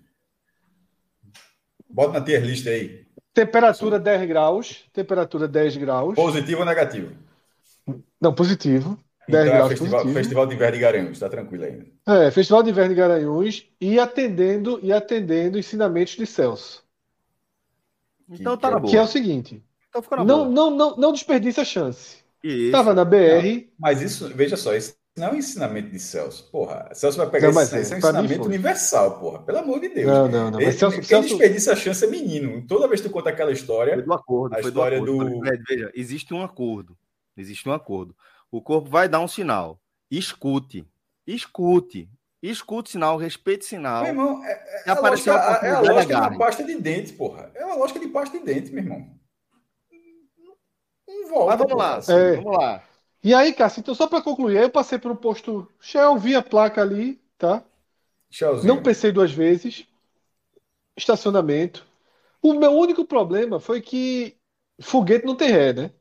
[1.89, 3.05] Bota na tier list aí.
[3.33, 4.85] Temperatura 10 graus.
[4.93, 6.15] Temperatura 10 graus.
[6.15, 7.13] Positivo ou negativo?
[8.19, 8.97] Não, positivo.
[9.27, 10.13] 10 Então é graus festival, positivo.
[10.19, 11.85] festival de Inverno de Garanhuns, está tranquilo ainda.
[12.07, 16.83] É, Festival de Inverno de Garanhuns e atendendo e atendendo ensinamentos de Celso.
[18.29, 19.07] Então tá na Que é o boa.
[19.07, 20.49] seguinte: Então ficou na não, boa.
[20.49, 22.17] não, não, não desperdice a chance.
[22.43, 22.71] Isso.
[22.71, 26.47] Tava na BR, Mas isso, veja só, isso não é um ensinamento de Celso.
[26.51, 29.39] Porra, Celso vai pegar Não, mas isso, é, isso é um ensinamento universal, porra.
[29.39, 30.05] Pelo amor de Deus.
[30.07, 30.59] Não, não, não.
[30.59, 32.63] Mas Ele- Celso, quem Celso, desperdiça a chance é menino.
[32.67, 34.53] Toda vez que tu conta aquela história, Foi do acordo.
[34.53, 35.39] A foi história do acordo.
[35.39, 36.95] do- Veja, existe um acordo.
[37.37, 38.15] Existe um acordo.
[38.51, 39.79] O corpo vai dar um sinal.
[40.09, 40.85] Escute.
[41.25, 42.09] Escute.
[42.41, 44.03] Escute o sinal, respeite o sinal.
[44.03, 47.13] meu irmão, é, é, Se a lógica, uma é a lógica de pasta de dente,
[47.13, 47.51] porra.
[47.55, 49.09] É uma lógica de pasta de dente, meu irmão.
[51.07, 51.45] Não volta.
[51.45, 51.95] Mas vamos lá.
[51.97, 52.13] assim.
[52.13, 52.35] É.
[52.35, 52.83] Vamos lá.
[53.23, 56.35] E aí, Cássio, então só para concluir, aí eu passei por um posto Shell, vi
[56.35, 57.63] a placa ali, tá?
[58.29, 58.75] Tchauzinho.
[58.75, 59.87] Não pensei duas vezes.
[60.95, 61.85] Estacionamento.
[62.41, 64.37] O meu único problema foi que
[64.79, 65.91] foguete não tem ré, né?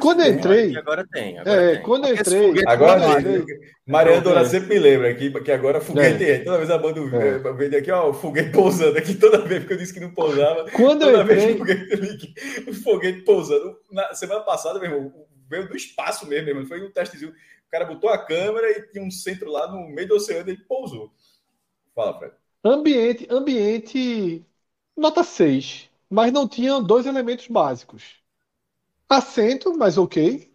[0.00, 1.82] Quando de eu entrei, agora tem, agora é, tem.
[1.82, 3.44] quando eu Porque esse entrei, Agora, tem.
[3.86, 4.20] Mariana É.
[4.22, 6.38] Dourado sempre me lembra aqui que agora foguete é.
[6.44, 7.52] Toda vez a banda É.
[7.52, 10.70] vende aqui, ó, o foguete pousando aqui, toda vez que eu disse que não pousava.
[10.72, 13.76] quando eu Toda vez que entrei, o foguete, o foguete pousando.
[13.90, 15.12] Na semana passada, meu irmão,
[15.50, 16.66] veio do espaço mesmo, meu irmão.
[16.68, 17.32] Foi um testezinho.
[17.32, 20.52] O cara botou a câmera e tinha um centro lá no meio do oceano e
[20.52, 21.10] ele pousou.
[21.94, 22.32] Fala, Fred.
[22.64, 24.42] ambiente, ambiente
[24.96, 28.21] nota 6, mas não tinha dois elementos básicos.
[29.16, 30.50] Assento, mas ok,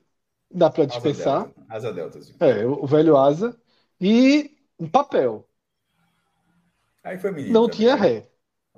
[0.52, 1.44] dá para Asa dispensar.
[1.46, 1.66] delta.
[1.70, 2.38] Asa deltazinho.
[2.40, 3.56] É, o velho asa.
[4.02, 5.48] E um papel.
[7.04, 7.54] Aí foi menino.
[7.54, 7.78] Não também.
[7.78, 8.28] tinha ré.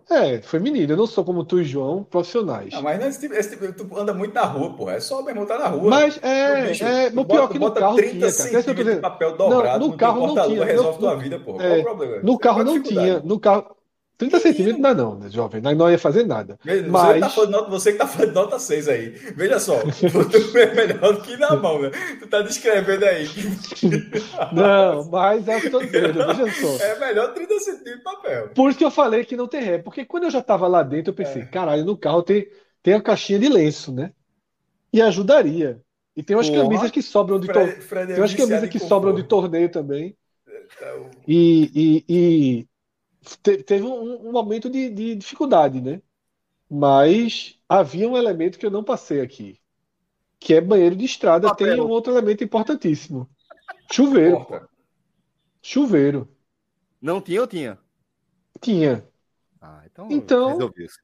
[0.10, 0.94] É, foi menino.
[0.94, 2.74] Eu não sou como tu e João, profissionais.
[2.74, 4.94] Não, mas é esse tipo, esse tipo- tu anda muito na rua, porra.
[4.94, 5.90] É só, meu irmão, tá na rua.
[5.90, 8.96] Mas é, bicho, é, tu o pior bota- que no bota carro 30 tinha, centímetros
[8.96, 10.66] de papel dobrado Não, no no carro não tinha.
[10.66, 12.16] resolve No- tua vida, é, Qual o problema?
[12.24, 13.20] No Você carro não tinha.
[13.20, 13.76] No carro,
[14.20, 15.62] 30 centímetros não é não, né, jovem.
[15.62, 16.60] Nós não ia fazer nada.
[16.64, 19.10] Você, Mas- que tá falando nota, você que tá falando nota 6 aí.
[19.36, 21.90] Veja só, tu é melhor do que na mão, né?
[22.20, 23.26] Tu tá descrevendo aí.
[24.54, 26.84] Não, mas é o que eu tô dizendo, veja só.
[26.86, 28.50] É melhor 30 centímetros de papel.
[28.50, 29.78] Por isso que eu falei que não tem ré.
[29.78, 32.48] Porque quando eu já tava lá dentro, eu pensei, caralho, no carro tem,
[32.84, 34.12] tem a caixinha de lenço, né?
[34.92, 35.80] E ajudaria.
[36.16, 36.64] E tem umas Porra.
[36.64, 37.78] camisas que sobram de torneio.
[37.80, 40.16] É Tem umas camisas que sobram de torneio também.
[40.46, 42.68] Então, E, e- e
[43.42, 46.02] teve um, um momento de, de dificuldade, né?
[46.70, 49.60] Mas havia um elemento que eu não passei aqui,
[50.40, 51.48] que é banheiro de estrada.
[51.50, 51.68] Papel.
[51.76, 53.30] Tem um outro elemento importantíssimo:
[53.92, 54.46] chuveiro.
[54.46, 54.70] porta.
[55.62, 56.28] Chuveiro.
[57.02, 57.78] Não tinha ou tinha?
[58.62, 59.08] Tinha.
[59.62, 60.08] Ah, então.
[60.12, 60.98] Então- Resolveu-se.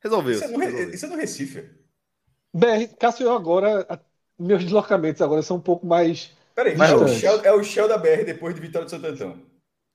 [0.00, 0.44] Resolveu-se.
[0.44, 0.94] Isso é, no, Re- resolveu-se.
[0.96, 1.70] isso é no Recife.
[2.54, 3.86] BR, Cássio, eu agora.
[3.88, 3.98] a-
[4.38, 6.30] Meus deslocamentos agora são um pouco mais.
[6.54, 7.08] Peraí, Mas é, o.
[7.08, 9.40] Shell, é o Shell da BR depois de Vitória de Santo Antão.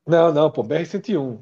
[0.07, 1.39] Não, não, pô, BR-101.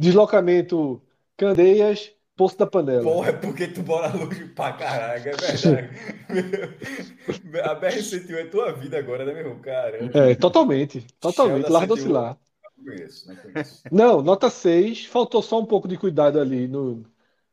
[0.00, 1.02] Deslocamento
[1.36, 3.02] Candeias, Poço da Panela.
[3.02, 5.90] Porra, é porque tu mora longe pra caralho, é verdade.
[7.62, 9.60] a BR-101 é tua vida agora, né, meu irmão?
[9.60, 10.18] Caramba.
[10.18, 11.06] É, totalmente.
[11.20, 11.62] Totalmente.
[11.62, 11.94] Shell da Larga 101.
[11.94, 12.38] oscilar.
[12.78, 13.82] Não conheço, não conheço.
[13.92, 15.04] Não, nota 6.
[15.06, 17.04] Faltou só um pouco de cuidado ali no,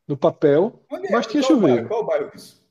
[0.07, 0.81] no papel.
[0.89, 1.11] Onde é?
[1.11, 1.83] Mas tinha Qual o bairro?
[1.83, 1.87] chuveiro.
[1.89, 2.65] Qual bairro disso?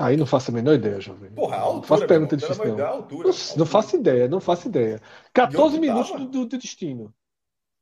[0.00, 1.30] Aí não faço a menor ideia, jovem.
[1.30, 2.76] Porra, a Não altura, faço meu pergunta irmão, difícil, não.
[2.76, 3.66] Deus, a altura, Não, não altura.
[3.66, 5.00] faço ideia, não faço ideia.
[5.32, 7.14] 14 E onde minutos do- do destino.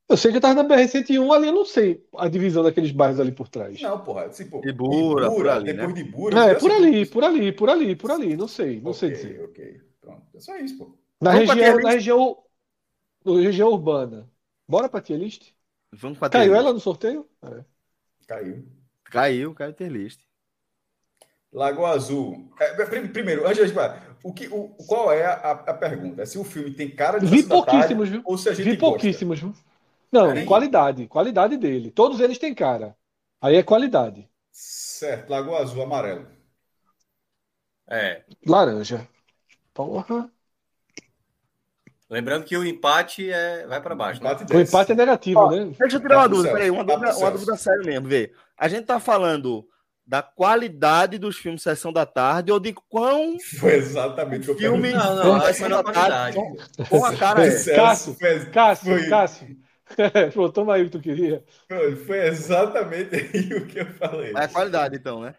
[0.09, 3.19] Eu sei que eu tava na BR-101 ali, eu não sei a divisão daqueles bairros
[3.19, 3.79] ali por trás.
[3.79, 5.95] Não, porra, tipo, Ibura, por ali, depois né?
[5.95, 6.37] de Ibura.
[6.49, 9.09] É, eu por sei- ali, por ali, por ali, por ali, não sei, não sei
[9.09, 9.41] Ok, dizer.
[9.45, 9.57] ok.
[10.01, 10.97] Pronto, é só isso, pô.
[11.21, 12.43] Na Vamos região, tier na região,
[13.25, 14.31] na região urbana.
[14.67, 15.53] Bora pra tier list?
[15.93, 17.29] Vamos pra Caiu tier ela no sorteio?
[17.43, 17.65] É.
[18.27, 18.63] Caiu.
[19.05, 20.19] Caiu, caiu ter list.
[21.51, 22.49] Lagoa Azul.
[22.59, 23.77] É, prim- primeiro, antes de
[24.23, 26.23] o que, o, qual é a, a pergunta?
[26.23, 28.23] É se o filme tem cara de Vi pouquíssimos, viu?
[28.23, 29.17] ou se a gente Vi gosta.
[29.17, 29.53] pouquíssimos, viu?
[30.13, 31.89] Não, qualidade, qualidade dele.
[31.89, 32.95] Todos eles têm cara.
[33.41, 34.29] Aí é qualidade.
[34.51, 36.27] Certo, Lagoa Azul, amarelo.
[37.89, 38.23] É.
[38.45, 39.07] Laranja.
[39.73, 40.29] Porra.
[42.09, 43.65] Lembrando que o empate é...
[43.65, 44.21] vai para baixo.
[44.21, 44.29] Né?
[44.29, 44.69] Empate O desce.
[44.71, 45.65] empate é negativo, Ó, né?
[45.77, 48.31] Deixa eu tirar uma dúvida, peraí, uma dúvida, uma dúvida séria mesmo, vê.
[48.55, 49.67] A gente tá falando
[50.05, 54.73] da qualidade dos filmes Sessão da Tarde ou de quão Foi exatamente o que eu
[54.73, 54.91] filme.
[54.93, 56.89] Não, não, Sessão essa é da a Tarde qualidade.
[56.89, 57.75] com- a cara é.
[57.75, 58.15] Cássio,
[58.51, 59.57] Cássio, Cássio.
[60.33, 61.43] Pô, toma aí o que tu queria.
[62.05, 64.31] Foi, exatamente aí o que eu falei.
[64.33, 65.35] É a qualidade, então, né?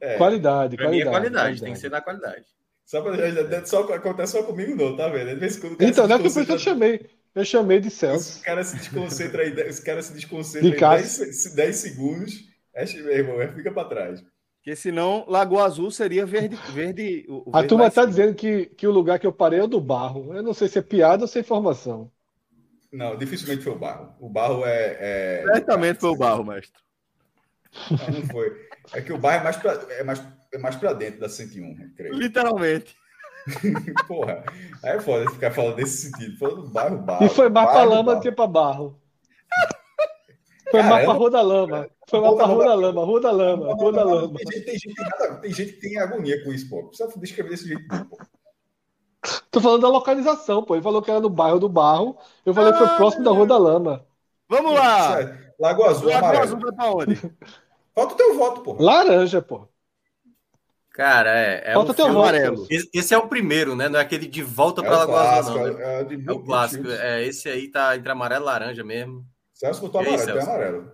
[0.00, 1.10] É, Qualidade, Pra mim é qualidade.
[1.32, 2.44] qualidade, tem que ser da qualidade.
[2.84, 5.28] só pra, só, acontece só comigo, não, tá vendo?
[5.30, 7.06] De vez em quando Então, não é que eu chamei.
[7.34, 8.42] Eu chamei de Celso.
[8.42, 11.24] cara se desconcentra aí, esse cara se desconcentra De em Cássio.
[11.24, 12.32] 10, 10 segundos.
[12.72, 14.22] É, meu irmão, é, fica pra trás.
[14.62, 16.56] Porque senão Lagoa Azul seria verde.
[16.72, 18.06] verde o, o A verde turma tá cima.
[18.06, 20.34] dizendo que, que o lugar que eu parei é o do barro.
[20.34, 22.10] Eu não sei se é piada ou se é informação.
[22.94, 24.14] Não, dificilmente foi o barro.
[24.20, 24.96] O barro é.
[25.00, 25.44] é...
[25.54, 26.80] Certamente foi o barro, mestre.
[27.90, 28.52] Não, não foi.
[28.92, 30.22] É que o barro é mais pra, é mais,
[30.52, 32.14] é mais pra dentro da 101, eu creio.
[32.14, 32.94] Literalmente.
[34.06, 34.44] Porra,
[34.82, 36.38] aí é foda ficar falando desse sentido.
[36.38, 37.26] Falando do bairro, barro.
[37.26, 38.18] E foi mais pra lama barro.
[38.18, 39.00] do que pra barro.
[40.70, 40.94] Foi Caramba.
[40.94, 41.90] mais pra Rua da Lama.
[42.08, 44.38] Foi mais pra Rua da Lama, Rua da Lama, Rua da Lama.
[44.38, 46.88] Tem gente, tem, gente, tem, gente que tem agonia com isso, pô.
[46.88, 48.18] Precisa descrever desse jeito, pô.
[49.50, 50.74] Tô falando da localização, pô.
[50.74, 52.16] Ele falou que era no bairro do Barro.
[52.44, 54.04] Eu falei que foi próximo da Rua da Lama.
[54.48, 55.16] Vamos lá!
[55.58, 56.42] Lagoa Azul, Lagoa amarelo.
[56.44, 57.16] Azul vai pra onde?
[57.94, 58.76] Falta o teu voto, pô.
[58.82, 59.68] Laranja, pô.
[60.90, 61.70] Cara, é.
[61.70, 62.18] é Falta um teu voto.
[62.18, 62.66] amarelo.
[62.70, 63.88] Esse, é o primeiro, né?
[63.88, 65.74] Não é aquele de volta É para o Lagoa Azul, não.
[65.74, 65.84] né?
[65.84, 66.88] é, é, de É o clássico.
[66.88, 69.24] É, esse aí tá entre amarelo e laranja mesmo.
[69.52, 70.50] Celso botou aí, amarelo, tem Celso?
[70.50, 70.92] amarelo.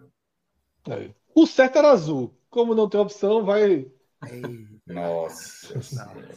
[0.88, 1.10] É.
[1.34, 2.34] O certo era azul.
[2.48, 3.86] Como não tem opção, vai.
[4.86, 6.28] Nossa senhora.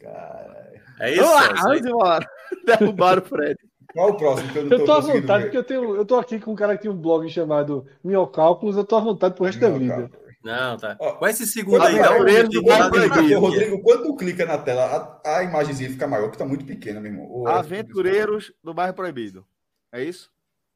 [0.00, 0.72] Cara.
[1.00, 1.62] É isso, Vamos lá, Celso?
[1.62, 2.26] vamos embora.
[2.66, 3.58] Derrubaram o Fred.
[3.92, 5.42] Qual o próximo que eu não Eu tô tô à vontade, ver?
[5.44, 8.76] porque eu, tenho, eu tô aqui com um cara que tem um blog chamado Miocálculos,
[8.76, 10.10] eu tô à vontade pro resto da vida.
[10.44, 10.96] Não, tá.
[10.98, 13.40] Ó, Com esse segundo aí, dá um jeito do.
[13.40, 17.00] Rodrigo, quando tu clica na tela, a, a imagenzinha fica maior, que tá muito pequena,
[17.00, 17.48] meu irmão.
[17.48, 19.44] É- Aventureiros do Bairro Proibido.
[19.92, 20.30] É isso?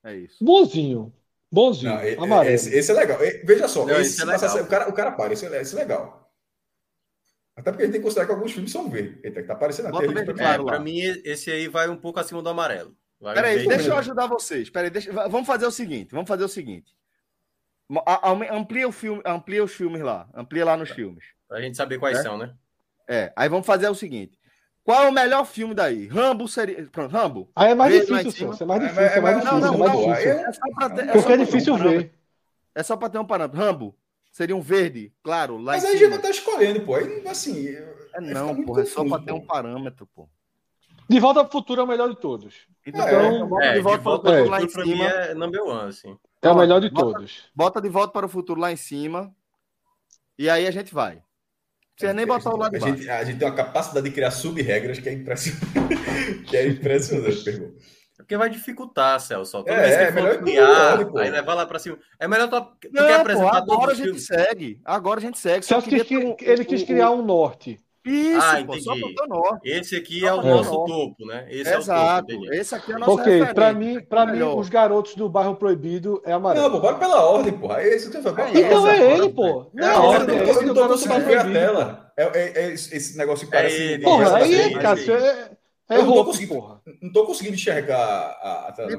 [0.04, 0.44] É isso.
[0.44, 1.12] Bonzinho.
[1.50, 1.94] Bonzinho.
[1.94, 2.54] Não, e- amarelo.
[2.54, 3.22] esse, esse é legal.
[3.24, 4.56] E- Veja só, Não, esse, esse é legal.
[4.62, 6.23] o, cara, o cara para, esse é, esse é legal.
[7.56, 9.20] Até porque a gente tem que considerar que alguns filmes são verde.
[9.22, 10.12] Eita, que tá aparecendo na tela.
[10.12, 10.38] verde pra mim.
[10.38, 12.96] claro É, pra mim, esse aí vai um pouco acima do amarelo.
[13.20, 14.68] Vai Peraí, deixa eu ajudar vocês.
[14.70, 15.12] Peraí, deixa...
[15.12, 16.10] va- vamos fazer o seguinte.
[16.12, 16.92] Vamos fazer o seguinte.
[18.50, 20.28] Amplia, o filme, amplia os filmes lá.
[20.34, 21.24] Amplia lá nos filmes.
[21.48, 22.22] Pra gente saber quais É?
[22.22, 22.54] são, né?
[23.08, 23.32] É.
[23.36, 24.38] Aí vamos fazer o seguinte.
[24.82, 26.06] Qual é o melhor filme daí?
[26.08, 26.86] Rambo seria.
[26.90, 27.50] Pronto, Rambo.
[27.54, 28.52] Aí é mais em difícil.
[28.60, 30.30] É mais É, difícil, é, é mais mais- difícil, não, é mais não, difícil.
[30.32, 32.14] É só pra ter, é só Porque é pra difícil um ver.
[32.74, 33.58] É só pra ter um parâmetro.
[33.60, 33.96] Rambo
[34.34, 35.56] seria um verde, claro.
[35.56, 36.96] Lá Mas aí já vai estar escolhendo, pô.
[36.96, 40.28] Aí, assim, é, é não, pô, é só para ter um parâmetro, pô.
[41.08, 42.66] De volta ao futuro é o melhor de todos.
[42.84, 45.04] Então, é, então é de volta, de volta para o futuro lá em cima.
[45.04, 46.18] É number one, assim.
[46.42, 47.44] É o melhor de bota, todos.
[47.54, 49.32] Bota de volta para o futuro lá em cima.
[50.36, 51.22] E aí a gente vai.
[51.96, 54.32] Você é, nem botar o lado a gente, a gente tem uma capacidade de criar
[54.32, 56.42] sub-regras que é impressionante.
[56.48, 57.76] que é impressionante, pergunta.
[58.16, 59.58] Porque vai dificultar, Celso.
[59.58, 61.98] Toda é, vez que é, for aí levar lá para cima.
[62.18, 64.26] É melhor tu, tu não, quer apresentar pô, agora a gente filmes.
[64.26, 64.80] segue.
[64.84, 65.64] Agora a gente segue.
[65.64, 67.80] Celso quis, um, ele quis criar um norte.
[68.06, 68.82] Isso, ah, pô, entendi.
[68.82, 69.68] só o norte.
[69.68, 70.92] Esse aqui só é o nosso norte.
[70.92, 71.46] topo, né?
[71.48, 72.30] Esse é Exato.
[72.30, 75.14] É topo, esse aqui é o nosso Ok, para mim, pra é mim os garotos
[75.14, 76.66] do bairro proibido é amarelo.
[76.66, 77.72] Não, pô, bora pela ordem, pô.
[77.72, 78.30] É esse foi...
[78.60, 79.70] então é ele, pô.
[79.74, 80.36] É ordem.
[80.36, 82.12] Ele não tocou sobre a tela.
[82.74, 83.98] Esse negócio que parece...
[84.00, 85.53] Porra, aí, Cássio, é...
[85.88, 86.82] É eu roupa, não, tô porra.
[87.02, 88.96] não tô conseguindo enxergar a, a tela.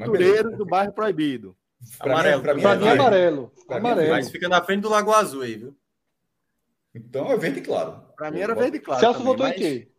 [0.56, 1.56] Do bairro proibido.
[1.98, 2.38] Pra amarelo.
[2.38, 3.52] Mim, pra mim, pra mim é amarelo.
[3.66, 4.08] Pra é é amarelo.
[4.08, 5.76] É mas fica na frente do Lago Azul aí, viu?
[6.94, 8.04] Então é verde claro.
[8.16, 9.00] Pra mim era verde claro.
[9.00, 9.56] Celso também, votou mas...
[9.56, 9.92] em quê?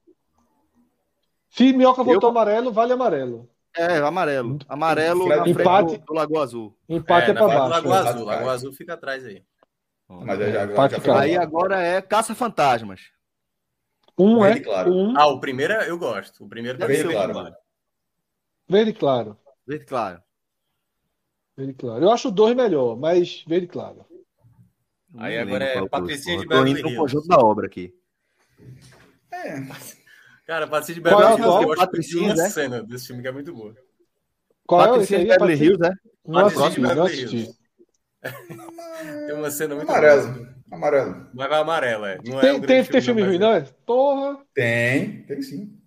[1.51, 3.49] Se Minhoca votou amarelo, vale amarelo.
[3.77, 4.59] É, amarelo.
[4.69, 6.77] Amarelo na empate, do, Lago Azul.
[6.89, 7.69] Empate é, é pra baixo.
[7.69, 7.97] Lago né?
[7.97, 8.25] Azul.
[8.25, 9.43] Lago Azul fica atrás aí.
[10.09, 13.16] Mas já, já, já, aí agora é caça-fantasmas.
[14.19, 14.93] Um é verde é claro.
[14.93, 15.17] Um...
[15.17, 16.45] Ah, o primeiro é, eu gosto.
[16.45, 17.33] O primeiro deve verde, ser é claro.
[17.33, 17.55] claro.
[18.69, 19.39] Verde claro.
[19.67, 20.23] Verde claro.
[21.57, 22.05] Verde claro.
[22.05, 24.05] Eu acho o dois melhor, mas verde claro.
[25.19, 26.83] Aí agora é Patricinha de Beverly Hills.
[26.83, 27.95] Tô indo conjunto da obra aqui.
[29.33, 29.61] É.
[30.47, 32.51] Cara, Patricinha de Beverly é eu acho que tem uma né?
[32.51, 33.75] cena desse filme que é muito boa.
[34.67, 35.91] Qual Patricinha é de Beverly Hills, né?
[36.27, 37.49] Não é próximo, não assisti.
[39.27, 40.56] Tem uma cena muito boa.
[40.71, 41.29] Amarelo.
[41.33, 42.19] Mas vai amarelo, é.
[42.25, 43.47] Não é tem, é um tem, tem filme, ruim, né?
[43.47, 43.61] não, é?
[43.85, 44.39] Porra.
[44.55, 45.79] Tem, tem sim.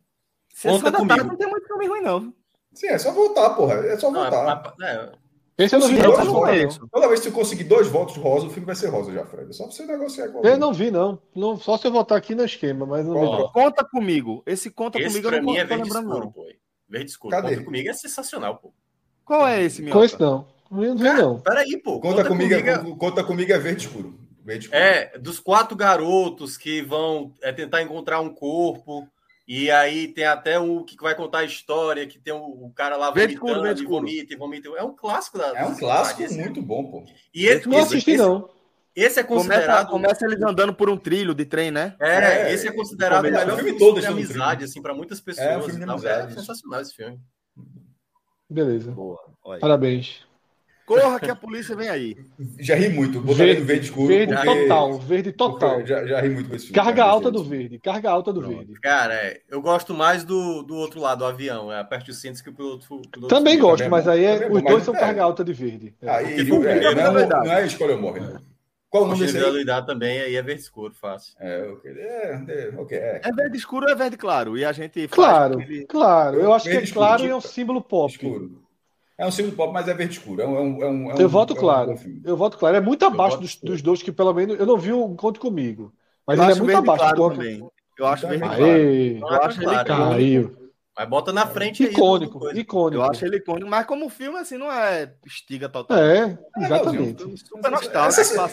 [0.64, 2.34] É conta comigo, tarde não tem muito filme ruim, não.
[2.74, 3.76] Sim, é só voltar, porra.
[3.86, 4.74] É só ah, voltar.
[4.82, 5.20] Ah, é,
[5.60, 6.14] esse eu não vi, não.
[6.14, 9.26] Tá Toda vez que você conseguir dois votos rosa, o filme vai ser rosa já,
[9.26, 9.50] Fred.
[9.50, 11.22] É só você negociar com Eu não vi, não.
[11.36, 11.58] não.
[11.58, 13.48] Só se eu votar aqui no esquema, mas não oh.
[13.48, 13.54] vi.
[13.54, 14.42] Conta comigo.
[14.46, 16.32] Esse conta esse comigo eu não é verde escuro, não.
[16.32, 16.46] Pô.
[16.88, 17.32] Verde escuro.
[17.36, 17.50] Cadê?
[17.50, 18.74] Conta comigo é sensacional, pô.
[19.26, 19.94] Qual é esse, meu?
[19.94, 20.48] Com não.
[20.72, 21.40] Não vi, não.
[21.42, 22.00] Peraí, pô.
[22.00, 22.98] Conta, conta comigo, é comigo é...
[22.98, 24.19] Conta comigo é verde escuro.
[24.72, 29.08] É, dos quatro garotos que vão é, tentar encontrar um corpo.
[29.48, 32.96] E aí tem até o que vai contar a história, que tem o, o cara
[32.96, 34.70] lá verde vomitando, verde vomita, vomita.
[34.78, 37.04] É um clássico da É um clássico cidade, é muito bom, pô.
[37.34, 38.48] E esse, não assisti, esse, não.
[38.96, 39.90] Esse é considerado.
[39.90, 41.96] Começa, começa, eles andando por um trilho de trem, né?
[42.00, 45.24] É, é esse é considerado o melhor filme todo de amizade, assim, para muitas é,
[45.24, 45.48] pessoas.
[45.48, 46.32] É, um filme de amizade.
[46.32, 47.20] é sensacional esse filme.
[48.48, 48.92] Beleza.
[48.92, 49.20] Boa.
[49.44, 49.60] Olha.
[49.60, 50.29] Parabéns.
[50.90, 52.18] Corra que a polícia vem aí.
[52.60, 53.22] Já ri muito.
[53.22, 54.08] Botaria verde, verde escuro.
[54.08, 54.62] Verde porque...
[54.62, 55.86] total, verde total.
[55.86, 56.76] Já, já, ri muito com esse filme.
[56.76, 58.58] Carga cara, alta do verde, carga alta do Pronto.
[58.58, 58.74] verde.
[58.82, 61.72] Cara, é, eu gosto mais do, do outro lado, do avião.
[61.72, 62.88] É aperte os cintos que o piloto.
[63.28, 65.94] também filme, gosto, mas aí é, é os dois são carga alta de verde.
[66.02, 66.10] É.
[66.10, 68.42] Aí, é, não, não, é escolha ou morre, não.
[68.90, 69.66] Qual o nome desse aí?
[69.86, 71.36] Também, aí é verde escuro, fácil.
[71.40, 71.92] É, okay.
[71.92, 73.22] É, é, okay é.
[73.24, 74.58] é, verde escuro ou é verde claro?
[74.58, 75.86] E a gente Claro, aquele...
[75.86, 76.40] claro.
[76.40, 78.12] Eu acho que é claro e é um tipo, símbolo pop.
[78.12, 78.69] Escuro.
[79.20, 80.42] É um símbolo pop, mas é verde escuro.
[80.42, 81.96] É um, é um, é um é eu voto é um, claro.
[82.24, 82.78] eu voto claro.
[82.78, 85.94] É muito abaixo dos, dos, dois que, pelo menos, eu não vi o Conte Comigo.
[86.26, 87.16] Mas eu ele é muito abaixo.
[87.16, 87.70] Claro também.
[87.98, 88.64] Eu acho verde claro.
[88.64, 90.60] Eu acho ele caiu.
[90.98, 92.60] Mas bota na frente icônico, aí.
[92.60, 93.02] Icônico.
[93.02, 95.98] Eu acho ele icônico, mas como filme, assim, não é estiga total.
[95.98, 97.24] É, é exatamente.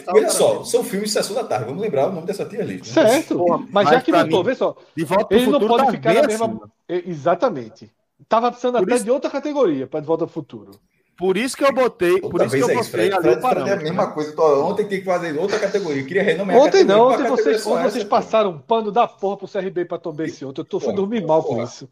[0.07, 1.65] Olha é- só, são filmes de sessão da tarde.
[1.65, 2.83] Vamos lembrar o nome dessa tia ali.
[2.85, 3.67] Certo.
[3.71, 4.75] Mas, já que voltou, vê só.
[4.95, 6.71] De volta ele não pode tá ficar na mesma.
[6.89, 7.89] Exatamente.
[8.27, 9.05] Tava precisando por até isso...
[9.05, 10.71] de outra categoria para De Volta ao Futuro.
[11.17, 12.13] Por isso que eu botei.
[12.13, 14.31] Outra por isso que eu é botei é isso, ali é a mesma coisa.
[14.33, 16.03] Tô, ontem tem que fazer outra categoria.
[16.03, 19.47] Eu queria renomear Ontem não, ontem vocês, ontem vocês passaram um pano da porra pro
[19.47, 20.61] CRB pra Tom esse outro.
[20.61, 21.57] Eu tô, fui dormir mal porra.
[21.57, 21.89] com isso.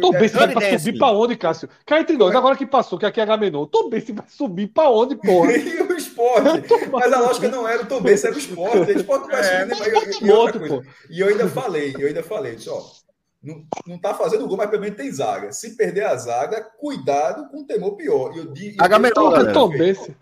[0.00, 1.68] Tom se vai pra subir pra onde, Cássio?
[1.84, 3.68] Cai entre nós, agora que passou, que aqui é H-Menor.
[4.02, 5.52] se vai subir pra onde, porra?
[5.52, 6.64] e o esporte.
[6.90, 8.78] Mas a lógica não era o Tom Benci, era o esporte.
[8.78, 9.76] O esporte é, vai
[10.10, 10.70] subir.
[10.70, 10.82] Né?
[11.10, 12.97] E, e eu ainda falei, eu ainda falei, só
[13.42, 15.52] não, não tá fazendo gol, mas pelo menos tem zaga.
[15.52, 18.36] Se perder a zaga, cuidado com o temor pior.
[18.36, 20.16] Eu, eu, Agamenon, eu, Tom Bense.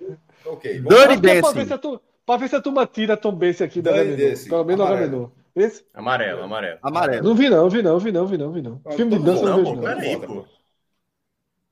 [0.44, 0.80] Ok.
[0.80, 1.58] Dani Bense.
[1.60, 1.78] É
[2.26, 4.34] pra ver se a turma tira Tom Bense aqui da Agamenon.
[4.48, 5.28] Pelo menos Agamenon.
[5.56, 5.86] Esse?
[5.94, 6.78] Amarelo, amarelo.
[6.82, 7.24] Amarelo.
[7.24, 8.80] Não vi não, vi não, vi não, vi não, vi não.
[8.84, 9.82] Ah, Filme de dança não, não vejo não.
[9.82, 10.44] Peraí, pô.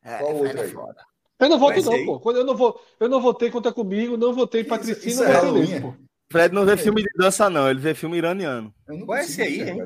[0.02, 0.70] É, Qual é outra aí?
[0.70, 0.96] Fora.
[1.38, 2.32] Eu não voto não, pô.
[2.32, 5.94] Eu não, vou, eu não votei contra comigo, não votei Patricina, não votei nele, pô.
[6.30, 6.76] Fred não vê é.
[6.78, 7.68] filme de dança, não.
[7.68, 8.72] Ele vê filme iraniano.
[8.88, 9.78] Eu não conheço aí, hein?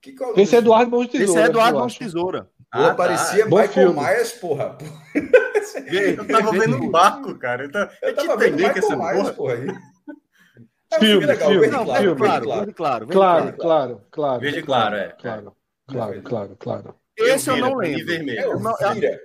[0.00, 0.38] Que, qual...
[0.38, 1.40] Esse é Eduardo Mãos de Tesoura.
[1.40, 2.50] Esse é Eduardo Mãos de Tesoura.
[2.70, 2.94] Ah, Pô, tá.
[2.94, 3.56] parecia tá.
[3.56, 4.78] Michael Myers, porra.
[5.70, 7.64] Tá- eu é tava vendo um barco, cara.
[7.64, 9.54] Eu, tava, eu tava vendo Michael essa Myers, porra.
[9.54, 9.68] aí.
[9.68, 11.52] É um filme, claro.
[11.52, 15.08] filme, claro, filme, claro, claro, claro, claro, claro, claro, Verde claro, é.
[15.20, 15.56] Claro,
[15.86, 16.94] claro, claro, claro.
[17.16, 18.06] Esse eu não lembro.
[18.06, 18.40] Vermelho.
[18.40, 19.20] É o Vira.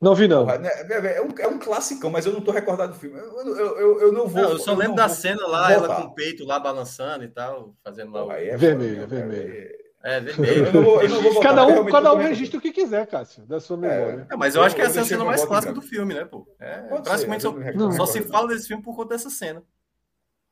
[0.00, 0.44] Não vi, não.
[0.44, 2.98] Porra, né, é, é, é, um, é um classicão, mas eu não tô recordado do
[2.98, 3.18] filme.
[3.18, 4.42] Eu, eu, eu, eu não vou.
[4.42, 7.74] Não, eu só lembro da cena lá, ela com o peito lá balançando e tal,
[7.82, 8.22] fazendo lá.
[8.22, 9.86] Porra, é, é vermelho, é vermelho.
[10.04, 10.70] É, vermelho.
[11.42, 14.26] Cada um, cada um registra o que quiser, Cássio, da sua memória.
[14.30, 16.46] É, mas eu, acho que essa é a cena mais clássica do filme, né, pô?
[16.60, 19.62] É, praticamente ser, só, só se fala desse filme por conta dessa cena.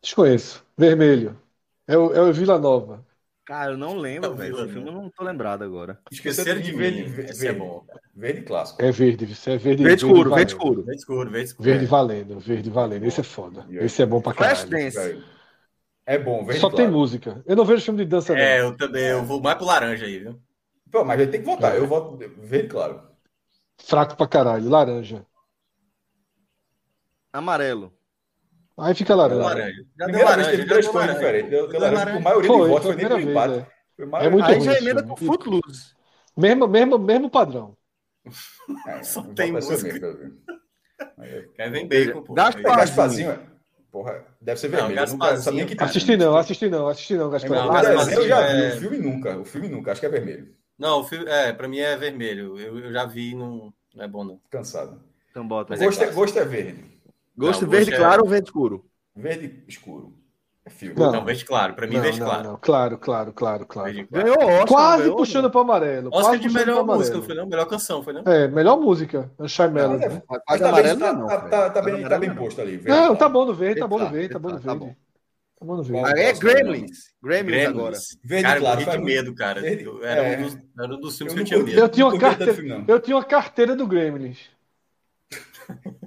[0.03, 0.65] Desconheço.
[0.77, 1.39] Vermelho.
[1.87, 3.05] É o, é o Vila Nova.
[3.45, 4.57] Cara, eu não lembro, Não, velho.
[4.57, 5.03] Esse filme eu não.
[5.03, 5.99] não tô lembrado agora.
[6.11, 7.59] Esqueceram de verde, Esse é verde.
[7.59, 7.87] bom.
[8.15, 8.83] Verde clássico.
[8.83, 9.83] É verde, isso é verde.
[9.85, 10.83] Verde escuro, verde escuro.
[10.83, 11.69] Verde escuro, verde escuro.
[11.69, 13.05] Verde valendo, verde valendo.
[13.05, 13.67] Esse é foda.
[13.71, 14.57] Esse é bom pra caralho.
[14.57, 14.97] Flashdance.
[14.97, 15.25] Velho.
[16.07, 16.93] É bom, verde Só tem claro.
[16.93, 17.43] música.
[17.47, 18.41] Eu não vejo filme de dança, não.
[18.41, 19.05] É, eu também.
[19.05, 20.41] Eu vou mais pro laranja aí, viu?
[20.91, 21.75] Pô, mas gente tem que votar.
[21.75, 21.79] É.
[21.79, 23.03] Eu voto verde claro.
[23.77, 24.71] Fraco pra caralho.
[24.71, 25.27] Laranja.
[27.33, 27.93] Amarelo.
[28.77, 29.41] Aí fica laranja.
[29.43, 29.77] Laranja.
[29.77, 30.51] Já deu Primeira vez laranja.
[30.51, 31.19] teve três deu cores laranja.
[31.27, 31.51] diferentes.
[31.51, 33.67] Deu, deu Deu laranja maioria Foi, de votos, foi nem empate.
[33.97, 35.95] Foi É muito Aí ruim já emenda com Footloose.
[36.37, 37.77] Mesmo, mesmo, mesmo padrão.
[38.89, 39.89] É, Só o tem música.
[41.21, 42.35] é- Kevin Bacon, pô.
[42.35, 42.77] Gasparzinho.
[42.77, 43.39] Gasparzinho, é-
[43.93, 44.99] porra, deve ser Não, vermelho.
[45.01, 45.83] Eu nunca Gasparzinho, sabia que.
[45.85, 47.51] Assisti não, assisti não, assisti não, Meu Gaspar.
[47.59, 49.39] irmão, Não, o Gasparzinho eu já vi, é- o filme nunca.
[49.39, 50.55] O filme nunca, acho que é vermelho.
[50.77, 52.59] Não, o filme, é, pra mim é vermelho.
[52.59, 54.41] Eu, eu já vi, não, não é bom, não.
[54.51, 55.01] Cansado.
[55.31, 55.85] Então bota O aí.
[55.85, 56.85] gosto é, gosto é verde.
[57.37, 58.85] Gosto Não, verde gosto é- claro ou verde escuro?
[59.17, 60.15] Verde escuro.
[60.67, 60.95] É filme.
[60.99, 61.13] Não.
[61.13, 61.75] Não, verde claro.
[61.75, 62.43] Pra mim, Não, verde não, claro.
[62.45, 62.57] não.
[62.57, 63.93] Claro, claro, claro, claro.
[63.93, 64.25] Verde claro.
[64.25, 64.67] Ganhou Oscar.
[64.67, 66.09] Quase ganhou, puxando pro amarelo.
[66.09, 67.47] Oscar Quase de melhor música, foi não?
[67.47, 68.23] Melhor canção, foi não?
[68.23, 69.31] É, melhor música.
[69.39, 70.05] Mas, Melody.
[70.05, 70.23] é, né?
[70.27, 72.79] mas Quase tá, amarelo bem, tá, não, tá, tá, tá bem, tá bem posto ali.
[72.79, 73.17] verde Não, claro.
[73.17, 74.97] tá bom no verde, tá bom no verde, tá bom no verde claro, verde.
[74.97, 75.05] tá
[75.59, 76.21] Tá bom no verde.
[76.21, 76.99] É Gremlins.
[77.23, 77.97] Gremlins agora.
[78.25, 79.61] Verde cara, claro, eu de medo, cara.
[79.67, 80.39] Era, é.
[80.39, 82.91] um dos, era um dos filmes Eu que eu tinha medo.
[82.91, 84.39] Eu tinha uma carteira do Gremlins.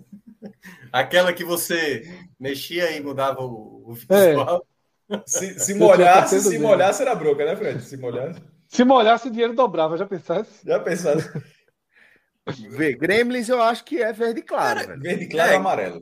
[0.91, 2.03] Aquela que você
[2.39, 4.29] mexia e mudava o, o É.
[4.29, 4.65] visual.
[5.25, 7.81] Se, se tinha molhasse, se molhasse era broca, né, Fred?
[7.81, 8.41] Se molhasse.
[8.67, 10.65] Se molhasse, o dinheiro dobrava, já pensasse?
[10.65, 11.29] Já pensasse.
[12.69, 14.99] Vê, Gremlins eu acho que é verde claro.
[14.99, 15.53] Verde claro É.
[15.53, 16.01] ou amarelo?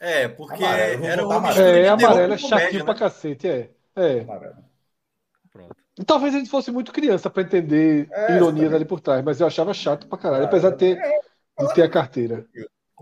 [0.00, 1.66] É, porque Amarelo, era botar uma amarelo.
[1.76, 2.84] É, amarelo é chatinho né?
[2.84, 3.70] pra cacete, é.
[3.96, 4.20] É.
[4.20, 4.56] Amarelo.
[5.50, 5.76] Pronto.
[5.98, 9.40] E talvez a gente fosse muito criança pra entender É, ironias ali por trás, mas
[9.40, 10.96] eu achava chato pra caralho, Ah, apesar de ter,
[11.58, 12.46] de ter a carteira.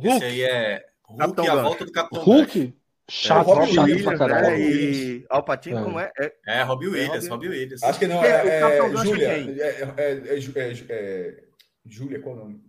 [0.01, 2.23] Esse aí é Hulk Capitão e a volta do Capitão.
[2.23, 2.79] Hulk,
[3.11, 4.19] chato, Robin chato pra Williams, né?
[4.19, 4.57] caralho.
[4.63, 5.83] E Alpatino, É.
[5.85, 6.13] como é?
[6.19, 6.33] é?
[6.47, 7.83] É, Robbie Williams, Robbie- Robbie Williams.
[7.83, 9.29] Acho que não, é, é, Júlia.
[9.29, 9.41] é?
[9.41, 11.45] É, é, é, Ju- é, é,
[11.85, 12.61] Júlia, qual é o nome?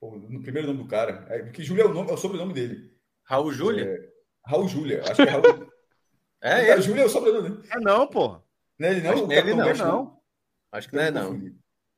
[0.00, 1.26] Pô, no primeiro nome do cara.
[1.28, 2.90] É, porque Júlia é o, nome, é o sobrenome dele.
[3.24, 3.84] Raul Júlia?
[3.84, 4.08] É,
[4.46, 5.02] Raul Júlia.
[5.02, 5.42] Acho que é Raul.
[6.42, 6.80] É, é.
[6.80, 7.68] Júlia é o sobrenome dele.
[7.70, 8.42] É não, porra.
[8.78, 9.10] Não é ele não?
[9.12, 9.74] Acho é ele não.
[9.74, 10.20] Não.
[10.72, 11.52] Acho que não é, não.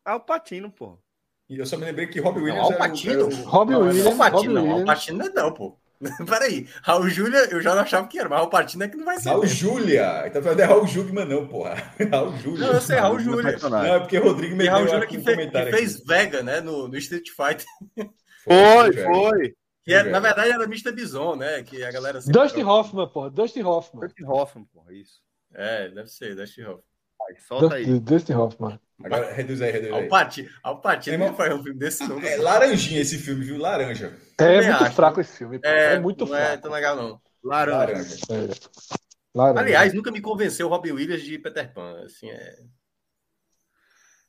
[0.05, 0.99] Alpatino, porra.
[1.49, 3.13] E eu só me lembrei que Robbie Não, Williams Al era o- Pacino?
[3.13, 4.07] era o- Robin não, é Williams.
[4.07, 4.87] Al Pacino Robin não, Al Williams.
[4.87, 5.79] Pacino não é não, pô.
[6.27, 9.05] Peraí, Raul Júlia eu já não achava que era, mas Raul Pacino é que não
[9.05, 9.29] vai ser.
[9.29, 9.57] Raul mesmo.
[9.57, 10.25] Júlia.
[10.27, 11.75] Então não é Raul Jugman, não, porra.
[12.11, 12.67] Raul Júlia.
[12.67, 13.57] Não, eu sei, Raul Júlia.
[13.59, 15.97] Não, é porque Rodrigo me Raul deu Júlia aqui que, um fe- que comentário fez
[15.97, 16.07] aqui.
[16.07, 17.67] Vega, né, no, no Street Fighter.
[18.45, 19.55] Foi, foi.
[19.85, 20.91] Que é- Foi na verdade era Mr.
[20.91, 21.63] Bison, né?
[21.63, 22.65] Que a galera troca.
[22.67, 23.31] Hoffman, porra.
[23.31, 24.01] Dustin Hoffman.
[24.07, 25.21] Dustin Hoffman, porra, isso.
[25.55, 26.83] É, deve ser, Dustin Hoffman.
[27.21, 28.01] Vai, solta aí.
[28.01, 28.81] Dustin Hoffman.
[29.05, 30.03] Agora, reduz aí, reduz aí.
[30.03, 32.21] Al Pacino, Al Pacino Irmão, não faz um filme desse não.
[32.21, 33.59] É laranjinha esse filme, viu?
[33.59, 34.07] Laranja.
[34.07, 34.95] É Também muito acho.
[34.97, 35.61] fraco esse filme.
[35.65, 36.63] É, É, muito não é fraco.
[36.63, 37.21] tão legal não.
[37.45, 37.77] Laranja.
[37.77, 38.17] Laranja.
[38.31, 38.95] É.
[39.35, 39.61] Laranja.
[39.61, 42.03] Aliás, nunca me convenceu o Robbie Williams de Peter Pan.
[42.05, 42.57] Assim, é...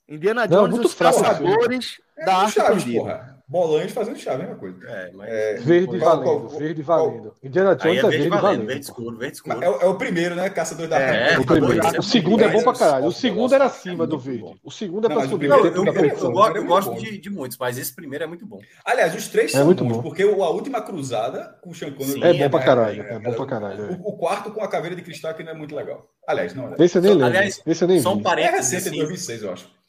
[0.08, 3.00] Indiana Não, Jones muito os fraco, caçadores É da arte Chaves, perdida.
[3.00, 3.34] porra.
[3.46, 4.78] Bolanhos fazendo chave, a mesma coisa.
[4.88, 5.30] É, mas...
[5.30, 7.34] É, Verde qual- valendo, qual- verde qual- valendo.
[7.44, 8.66] Indiana Aí Jones é é verde verde valendo, valendo.
[8.68, 9.64] verde escuro, verde escuro.
[9.64, 10.50] É, o- é o primeiro, né?
[10.50, 12.00] Caçador da É, O, o primeiro.
[12.00, 13.06] o segundo é bom pra caralho.
[13.06, 14.42] O segundo era acima é do verde.
[14.42, 14.56] bom.
[14.64, 15.50] O segundo é Não, pra mas o subir.
[15.50, 18.46] Não, eu, eu, eu, É eu gosto de, de muitos, mas esse primeiro é muito
[18.46, 18.60] bom.
[18.86, 20.02] Aliás, os três É são muito bons, bom.
[20.04, 22.24] porque a última cruzada com o Sean Connery...
[22.24, 23.04] É bom pra caralho.
[23.04, 23.86] é, É bom pra caralho.
[23.92, 24.00] é.
[24.04, 26.10] O, quarto com a caveira de cristal que não é muito legal.
[26.28, 26.76] Aliás, não é.
[26.80, 27.26] Esse eu nem lembro.
[27.28, 28.24] Aliás, Esse eu nem Só um vi.
[28.42, 29.83] É recente, é assim, 2006, eu acho.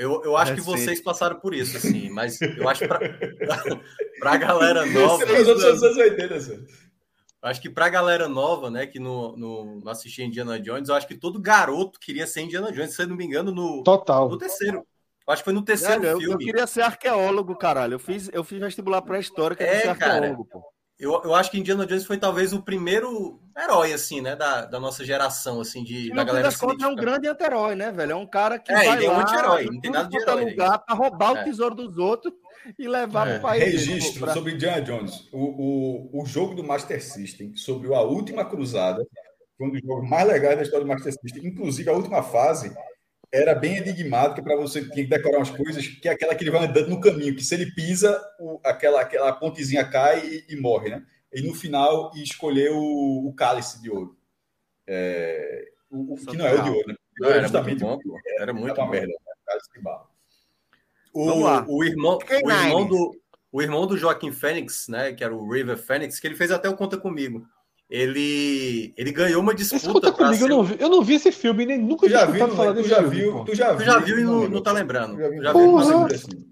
[0.00, 0.80] Eu, eu acho que Recente.
[0.80, 2.98] vocês passaram por isso, assim, mas eu acho que pra,
[4.18, 5.24] pra galera nova...
[5.24, 6.66] 80, assim.
[7.42, 11.06] Acho que pra galera nova, né, que não, não, não assistia Indiana Jones, eu acho
[11.06, 14.28] que todo garoto queria ser Indiana Jones, se eu não me engano, no, Total.
[14.28, 14.78] no terceiro.
[15.26, 16.44] Eu acho que foi no terceiro Velho, eu, eu filme.
[16.44, 17.94] queria ser arqueólogo, caralho.
[17.94, 20.14] Eu fiz, eu fiz vestibular pra história, que É, ser cara.
[20.14, 20.62] arqueólogo, pô.
[21.00, 24.78] Eu, eu acho que Indiana Jones foi talvez o primeiro herói, assim, né, da, da
[24.78, 28.12] nossa geração, assim, de, da galera das contas é um grande anti-herói, né, velho?
[28.12, 30.16] É um cara que É, vai ele é um anti-herói, em não tem nada de
[30.18, 30.50] é herói, né?
[30.50, 31.40] lugar pra roubar É.
[31.40, 32.32] o tesouro dos outros
[32.78, 33.32] e levar É.
[33.34, 33.64] pro país.
[33.64, 35.26] dele, Registro pra- sobre Indiana Jones.
[35.32, 35.38] O,
[36.18, 39.02] o, o jogo do Master System, sobre a última cruzada,
[39.56, 41.46] foi um dos jogos mais legais da história do Master System.
[41.46, 42.74] Inclusive, a última fase
[43.32, 46.50] era bem enigmática para você tinha que decorar umas coisas, que é aquela que ele
[46.50, 50.56] vai andando no caminho, que se ele pisa, o- aquela, aquela pontezinha cai e, e
[50.60, 51.06] morre, né?
[51.32, 54.16] E no final, e escolher o, o cálice de ouro.
[54.86, 56.94] É, o, o- que não é o de ouro, né?
[57.18, 58.20] Não, era Justamente muito bom, pô.
[58.38, 58.90] Era muito uma bom.
[58.90, 59.32] merda, né?
[59.46, 60.08] Cálice de barro.
[61.12, 63.20] O, o irmão, o irmão do
[63.52, 66.68] o irmão do Joaquim Fênix, né, que era o River Phoenix, que ele fez até
[66.68, 67.44] o Conta Comigo.
[67.90, 69.84] Ele, ele ganhou uma disputa.
[69.86, 72.34] Escuta comigo, eu não, vi, eu não vi esse filme, nem nunca já tinha viu,
[72.46, 73.16] escutado falar tu desse já filme.
[73.16, 75.18] viu, tu já Tu já viu e não, não tá lembrando.
[75.18, 76.50] Já viu, Já não viu, assim.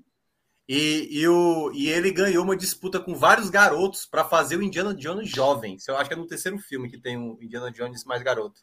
[0.69, 4.95] E, e, o, e ele ganhou uma disputa com vários garotos para fazer o Indiana
[4.95, 5.79] Jones jovem.
[5.89, 8.61] Eu acho que é no terceiro filme que tem o Indiana Jones mais garoto.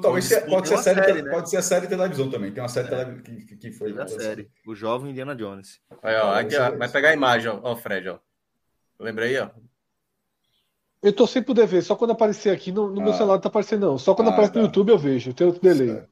[0.00, 1.30] Talvez se- pode ser, série, série, né?
[1.30, 2.50] pode ser a série de televisão também.
[2.50, 3.92] Tem uma série televisão que, que, que foi.
[3.92, 4.48] Da série.
[4.66, 5.78] O jovem Indiana Jones.
[6.02, 8.18] Aí, ó, Ah, aqui, ó, é vai pegar a imagem, ó, ó, Fred, ó.
[8.98, 9.50] Lembra aí, ó.
[11.04, 13.16] Eu tô sem poder ver, só quando aparecer aqui, no, no meu Ah.
[13.16, 13.98] celular não tá aparecendo, não.
[13.98, 14.66] Só quando Ah, aparece no tá.
[14.66, 16.02] YouTube eu vejo, tem outro delay.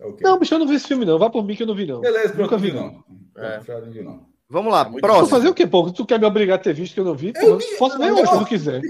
[0.00, 0.18] Ok.
[0.22, 1.18] Não, bicho, eu não vi esse filme, não.
[1.18, 2.00] Vá por mim que eu não vi, não.
[2.00, 3.04] Beleza, Nunca vi, vi não.
[3.36, 3.44] não.
[3.44, 3.60] É.
[3.66, 4.26] Não vi, não.
[4.50, 5.28] Vamos lá, É próximo.
[5.28, 5.90] fazer o quê, pô?
[5.90, 7.32] Tu quer me obrigar a ter visto que eu não vi?
[7.36, 8.38] Eu vi- posso ver hoje, se não.
[8.40, 8.80] tu quiser.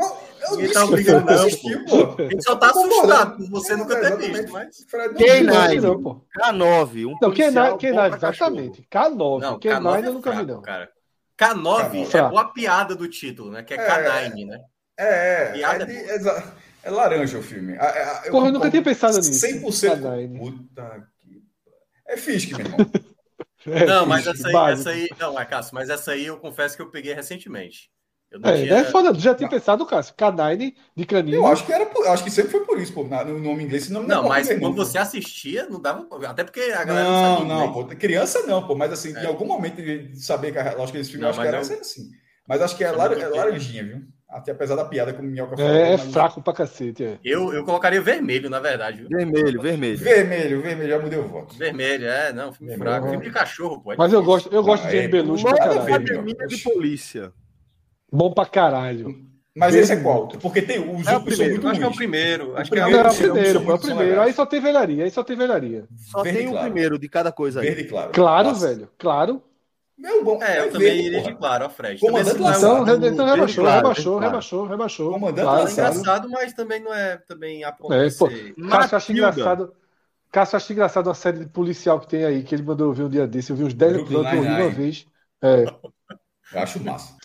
[0.50, 2.22] Eu disse tá que obrigando, eu não, assisti, pô.
[2.24, 4.76] gente só tá assustado por você nunca ter visto, mas.
[4.90, 5.80] Fred, Não vi, K9.
[5.80, 6.20] não, pô.
[6.38, 8.50] K9, um Não, policial K9, bom K9 pra cachorro.
[8.56, 8.88] exatamente.
[8.90, 9.40] K9.
[9.40, 10.62] Não, K9 K9 eu é nunca vi, fraco, não.
[10.62, 10.88] cara.
[11.38, 13.62] K9 é boa piada do título, né?
[13.62, 13.88] Que é É.
[14.30, 14.58] K9, né?
[14.96, 17.72] É, é, Piada é, de- exa- é laranja o filme.
[17.74, 19.46] É, eu Porra, eu nunca concordo tinha pensado nisso.
[19.46, 20.38] 100% K9.
[20.38, 21.42] Puta que...
[22.06, 22.78] É Fisk, meu irmão.
[23.66, 25.08] É, Não, mas essa aí, essa aí.
[25.18, 27.90] Não, é, Cássio, mas essa aí eu confesso que eu peguei recentemente.
[28.30, 28.74] Eu não É, tinha.
[28.74, 29.10] é foda.
[29.14, 30.14] Tu já tinha pensado, Cássio?
[30.16, 31.38] K9 de canino.
[31.38, 33.04] Eu acho que era por- acho que sempre foi por isso, pô.
[33.04, 34.72] No nome inglês, esse nome Não, é mas quando não.
[34.74, 36.06] você assistia, não dava.
[36.26, 37.86] Até porque a galera não, Não, sabia não, pô.
[37.86, 38.74] Criança não, pô.
[38.74, 39.22] Mas assim, É.
[39.22, 41.54] em algum momento de saber que a lógica desse filme, Não, eu acho que mas
[41.54, 42.10] era eu- ser assim.
[42.46, 43.28] Mas acho que é, é lar- é bem.
[43.38, 44.02] laranjinha, viu?
[44.28, 45.70] Até apesar da piada como o Minhoca falou.
[45.70, 47.18] É, é mas- fraco pra cacete, é.
[47.24, 49.08] Eu, eu colocaria vermelho, na verdade, viu?
[49.08, 49.98] Vermelho, vermelho.
[49.98, 51.54] Vermelho, vermelho, já mudei o voto.
[51.56, 52.90] Vermelho, é, não, filme Vermelho.
[52.90, 53.08] fraco.
[53.10, 53.92] Filme de cachorro, pô.
[53.92, 55.80] é Mas eu gosto, eu gosto Ah, de é, Belushi pra caralho.
[55.82, 57.32] Academia de Polícia.
[58.10, 59.14] Bom pra caralho.
[59.56, 60.26] Mas esse é qual?
[60.26, 62.56] Porque tem os É o primeiro, muito Acho que é o primeiro.
[62.56, 64.20] Acho O que é o é o primeiro, é o primeiro.
[64.20, 65.84] Aí só tem velharia, aí só tem velharia.
[66.10, 66.64] Só Verde tem claro.
[66.64, 67.66] primeiro de cada coisa aí.
[67.68, 68.10] Verde claro.
[68.12, 68.68] Claro, Nossa.
[68.68, 69.40] velho, claro.
[69.96, 70.42] Meu bom.
[70.42, 71.32] É, eu é também verde, iria porra.
[71.32, 72.00] de claro, ó, Fred.
[72.00, 74.18] Comandante Também não é Então, re- então bem rebaixou, claro, rebaixou, claro.
[74.18, 75.10] rebaixou, rebaixou.
[75.10, 76.00] Comandante Claro, é Lacerda.
[76.00, 76.04] claro.
[76.04, 79.74] engraçado, mas também não é também a ponto É, pô, ser- Cássio, acho engraçado.
[80.32, 83.04] Cássio, acho engraçado uma série de policial que tem aí, que ele mandou eu ver
[83.04, 83.50] um dia desse.
[83.52, 85.06] Eu vi uns 10 Brooklyn episódios, eu vi uma vez.
[85.42, 85.76] É,
[86.52, 87.16] Eu acho massa.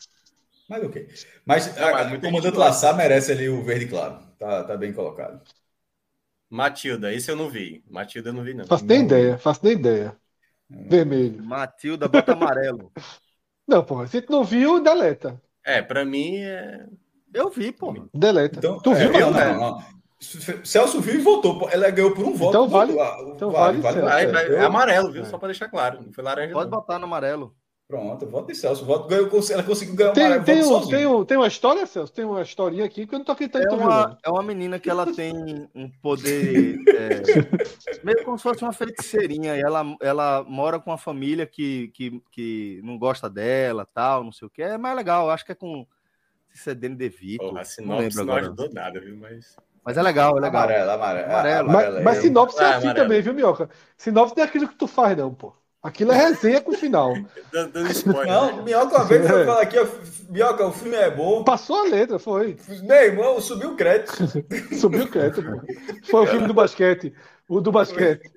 [0.70, 1.10] Mas ok.
[1.46, 2.60] Mas Não, mas a- o comandante gente gosta.
[2.60, 4.20] Laçar merece ali o verde claro.
[4.40, 5.41] Tá, tá bem colocado.
[6.50, 7.84] Matilda, esse eu não vi.
[7.88, 8.70] Matilda eu não vi, não.
[8.70, 10.18] faço nem ideia, faço nem ideia.
[10.70, 11.44] Vermelho.
[11.44, 12.91] Matilda bota amarelo.
[13.68, 15.40] Não, pô, se tu não viu, deleta.
[15.64, 16.88] É, pra mim é.
[17.32, 17.94] Eu vi, pô.
[18.12, 18.58] Deleta.
[18.58, 19.54] Então, tu é, viu, cara?
[19.54, 20.00] não, não.
[20.64, 21.70] Celso viu e votou.
[21.72, 22.50] Ela ganhou por um voto.
[22.50, 23.00] Então vale-.
[23.00, 23.80] Ah, então vale.
[24.08, 25.22] Ah, é, Eu- é amarelo, viu?
[25.22, 25.26] É.
[25.26, 26.02] Só pra deixar claro.
[26.04, 26.52] Não foi laranja.
[26.52, 26.78] Pode não.
[26.80, 27.56] botar no amarelo.
[27.90, 28.86] Pronto, voto de Celso.
[28.86, 31.88] Voto, ganhou, ela conseguiu ganhar Tem, uma tem, voto um, tem, um, tem uma história,
[31.88, 32.14] Celso?
[32.14, 34.18] Tem uma historinha aqui que eu não tô acreditando É viu, uma, não.
[34.24, 35.34] é uma menina que ela tem
[35.74, 36.78] um poder.
[36.88, 37.24] é,
[38.06, 39.57] meio como se fosse uma feiticeirinha.
[39.57, 44.32] E ela, ela mora com uma família que, que, que não gosta dela, tal, não
[44.32, 44.61] sei o que.
[44.61, 45.28] É mais legal.
[45.32, 45.78] Acho que é com.
[45.78, 45.88] Não
[46.53, 47.44] se é Danny DeVito.
[47.44, 48.41] Porra, a não sinopse não agora.
[48.41, 49.18] ajudou nada, viu?
[49.18, 49.57] Mas.
[49.84, 50.61] Mas é legal, é legal.
[50.64, 51.26] Amarelo, amarelo.
[51.32, 51.68] Amarelo.
[51.70, 52.95] Mas, amarelo, mas é- sinopse é Ah, assim amarelo.
[53.07, 53.68] também, viu, Minhoca?
[53.98, 55.53] Sinopse não é aquilo que tu faz, não, pô.
[55.81, 57.14] Aquilo é resenha com o final.
[57.53, 58.27] Dando, dando spoiler.
[58.27, 58.64] Não?
[58.64, 59.27] Minhoca uma vez É.
[59.30, 59.77] foi falar aqui,
[60.30, 61.43] Minhoca, o filme é bom.
[61.43, 62.57] Passou a letra, foi.
[62.84, 64.11] Meu irmão, subiu o crédito.
[64.76, 65.61] Subiu o crédito, pô.
[66.11, 67.14] Foi o filme do basquete.
[67.47, 68.30] O do basquete.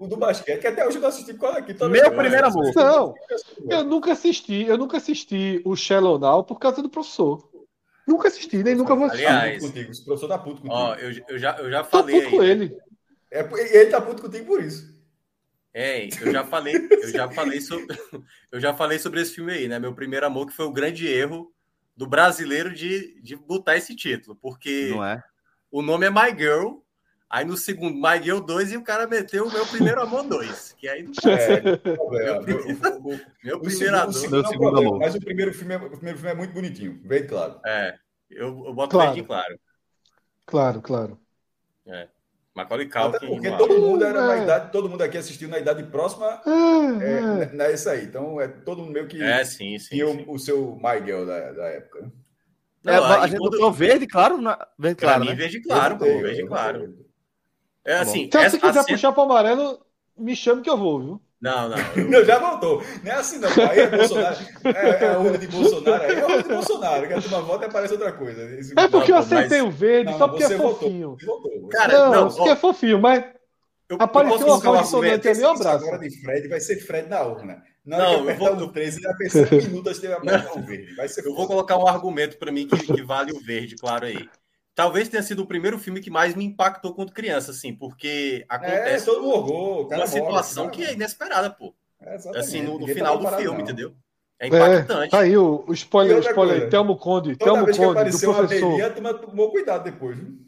[0.00, 1.72] O do basquete, que até hoje eu não assisti causa aqui.
[1.88, 2.72] Meu primeiro amor.
[2.74, 3.14] Não,
[3.70, 7.48] eu nunca assisti, eu nunca assisti o Shallow Now por causa do professor.
[8.06, 9.26] Nunca assisti, nem nunca vou assistir.
[9.26, 10.74] Tá Aliás, puto contigo, esse professor tá puto contigo.
[10.74, 12.22] Ó, eu, eu, já, eu já Tô falei.
[12.22, 12.64] puto com aí, né?
[12.64, 12.76] ele.
[13.30, 13.48] É,
[13.78, 14.97] ele tá puto contigo por isso.
[15.74, 17.86] É, eu já falei, eu já falei sobre,
[18.50, 19.78] eu já falei sobre esse filme aí, né?
[19.78, 21.52] Meu primeiro amor, que foi o grande erro
[21.96, 25.22] do brasileiro de, de botar esse título, porque Não é?
[25.70, 26.78] o nome é My Girl,
[27.28, 30.72] aí no segundo My Girl 2 e o cara meteu o meu primeiro amor 2,
[30.78, 32.40] que aí É, problema.
[32.42, 34.12] Meu O- o- o- meu o primeiro amor.
[34.14, 34.98] segundo Meu é segundo problema, amor.
[35.00, 37.60] Mas o primeiro filme é, o primeiro filme é muito bonitinho, bem claro.
[37.66, 37.98] É,
[38.30, 39.24] eu, eu boto Claro.
[39.24, 39.26] claro.
[39.26, 39.60] claro.
[40.46, 41.20] Claro, claro.
[41.86, 42.08] É.
[42.58, 43.26] Macaulay Até Culkin.
[43.34, 44.42] porque no todo mundo era na É.
[44.42, 47.20] idade, todo mundo aqui assistiu na idade próxima É, é, é.
[47.20, 48.04] na- nessa aí.
[48.04, 49.90] Então é todo mundo meio que É, sim, sim.
[49.96, 50.24] tinha sim.
[50.26, 52.02] o, o seu My Girl da, da época.
[52.02, 52.10] né?
[52.84, 54.40] Não, É, a gente quando- botou verde, claro?
[54.40, 54.56] Na...
[54.78, 55.34] Verde, Pra claro, mim, né?
[55.34, 56.98] verde claro, pô, verde claro.
[57.84, 59.80] É Tá assim, Então, se quiser cena- puxar pro amarelo,
[60.16, 61.22] me chame que eu vou, viu?
[61.40, 61.76] Não, não.
[62.10, 62.82] Não, já voltou.
[63.04, 63.48] Não é assim, não.
[63.70, 64.36] Aí é Bolsonaro.
[64.64, 66.02] É, é a urna de Bolsonaro.
[66.02, 67.06] Aí é a urna de Bolsonaro.
[67.06, 68.42] Que a turma vota e aparece outra coisa.
[68.58, 70.58] Esse- É porque eu Não, pô, acertei mas- o verde Não, só porque você é
[70.58, 71.16] fofinho.
[71.24, 71.50] Votou.
[71.62, 73.24] Você- Cara, Não, não, porque ó, é fofinho, mas
[73.88, 75.84] eu, Apareceu eu uma posso voz falar de sobre- sonante ali, um abraço.
[75.86, 77.62] agora de Fred vai ser Fred na urna.
[77.86, 80.94] Não, que eu vou- o 13, ele vai pensar em minutos de apertar o verde.
[80.96, 84.04] Vai ser Eu vou colocar um argumento para mim que, que vale o verde, claro
[84.06, 84.28] aí.
[84.78, 88.54] Talvez tenha sido o primeiro filme que mais me impactou quando criança, assim, porque É,
[88.54, 89.82] acontece todo mundo orgou.
[89.82, 90.76] o cara uma morre, situação cara.
[90.76, 91.74] que é inesperada, pô.
[92.00, 92.14] É.
[92.36, 93.64] Assim, no, no Ninguém final tá do filme, não.
[93.64, 93.92] entendeu?
[94.40, 95.10] É É, impactante.
[95.10, 96.70] tá aí o, o spoiler, spoiler.
[96.70, 98.66] Telmo Conde, Toda Telmo Conde, do apareceu uma professor.
[98.66, 100.16] abelhinha, a tomou cuidado depois.
[100.16, 100.38] viu?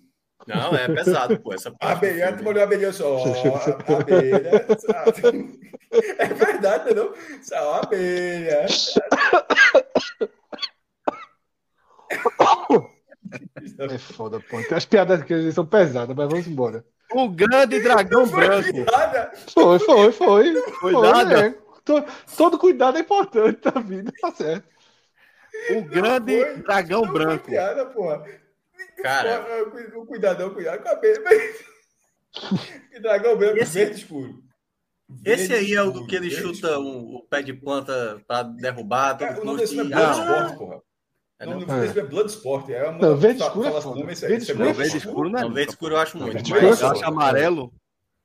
[0.46, 1.52] Não, é pesado, pô.
[1.52, 2.00] Essa A parte.
[2.06, 2.48] do abelha, tu filme.
[2.50, 3.16] olhou a abelha só.
[3.24, 4.66] a abelha.
[4.78, 5.60] sabe?
[6.18, 7.12] É verdade, não?
[7.42, 8.64] Só a abelha.
[13.84, 14.58] É foda, pô.
[14.74, 16.84] As piadas que são pesadas, mas vamos embora.
[17.12, 18.78] O grande dragão branco.
[18.90, 19.32] Nada.
[19.52, 20.54] Foi, foi, foi.
[20.80, 21.46] Foi nada.
[21.46, 21.50] é.
[21.84, 22.04] To-
[22.36, 24.68] Todo cuidado é importante na vida, tá certo.
[25.76, 26.56] O grande foi.
[26.62, 27.46] dragão branco.
[27.48, 28.24] piada, porra.
[29.02, 31.00] Cara, Cu- Cuidado, cuidado com a.
[32.92, 34.42] Que dragão branco, Esse- verde escuro.
[35.24, 38.42] esse Verde aí é o do que ele chuta um- o pé de planta pra
[38.44, 39.16] derrubar.
[39.18, 40.80] todo É, o nome desse é Bloodsport, porra.
[41.40, 41.58] É, não?
[41.58, 42.68] do filme é Bloodsport.
[42.68, 44.00] É uma Não, verde escuro é fala- foda.
[44.00, 44.72] nome, esse- Verde é escuro é.
[44.74, 46.32] Verde escuro não é Não, verde escuro eu acho muito.
[46.34, 47.72] verde mas- escuro é Eu acho amarelo.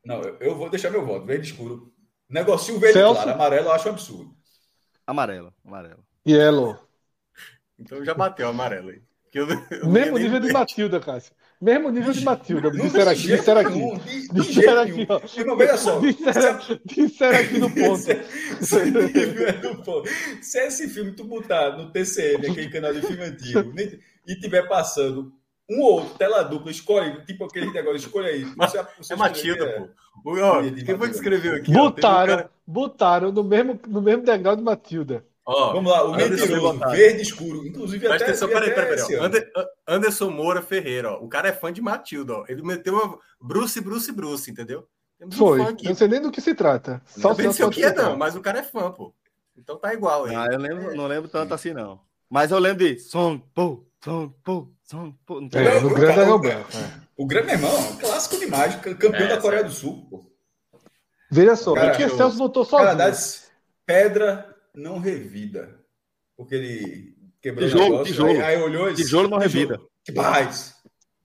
[0.06, 1.26] Não, eu, eu vou deixar meu voto.
[1.26, 1.92] Verde escuro.
[2.30, 3.16] Negocio verde Celso?
[3.22, 3.32] claro.
[3.32, 4.36] Amarelo eu acho um absurdo.
[5.08, 6.04] Amarelo, amarelo.
[6.28, 6.78] Yellow.
[7.80, 9.02] Então já bateu o amarelo aí.
[9.34, 10.52] Eu- eu não Mesmo nível de.
[10.54, 11.34] Matilda, Cássio.
[11.62, 12.70] Mesmo nível de Matilda.
[12.70, 14.30] Não Disseram aqui, disseram aqui.
[14.34, 15.22] Disseram aqui, ó.
[15.40, 16.00] Irmão, veja só.
[16.00, 17.98] Disseram, aqui no ponto.
[17.98, 18.24] Se,
[18.62, 20.10] se, nível é do ponto.
[20.42, 23.74] Se esse filme tu botar no TCM, aquele canal de filme antigo,
[24.28, 25.32] e tiver passando
[25.70, 28.44] um ou outro, tela dupla, escolhe, tipo aquele negócio, escolhe aí.
[28.44, 29.80] Você- você É Matilda, é.
[29.80, 29.88] pô.
[30.32, 31.72] O- ó, quem foi que escreveu aqui?
[31.72, 31.74] ó?
[31.74, 35.26] Um Botaram, cara- botaram no mesmo, no mesmo degrau de Matilda.
[35.48, 37.68] Ó, Vamos lá, o Anderson mentiroso, verde escuro.
[37.68, 39.16] Inclusive, Presta até, atenção, peraí, peraí, peraí.
[39.24, 39.52] Ander-
[39.88, 41.24] Anderson Moura Ferreira, ó.
[41.24, 42.46] O cara é fã de Matilda, ó.
[42.48, 44.88] Ele meteu uma Bruce, Bruce, Bruce, entendeu?
[45.20, 45.60] Temos um Foi.
[45.84, 47.00] Não sei nem do que se trata.
[47.06, 49.14] Só Não o sei Celso o que é, não, mas o cara é fã, pô.
[49.56, 50.36] Então tá igual aí.
[50.36, 52.02] Ah, eu lembro, não lembro tanto assim, não.
[52.30, 55.40] Mas eu lembro de som, pô, som, pô, som, pô.
[55.40, 56.66] Não tem É, no Eu- grande é o é.
[57.16, 60.08] O grande meu irmão, é um clássico demais, campeão É, da Coreia do Sul.
[60.10, 60.26] Pô.
[61.32, 62.98] Veja só, Cara, porque eu- Celso votou Cara, sozinho.
[62.98, 63.52] das
[63.86, 65.80] pedra não revida.
[66.38, 68.30] Porque ele quebrou Tijolo, o negócio, tijolo.
[68.32, 69.80] Aí, aí olhou e disse, Tijolo não revida.
[70.14, 70.76] Paz,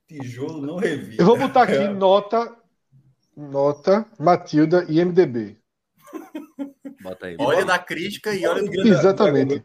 [0.06, 1.22] tijolo não revida.
[1.22, 1.88] Eu vou botar aqui É.
[1.88, 2.56] nota,
[3.36, 5.56] nota, Matilda e MDB.
[7.02, 7.36] Bota aí.
[7.38, 9.64] Olha da crítica e olha o do grande Exatamente.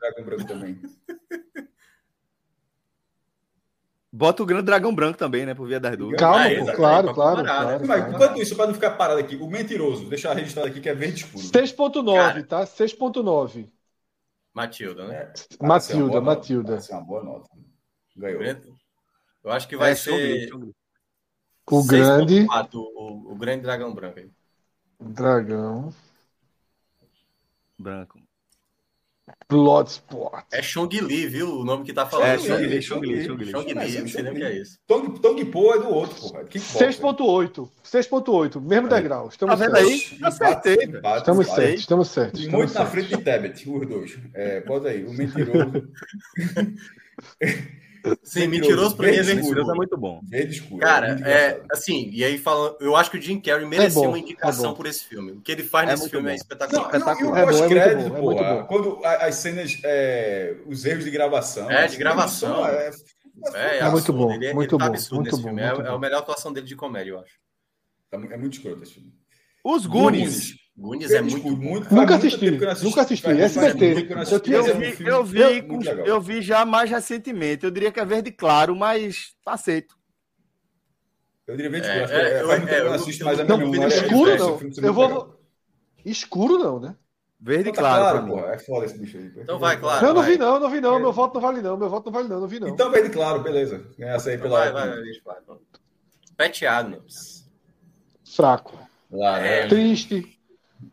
[0.00, 0.80] Dragão Branco também.
[4.16, 5.54] Bota o grande dragão branco também, né?
[5.54, 6.20] Por via das dúvidas.
[6.20, 7.50] Calma, Ah, pô, claro, pra claro, né?
[7.56, 8.14] claro, Mas, claro.
[8.14, 11.24] enquanto isso, para não ficar parado aqui, o mentiroso, deixar registrado aqui que é verde
[11.24, 11.44] escuro.
[11.52, 12.64] 6.9, tá?
[12.66, 13.70] 6.9.
[14.52, 15.32] Matilda, né?
[15.58, 16.62] Parece uma Matilda, nota, Matilda.
[16.62, 17.50] parece uma boa nota.
[18.16, 18.42] Ganhou.
[19.44, 20.50] Eu acho que vai É, ser.
[21.70, 24.30] O grande 6.4, o, o grande dragão branco aí.
[24.98, 25.94] dragão
[27.78, 28.18] Branco.
[29.48, 30.46] Bloodsport.
[30.52, 31.60] É Chong Li, viu?
[31.60, 32.26] O nome que tá falando.
[32.26, 33.50] É, Chong Li, Chong Li, Chong Li.
[33.50, 34.78] Chong Li, não sei nem o que é isso.
[34.86, 36.44] Tong, Tong Po é do outro, porra.
[36.44, 37.68] Que 6.8.
[37.84, 39.24] 6.8, mesmo degrau.
[39.24, 39.92] Tá Estamos vendo certos.
[39.92, 40.18] aí?
[40.22, 40.74] Acertei.
[41.16, 42.40] Estamos certos, estamos certos.
[42.40, 44.18] Estamos muito na frente de Tebet, os dois.
[44.32, 45.88] É, bota aí, o mentiroso.
[48.22, 49.22] Sim, mentiroso pra mim é.
[49.22, 50.20] Deus é muito bom.
[50.24, 50.80] Verde escuro.
[50.80, 51.66] Cara, muito é engraçado.
[51.72, 54.74] assim, e aí falando, eu acho que o Jim Carrey merecia bom, uma indicação é
[54.74, 55.32] por esse filme.
[55.32, 56.36] O que ele faz É nesse muito filme é bom.
[56.36, 56.92] espetacular.
[56.92, 61.04] Não, não, e o É é pós-crédito, é pô, quando as cenas, é, os erros
[61.04, 61.70] de gravação.
[61.70, 62.66] É, de gravação.
[62.66, 62.90] É,
[63.54, 65.86] É, É muito bom, ele, muito ele tá bom, absurdo muito nesse bom, muito é,
[65.86, 67.34] é a melhor atuação dele de comédia, eu acho.
[68.12, 69.12] é muito escroto esse filme.
[69.64, 70.54] Os Goonies.
[70.76, 71.50] Goonies é muito bom.
[71.50, 73.22] muito- Nunca muito assisti, não nunca assisti.
[73.22, 73.84] Faz muito SBT.
[74.10, 76.06] eu não assisti, é vi, eu, vi, muito com- legal.
[76.06, 77.64] eu vi já mais recentemente.
[77.64, 79.96] Eu diria que é verde claro, mas tá aceito.
[81.46, 83.44] Eu diria verde É, que é, é, eu- é, eu eu- não assisto, mas a
[83.44, 84.60] não é Escuro não.
[84.82, 85.40] Eu vou.
[86.04, 86.96] Escuro não, né?
[87.40, 88.54] Verde Então tá claro, claro, porra.
[88.54, 89.30] É foda esse bicho aí.
[89.36, 90.04] Então vai, claro.
[90.06, 90.32] Eu não vai.
[90.32, 90.98] vi não, não vi não.
[90.98, 91.76] Meu voto não vale não.
[91.76, 92.68] Meu voto não vale não, não vi não.
[92.68, 93.84] Então verde claro, beleza.
[93.98, 94.72] Essa aí Então pela.
[94.72, 95.02] vai.
[96.36, 97.48] Pat Adams.
[98.24, 98.78] Fraco.
[99.10, 99.38] Lá?
[99.68, 100.33] Triste.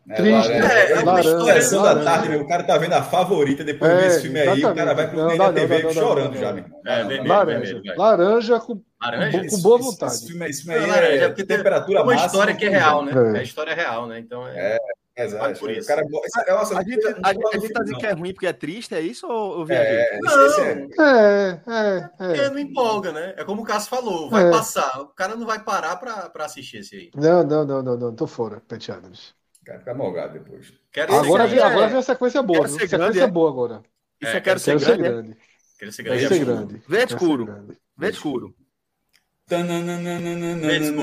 [0.08, 0.48] É, Triste.
[0.50, 0.72] laranja.
[0.72, 2.04] É, é uma laranja, Sessão laranja.
[2.04, 2.40] da tarde, meu.
[2.42, 4.64] O cara tá vendo a favorita depois de ver É, esse filme aí.
[4.64, 6.64] O cara vai pro Não, da TV não, não, chorando não, já, meu.
[6.86, 7.74] É, vermelho, Laranja.
[7.74, 7.98] vermelho.
[7.98, 9.38] Laranja com, Laranja?
[9.38, 10.12] com Esse- boa vontade.
[10.12, 12.26] Esse filme, esse filme aí laranja, é porque tem- temperatura é uma máxima.
[12.26, 13.12] história que é real, né?
[13.12, 13.36] É.
[13.36, 13.40] É.
[13.40, 14.18] a história é real, né?
[14.18, 14.78] Então é.
[15.14, 15.60] Exato.
[15.60, 15.82] por isso.
[15.82, 18.46] O cara, é A gente, a, gente- a gente tá dizendo que é ruim porque
[18.46, 19.66] é triste, é isso ou?
[19.70, 22.48] É, Não, é- É, é, porque é.
[22.50, 23.34] não empolga, né?
[23.36, 24.50] É como o Cássio falou, vai É.
[24.50, 25.00] passar.
[25.02, 27.10] O cara não vai parar pra, pra assistir esse aí.
[27.14, 28.14] Não, não, não, não, não.
[28.14, 29.34] Tô fora, Pet Adams.
[29.62, 30.72] O cara fica molgado depois.
[30.92, 31.62] Quero Agora grande.
[31.62, 32.58] agora vem a sequência boa.
[32.60, 33.26] Quero ser Sequência grande, é?
[33.28, 33.82] boa agora.
[34.20, 35.02] Isso É, é quero ser Quero ser grande.
[35.06, 35.10] é?
[35.22, 35.36] grande.
[35.78, 36.34] Quero ser Quero grande.
[36.34, 36.72] ser é grande.
[36.72, 37.44] Verde Quero ser escuro.
[37.46, 37.78] grande.
[37.96, 38.54] Verde escuro.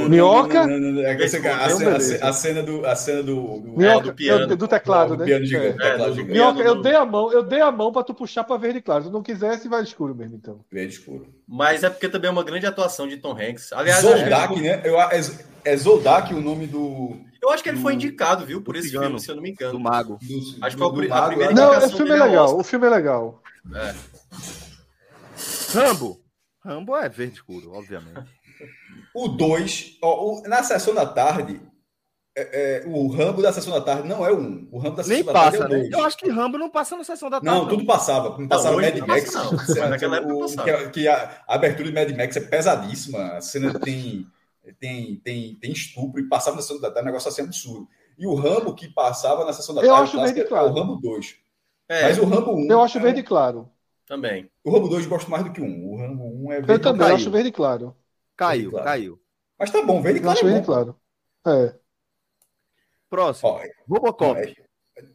[0.10, 0.60] Minhoca?
[1.06, 2.26] É que essa- a, cena, beleza.
[2.28, 2.86] a cena do.
[2.86, 4.42] A cena do, do, Minhoca, do piano.
[4.52, 5.26] eu- do teclado, do né?
[5.26, 5.82] piano gigante.
[5.82, 5.88] É.
[5.88, 6.32] É, teclado do- gigante.
[6.34, 9.04] Minhoca, eu dei a mão, eu dei a mão pra tu puxar pra verde claro.
[9.04, 10.60] Se tu não quisesse, vai escuro mesmo, então.
[10.72, 11.28] Verde escuro.
[11.48, 13.72] Mas é porque também é uma grande atuação de Tom Hanks.
[13.74, 14.82] Aliás, eu acho, que Zoldak, ele, né?
[14.84, 15.20] Eu, é,
[15.66, 17.18] é Zoldak o nome do.
[17.42, 19.06] Eu acho que ele foi do- indicado, viu, por esse cigano.
[19.06, 19.72] filme, se eu não me engano.
[19.74, 20.18] Do mago.
[20.22, 21.54] do Acho que do- foi a a primeira?
[21.54, 22.58] Não, esse filme é dele é legal.
[22.60, 23.42] O filme é legal.
[23.76, 23.96] É.
[25.74, 26.20] Rambo.
[26.64, 28.30] Rambo é verde escuro, obviamente.
[29.16, 29.98] O 2,
[30.46, 31.62] na sessão da tarde,
[32.38, 34.42] é, é, o Rambo da sessão da tarde não é o 1.
[34.42, 34.70] Um.
[34.72, 35.90] O Rambo da sessão Nem da passa, tarde é o né?
[35.90, 35.92] 2.
[35.92, 37.58] Eu acho que Rambo não passa na sessão da tarde.
[37.60, 38.38] Não, tudo passava.
[38.38, 39.32] Não passava hoje Mad não Max.
[39.34, 39.90] passa, não.
[39.90, 40.64] Naquela época O- passava.
[40.64, 43.20] que, a- que a abertura de Mad Max é pesadíssima.
[43.34, 44.28] A cena tem,
[44.74, 47.88] tem, tem, tem estupro e passava na sessão da tarde, um negócio assim absurdo.
[48.18, 50.68] E o Rambo que passava na sessão da Eu tarde acho clássica, verde claro.
[50.68, 51.36] é o Rambo 2.
[51.88, 52.68] É, Mas o Rambo 1.
[52.72, 53.70] Eu acho é- verde claro.
[54.06, 54.50] também.
[54.64, 55.88] O Rambo 2 eu gosto mais do que o 1.
[55.94, 57.16] O Rambo 1 é verde Eu também caiu.
[57.16, 57.96] acho verde claro.
[58.36, 58.86] Caiu, Claro.
[58.86, 59.22] caiu.
[59.58, 60.38] Mas tá bom, verde Eu claro.
[60.38, 60.74] acho é verde bom.
[60.74, 60.96] claro.
[61.48, 61.76] É.
[63.10, 63.50] Próximo.
[63.50, 64.56] Ó, Robocop.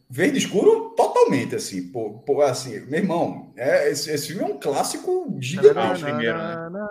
[0.09, 1.91] Verde escuro, totalmente, assim.
[1.91, 6.05] Pô, pô, assim, meu irmão, é, esse, esse filme é um clássico Ah, o gigantesco.
[6.05, 6.39] primeiro,
[6.71, 6.89] né?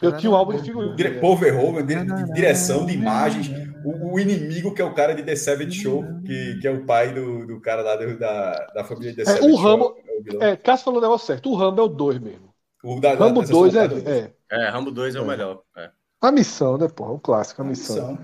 [0.00, 1.20] Eu tinha um álbum de figurinha.
[1.20, 3.48] Paul Verhoeven, de, de direção, de imagens,
[3.84, 6.84] o, o inimigo que é o cara de The Savage Show, que, que é o
[6.86, 9.60] pai do, do cara lá do- da, da família The É, Savage o Show.
[9.62, 9.96] Rambo-
[10.40, 10.50] é.
[10.50, 11.50] É, Cássio falou o negócio certo.
[11.50, 12.54] O Rambo é o 2 mesmo.
[12.82, 14.32] O da- Rambo da 2 é, é.
[14.50, 15.60] É, Rambo 2 é o melhor.
[15.76, 15.90] É.
[16.22, 17.12] A missão, né, porra?
[17.12, 17.96] O clássico, a missão.
[17.96, 18.18] São.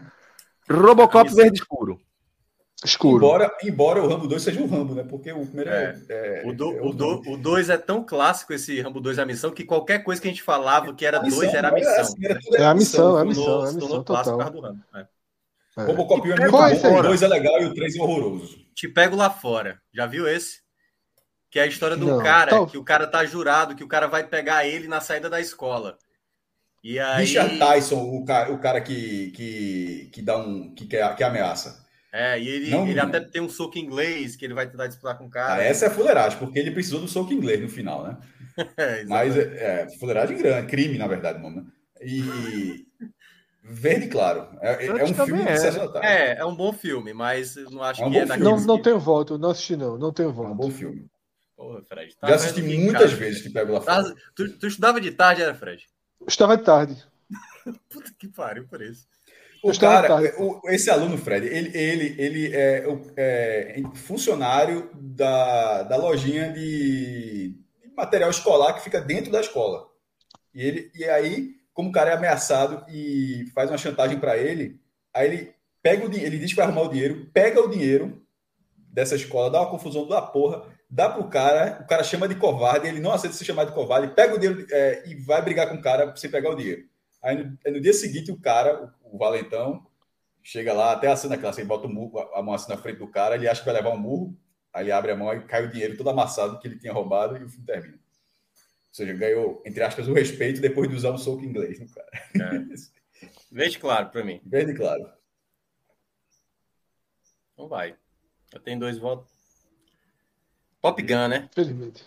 [0.70, 1.36] Robocop Camisa.
[1.42, 2.00] verde escuro.
[2.84, 3.16] Escuro.
[3.26, 5.02] Embora, embora o Rambo 2 seja um Rambo, né?
[5.02, 6.00] Porque o primeiro é.
[6.08, 9.22] é- O 2 é o do, o dois é tão clássico, esse Rambo 2 é
[9.22, 11.68] a missão, que qualquer coisa que a gente falava que era A missão, 2 era
[11.68, 12.00] a é missão.
[12.00, 14.50] assim, era É a missão, é a missão, é a missão total.
[14.50, 14.84] do Rambo.
[14.94, 15.06] É.
[15.76, 15.82] É.
[15.84, 18.58] Robocop 1 é muito é bom, o 2 é legal e o 3 é horroroso.
[18.74, 19.78] Te pego lá fora.
[19.92, 20.60] Já viu esse?
[21.50, 23.88] Que é a história do Não, cara, tal- que o cara tá jurado, que o
[23.88, 25.98] cara vai pegar ele na saída da escola.
[26.82, 27.24] E aí.
[27.24, 30.74] Richard Tyson, o cara, o cara que, que, que dá um.
[30.74, 31.84] que, que ameaça.
[32.12, 35.16] É, e ele, Não- ele até tem um soco inglês que ele vai tentar disputar
[35.16, 35.54] com o cara.
[35.54, 38.18] Ah, essa é fuleiragem, porque ele precisou do soco inglês no final, né?
[38.76, 41.64] É, Mas é, é fuleiragem grande, crime, na verdade, não, né?
[42.02, 42.84] E.
[43.62, 44.48] Verde claro.
[44.60, 46.06] É, é um filme da tarde.
[46.06, 48.40] É, é um bom filme, mas eu não acho É um que bom é filme.
[48.42, 50.54] daqueles Não, não que- tenho voto, não assisti não, não tenho É um voto.
[50.54, 51.06] bom filme.
[51.56, 52.16] Porra, Fred.
[52.16, 54.14] tá Já assisti que, muitas cara, vezes Te Pego Lá Fora.
[54.34, 55.86] tu, tu estudava de tarde, era, Fred?
[56.26, 57.06] Estava de tarde.
[57.88, 59.06] Puta que pariu por isso.
[59.62, 60.32] O cara, tarde.
[60.38, 67.50] o- esse aluno, Fred, ele, ele, ele é, é funcionário da, da lojinha de,
[67.82, 69.86] de material escolar que fica dentro da escola.
[70.54, 74.80] E, ele, e aí, como o cara é ameaçado e faz uma chantagem para ele,
[75.14, 78.22] aí ele pega o dinheiro, ele diz que vai arrumar o dinheiro, pega o dinheiro
[78.76, 82.88] dessa escola, dá uma confusão da porra, dá pro cara, o cara chama de covarde,
[82.88, 85.76] ele não aceita ser chamado de covarde, pega o dinheiro é, e vai brigar com
[85.76, 86.84] o cara sem pegar o dinheiro.
[87.22, 89.86] Aí no, aí no dia seguinte, o cara, o, o valentão,
[90.42, 92.98] chega lá, até a cena clássica, ele bota o murro, a mão assim na frente
[92.98, 94.36] do cara, ele acha que vai levar um murro,
[94.72, 97.36] aí ele abre a mão e cai o dinheiro todo amassado que ele tinha roubado
[97.36, 97.94] e o filme termina.
[97.94, 102.10] Ou seja, ganhou, entre aspas, o respeito depois de usar um soco inglês no cara.
[102.34, 103.26] É.
[103.52, 104.40] Veja claro pra mim.
[104.44, 105.12] Verde claro.
[107.52, 107.96] Então vai.
[108.52, 109.30] Eu tenho dois votos.
[110.80, 111.48] Top Gun, né?
[111.54, 112.02] Felizmente.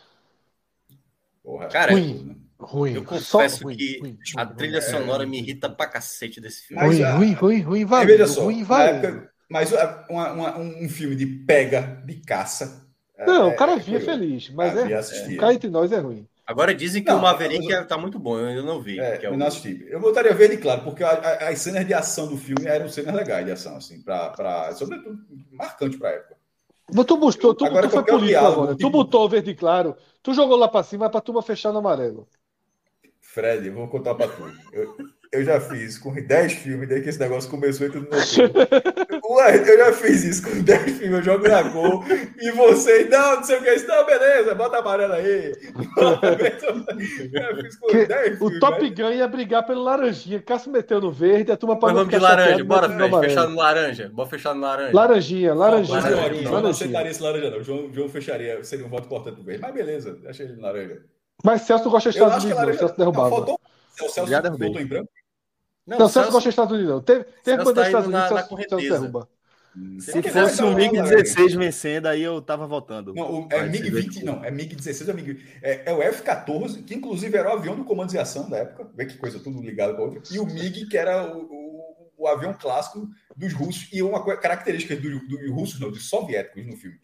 [1.43, 2.42] Porra, Cara, Ruim.
[2.65, 2.93] Ruim.
[2.93, 6.83] Eu confesso ruim, que ruim, a ruim, trilha sonora me irrita pra cacete desse filme.
[6.85, 8.07] Ruim, a- ruim, ruim, ruim, valendo.
[8.07, 9.05] veja só, ruim, valendo.
[9.05, 12.85] época, mas a- uma- uma- um filme de pega, de caça.
[13.25, 14.05] Não, é- o cara é via curioso.
[14.05, 14.89] feliz, mas Ah,
[15.31, 15.35] é.
[15.37, 16.27] Cá entre nós é ruim.
[16.45, 18.99] Agora dizem que Não, o Maverick eu- tá muito bom, eu ainda não vi.
[18.99, 19.85] É, que é eu o- não assisti.
[19.89, 23.15] Eu botaria verde claro, porque a- a- as cenas de ação do filme eram cenas
[23.15, 25.17] legais de ação, assim, pra, pra, sobretudo
[25.53, 26.35] marcante pra época.
[26.93, 28.71] Mas tu buscou, tu, Agora, tu foi político diálogo, agora.
[28.73, 31.79] Tu tipo- botou o verde claro, tu jogou lá pra cima pra turma fechar no
[31.79, 32.27] amarelo.
[33.33, 34.43] Fred, eu vou contar pra tu.
[34.71, 34.95] Eu,
[35.31, 38.19] eu já fiz com 10 filmes, desde que esse negócio começou e tudo não
[39.37, 42.03] Ué, eu já fiz isso com 10 filmes, eu jogo na gol
[42.39, 45.51] e você, não, não sei o que, isso, não, beleza, bota amarelo aí.
[47.33, 48.89] Eu fiz com Que 10 o filmes, Top né?
[48.91, 50.39] Gun ia brigar pelo laranjinha.
[50.39, 53.55] Cássio meteu no verde, a turma Mas pode vamos de laranja, bora, Fred, fechar no
[53.55, 54.11] laranja.
[54.13, 54.93] Bora fechar no laranja.
[54.93, 56.01] Laranjinha, laranjinha.
[56.01, 56.69] Mas aqui, João não laranjinha.
[56.69, 57.63] aceitaria esse laranja, não.
[57.63, 59.61] João, João fecharia, seria um voto importante pro verde.
[59.63, 61.01] Mas beleza, achei ele laranja.
[61.43, 62.57] Mas Celso gosta dos Estados Unidos, não.
[62.57, 62.79] laranja.
[62.79, 63.29] Celso Não, derrubava.
[63.29, 63.59] faltou.
[64.01, 64.67] O Celso Já derrubei.
[64.67, 65.09] votou em branco.
[65.85, 67.01] Não, Não, o Celso Celso- gosta dos Estados Unidos, não.
[67.01, 68.99] Teve, teve Celso bandeira tá dos Estados Unidos, na- na Celso, Celso correnteza.
[68.99, 69.29] derruba.
[69.99, 73.11] Se Não, fosse não, um não, MiG-16 vencendo, aí eu tava votando.
[73.15, 75.43] Não, o- é Vai ser MiG-20, verde não, é MiG-16 ou MiG...
[75.63, 78.87] É, é o F-14, que inclusive era o avião do comando de ação da época,
[78.95, 82.11] vê que coisa, tudo ligado com a outra, e o MiG, que era o, o-
[82.19, 86.77] o avião clássico dos russos, e uma característica dos do, russos, não, dos soviéticos no
[86.77, 86.97] filme.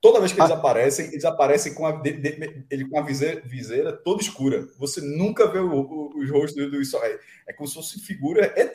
[0.00, 3.42] Toda vez que eles aparecem, eles aparecem com a, de- de- ele com a viseira,
[3.44, 4.66] viseira toda escura.
[4.78, 6.90] Você nunca vê o- o- os rostos dos...
[6.90, 7.18] so- É,
[7.48, 8.72] é como se fosse figura ET,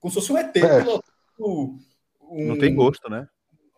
[0.00, 0.80] como se fosse um ET É.
[0.80, 1.04] pilotando
[2.28, 3.28] um- Não tem gosto, né?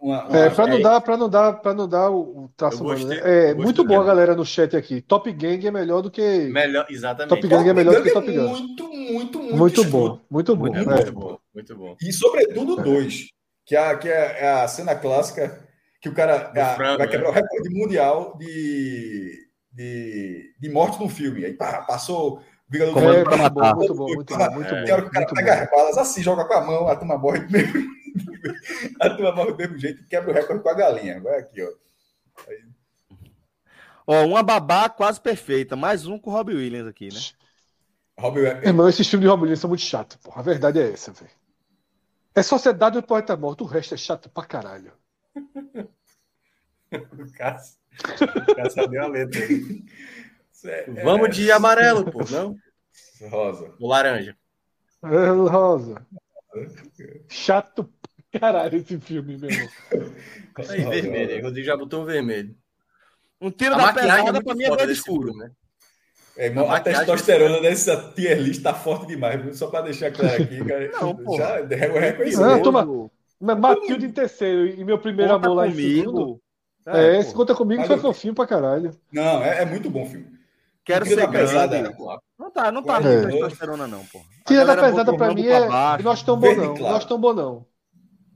[0.01, 0.81] uma- uma- É, pra não é.
[0.81, 3.49] dar, pra não dar, pra não dar o, o traço Eu humano, gostei- né?
[3.51, 5.01] É muito gostei boa a galera no chat aqui.
[5.03, 6.21] Top Gang é melhor do que.
[6.49, 7.29] Melhor, exatamente.
[7.29, 8.49] Top Gun é melhor do que Top Gun Gun.
[8.49, 10.63] Muito, muito, muito, Muito bom, muito bom.
[10.73, 10.95] Muito, é.
[10.95, 11.97] muito bom, muito bom.
[12.03, 13.27] E sobretudo dois,
[13.67, 15.67] que é, a- que é a cena clássica
[16.01, 17.31] que o cara a- frango, vai quebrar né?
[17.31, 21.45] o recorde mundial de, de, de morte no filme.
[21.45, 23.75] Aí pá, passou, Vingador do Comando É, pra muito bom, matar.
[23.77, 25.63] muito bom, muito bom, muito Tem hora que o cara muito pega bom.
[25.63, 27.97] as balas assim, joga com a mão, a turma morre do mesmo
[29.01, 31.21] A turma morre do mesmo jeito e quebra o recorde com a galinha.
[31.21, 31.69] Vai aqui, ó.
[34.07, 35.75] Ó, uma babá quase perfeita.
[35.77, 37.21] Mais um com o Robbie Williams aqui, né?
[38.19, 40.41] Robbie Irmão, esses filmes de Robin Williams são muito chatos, porra.
[40.41, 41.31] A verdade é essa, velho.
[42.35, 44.93] É Sociedade do Poeta Morto, o resto é chato pra caralho.
[47.13, 47.79] O Cássio.
[48.49, 49.41] O Cássio deu a letra.
[50.65, 52.57] É, Vamos de amarelo, pô, não?
[53.29, 53.75] Rosa.
[53.79, 54.37] O laranja.
[55.03, 56.07] É, Rosa.
[57.29, 57.91] Chato
[58.39, 59.69] caralho esse filme, meu irmão.
[60.69, 61.35] Aí, vermelho.
[61.35, 62.55] Aí, Rodrigo já botou um vermelho.
[63.41, 65.35] Um tiro A da é pesada muito pra mim é verde escuro.
[65.35, 65.51] né?
[66.37, 69.55] É, irmão, A testosterona dessa tier list tá forte demais, viu?
[69.55, 70.91] Só pra deixar claro aqui, cara.
[70.93, 71.37] Não, pô.
[71.37, 71.63] Já é.
[71.63, 73.11] Ah, toma.
[73.41, 76.01] Mas Matilde em terceiro e meu primeiro Conta amor lá em comigo.
[76.01, 76.41] segundo.
[76.89, 77.39] É, esse pô.
[77.39, 78.93] conta comigo Mas foi eu- fofinho pra caralho.
[79.13, 80.37] Não, é, é muito bom filme.
[80.85, 81.79] Quero Tira ser da pesada.
[81.81, 81.97] grande.
[82.39, 83.27] Não tá, não tá É.
[83.27, 84.25] testosterona, não, porra.
[84.25, 85.69] A Tira da pesada pra mim pra é.
[85.69, 86.05] baixo.
[86.05, 86.75] Nós tão bom não.
[86.77, 86.95] claro.
[86.95, 87.67] Nós tão bom não.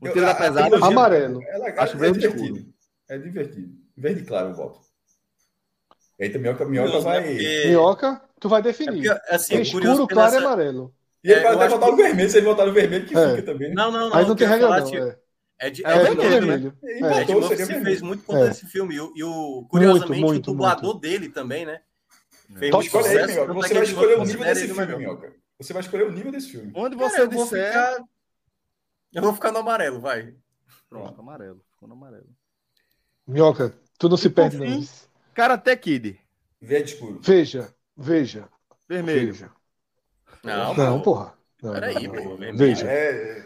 [0.03, 0.63] O tiro da a- a pesada.
[0.63, 1.43] trilogia Amarelo.
[1.45, 2.73] É legal, Acho é verde divertido.
[3.09, 3.69] É divertido.
[3.97, 4.81] Verde claro, eu voto.
[6.19, 7.01] Eita, minhoca, minhoca né?
[7.01, 7.23] vai.
[7.23, 9.09] Porque- Minhoca, tu vai é definir.
[9.09, 10.95] porque, assim, É escuro, claro e amarelo.
[11.23, 13.31] E ele É, pode até votar no vermelho, se ele votar no vermelho, que É.
[13.31, 13.69] fica também.
[13.69, 13.75] né?
[13.75, 14.17] Não, não, não.
[14.17, 14.91] Aí não tem regra falar, não.
[14.91, 15.19] tipo, É,
[15.63, 16.29] É, de, É é, vermelho, né?
[16.31, 16.79] vermelho.
[16.83, 17.85] Ele É, se vermelho.
[17.85, 18.49] fez muito por É.
[18.49, 18.95] esse filme.
[18.95, 21.83] E, o- e o, curiosamente, muito, o dublador dele também, né?
[22.59, 23.53] Fez Top muito Escolhe aí, minhoca.
[23.53, 25.35] é Você que vai escolher o nível desse o filme, minhoca.
[25.59, 26.73] Você vai escolher o nível desse filme.
[26.75, 27.67] Onde Cara, você eu vou disser.
[27.67, 28.05] ficar...
[29.13, 30.35] Eu vou ficar no amarelo, vai.
[30.89, 31.63] Pronto, amarelo.
[31.73, 32.27] Ficou no amarelo.
[33.27, 34.83] Minhoca, tu não se perde não.
[35.35, 36.19] Karate Kid.
[36.61, 37.21] Verde escuro.
[37.23, 38.49] Veja, veja,
[38.89, 39.33] Vermelho.
[39.33, 39.51] veja.
[40.45, 41.35] Não, Não, porra.
[41.63, 42.57] Não, Peraí, não, não.
[42.57, 42.87] Veja.
[42.91, 43.43] É,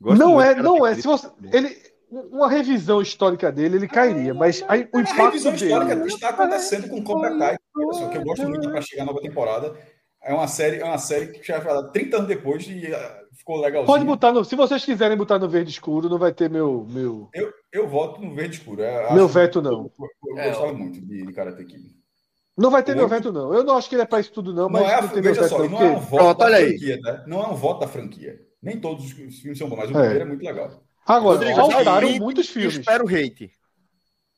[0.00, 0.94] Gosto não é, não é.
[0.94, 1.76] Se você, ele,
[2.10, 6.08] uma revisão histórica dele, ele cairia, mas aí, o a impacto revisão histórica dele.
[6.08, 7.56] está acontecendo com Cobra Kai.
[7.92, 9.74] Só, que eu gosto muito para chegar a nova temporada.
[10.24, 13.56] É uma série, é uma série que já vai 30 anos depois e ah, ficou
[13.60, 13.86] legalzinho.
[13.86, 14.44] Pode botar no.
[14.44, 16.86] Se vocês quiserem botar no verde escuro, não vai ter meu.
[16.88, 17.28] meu...
[17.34, 18.82] Eu, eu voto no verde escuro.
[18.82, 19.90] Eu Meu acho- veto não.
[19.98, 22.01] Eu, eu É, gostava muito de, de Karate Kid.
[22.56, 23.14] Não vai ter meu Oito.
[23.14, 23.52] veto, não.
[23.54, 25.08] Eu não acho que ele é pra isso tudo, não, mas Não é, a, não
[25.08, 25.68] tem veja só, não.
[25.68, 26.68] não é um voto Pronto, da olha aí.
[26.68, 27.24] franquia, tá?
[27.26, 28.40] Não é um voto da franquia.
[28.62, 30.00] Nem todos os filmes são bons, mas o É.
[30.00, 30.82] primeiro é muito legal.
[31.06, 32.76] Agora, Rodrigo, faltaram muitos filmes.
[32.78, 33.50] Espero o hate.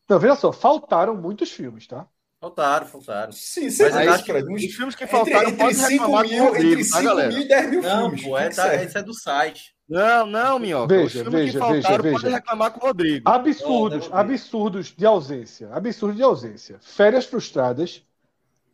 [0.08, 2.06] Não, veja só, faltaram muitos filmes, tá?
[2.40, 3.32] Faltaram, faltaram.
[3.32, 4.52] Sim, você Mas acha, acho que Fred?
[4.52, 6.90] Uns, Os filmes que entre faltaram entre podem 5 reclamar com o mil, Rodrigo, entre
[6.90, 7.28] tá, 5 galera?
[7.32, 8.22] mil e 10 mil Não, filmes.
[8.22, 9.73] pô, é, tá, isso é do site.
[9.88, 10.86] Não, não, Minhoca.
[10.86, 12.36] Veja, Os filmes veja, que faltaram veja, podem veja.
[12.36, 13.28] reclamar com o Rodrigo.
[13.28, 15.68] Absurdos, Não, não, absurdos de ausência.
[15.72, 16.78] Absurdo de ausência.
[16.80, 18.02] Férias frustradas.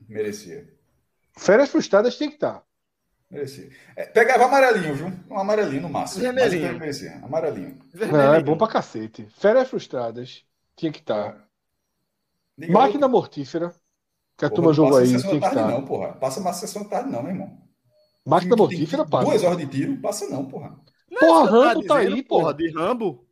[0.09, 0.69] Merecia.
[1.37, 2.65] Férias frustradas tem que estar.
[3.31, 3.71] Merecia.
[3.97, 5.13] É, pegava amarelinho, viu?
[5.31, 6.23] Um amarelinho no máximo.
[6.23, 6.69] Vermelhinho.
[6.69, 7.17] Mas merecia.
[7.25, 7.79] Amarelinho.
[7.95, 9.27] Não, é bom pra cacete.
[9.31, 10.45] Férias frustradas
[10.77, 11.49] tinha que estar.
[12.57, 13.75] Diga Máquina mortífera.
[14.37, 15.71] Que a Porra, turma não jogou passa aí, sessão tinha que tarde, estar.
[15.71, 16.13] não, porra.
[16.15, 17.59] Passa uma sessão tarde, não, meu irmão.
[18.27, 19.23] Máquina mortífera, pá.
[19.23, 20.79] Duas horas de tiro, passa não, porra.
[21.19, 22.55] Porra, Você Rambo tá dizendo, aí, porra.
[22.55, 23.27] De Rambo?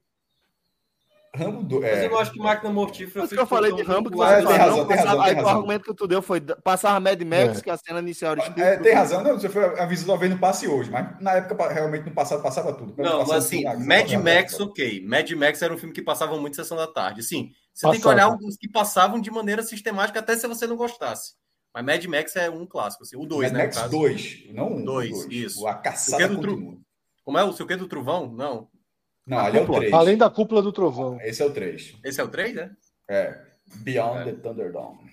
[1.34, 3.20] Rambo do, Mas é, eu não acho que máquina mortífera.
[3.20, 5.34] Mas que eu falei de Rambo que você tem falou, razão, não, passava- razão, Aí
[5.44, 7.62] o argumento que tu deu foi passava Mad Max, É.
[7.62, 10.66] que a cena inicial era é, tem razão, não, você foi avisou talvez não passe
[10.66, 12.94] hoje, mas na época realmente no passado passava tudo.
[12.96, 15.06] Não, passava mas assim, tudo, Mad passava Max, ok.
[15.06, 17.22] Mad Max era um filme que passava muito sessão da tarde.
[17.22, 18.32] Sim, você tem que Passava.
[18.32, 21.34] olhar os que passavam de maneira sistemática, até se você não gostasse.
[21.74, 23.16] Mas Mad Max é um clássico, assim.
[23.16, 23.59] O 2, Mad né?
[23.59, 23.90] no Max caso.
[23.90, 24.84] 2, não um.
[24.84, 25.26] Dois, dois.
[25.30, 25.66] isso.
[25.68, 26.78] A O caçada do continua.
[27.28, 28.32] Como é o seu que do Trovão?
[28.32, 28.70] Não.
[29.26, 29.80] Não, ali é o cúpula.
[29.80, 29.92] 3.
[29.92, 31.20] Além da cúpula do trovão.
[31.20, 31.96] Esse é o 3.
[32.02, 32.70] Esse é o 3, né?
[33.06, 33.38] É.
[33.82, 34.24] Beyond É.
[34.24, 35.10] the Thunderdome.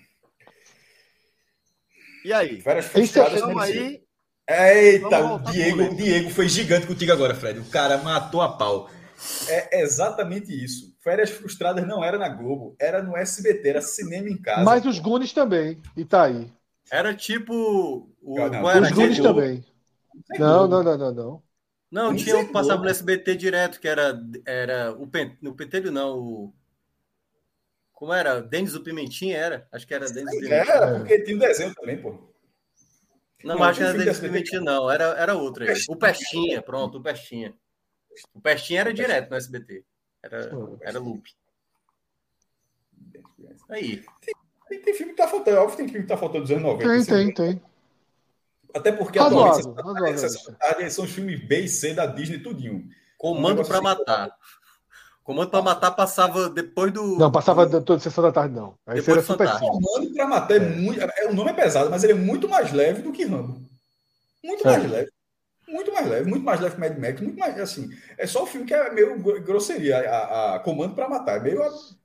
[2.24, 2.62] E aí?
[2.64, 3.82] É frustradas merecia.
[4.48, 4.82] aí.
[4.88, 7.60] Eita, o Diego, o Diego foi gigante contigo agora, Fred.
[7.60, 8.88] O cara matou a pau.
[9.46, 10.96] É exatamente isso.
[11.04, 14.64] Férias frustradas não era na Globo, era no SBT, era cinema em casa.
[14.64, 15.82] Mas os Gunes também.
[15.94, 16.50] E tá aí.
[16.90, 18.08] Era tipo.
[18.22, 19.62] O, Não, não, Os Gunes também.
[20.38, 21.45] Não, não, não, não, não.
[21.96, 25.34] Não, Não tinha um sei que passava no SBT direto, que era, era o, pen,
[25.42, 26.18] o Pentelho, não.
[26.18, 26.54] O,
[27.90, 28.42] como era?
[28.42, 29.66] Denis o Pimentinha era?
[29.72, 30.74] Acho que era Denis o Pimentinha.
[30.74, 32.10] Era, porque tinha um desenho também, pô.
[33.42, 34.20] Não, Não, mas acho que era Denis o.
[34.20, 34.90] Pimentinha, não.
[34.90, 35.74] Era, era outro aí.
[35.88, 37.54] O Pestinha, pronto, o Pestinha.
[38.34, 39.82] O Pestinha era direto no SBT.
[40.22, 40.50] Era,
[40.82, 41.26] era loop.
[43.70, 44.04] Aí.
[44.68, 46.62] Tem, tem filme que tá faltando, óbvio que tem filme que tá faltando dos anos
[46.62, 46.86] 90.
[46.86, 47.32] Tem, assim.
[47.32, 47.62] tem, tem.
[48.76, 51.94] Até porque Razoável, atualmente Sessão da Tarde- da Tarde são os filmes B e C
[51.94, 52.84] da Disney, tudinho.
[53.18, 54.30] Comando Um pra negócio matar.
[55.24, 57.18] Comando pra matar passava depois do.
[57.18, 58.74] Não, passava da- toda sessão da tarde, não.
[58.86, 59.58] Aí Depois era do super.
[59.58, 61.00] Comando pra matar é muito.
[61.00, 63.60] É, o nome é pesado, mas ele é muito mais leve do que Rambo.
[64.44, 64.70] Muito É.
[64.78, 65.10] mais leve.
[65.68, 67.90] Muito mais leve, muito mais leve que Mad Max, muito mais assim.
[68.16, 71.38] É só o filme que é meio gro- grosseria, a, a Comando pra matar.
[71.38, 71.60] É meio.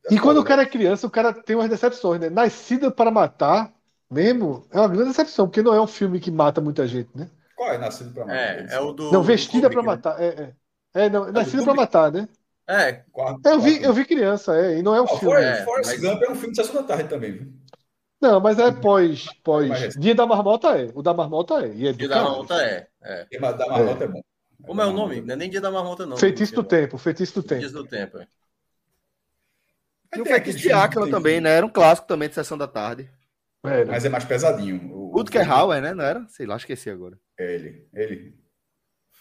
[0.09, 2.27] E quando o cara é criança, o cara tem umas decepções, né?
[2.31, 3.71] Nascida para matar
[4.11, 7.29] mesmo, é uma grande decepção, porque não é um filme que mata muita gente, né?
[7.55, 8.39] Qual é Nascido pra Matar?
[8.39, 9.11] É, é o do.
[9.11, 10.21] Não, Vestida do pra Kubrick, Matar.
[10.21, 10.53] É, é.
[11.05, 11.77] É, não, do Nascido pra Kubrick?
[11.95, 12.21] Matar, né?
[12.21, 12.27] né?
[12.89, 13.85] É, Quarto- Eu vi, quarto.
[13.85, 15.35] eu vi criança, é, e não é um Ó, filme.
[15.35, 17.53] Forrest, É, Forrest mas- Gump é um filme de sessão da tarde também, viu?
[18.21, 19.67] Não, mas é pós, pós.
[19.67, 19.99] Mais recente.
[20.01, 20.91] Dia da Marmota é.
[20.93, 21.73] O da Marmota é.
[21.73, 22.21] E é Dia da.
[22.23, 22.87] Marmota é.
[23.03, 23.27] é.
[23.37, 24.21] Uma- Da Marmota é, bom.
[24.63, 25.21] Como é o nome?
[25.21, 26.17] Não é nem Dia da Marmota, não.
[26.17, 26.97] Feitiço do tempo.
[26.99, 27.59] feitiço do tempo.
[27.61, 28.19] Dias do tempo.
[28.19, 28.27] é.
[30.15, 31.49] E o Feitiço de Áquila também, né?
[31.51, 33.09] Era um clássico também de Sessão da Tarde.
[33.63, 34.91] É, Mas é mais pesadinho.
[34.91, 35.93] O, Rutger Hauer, né?
[35.93, 36.25] Não era?
[36.29, 37.17] Sei lá, esqueci agora.
[37.37, 37.87] É ele.
[37.93, 38.41] Ele.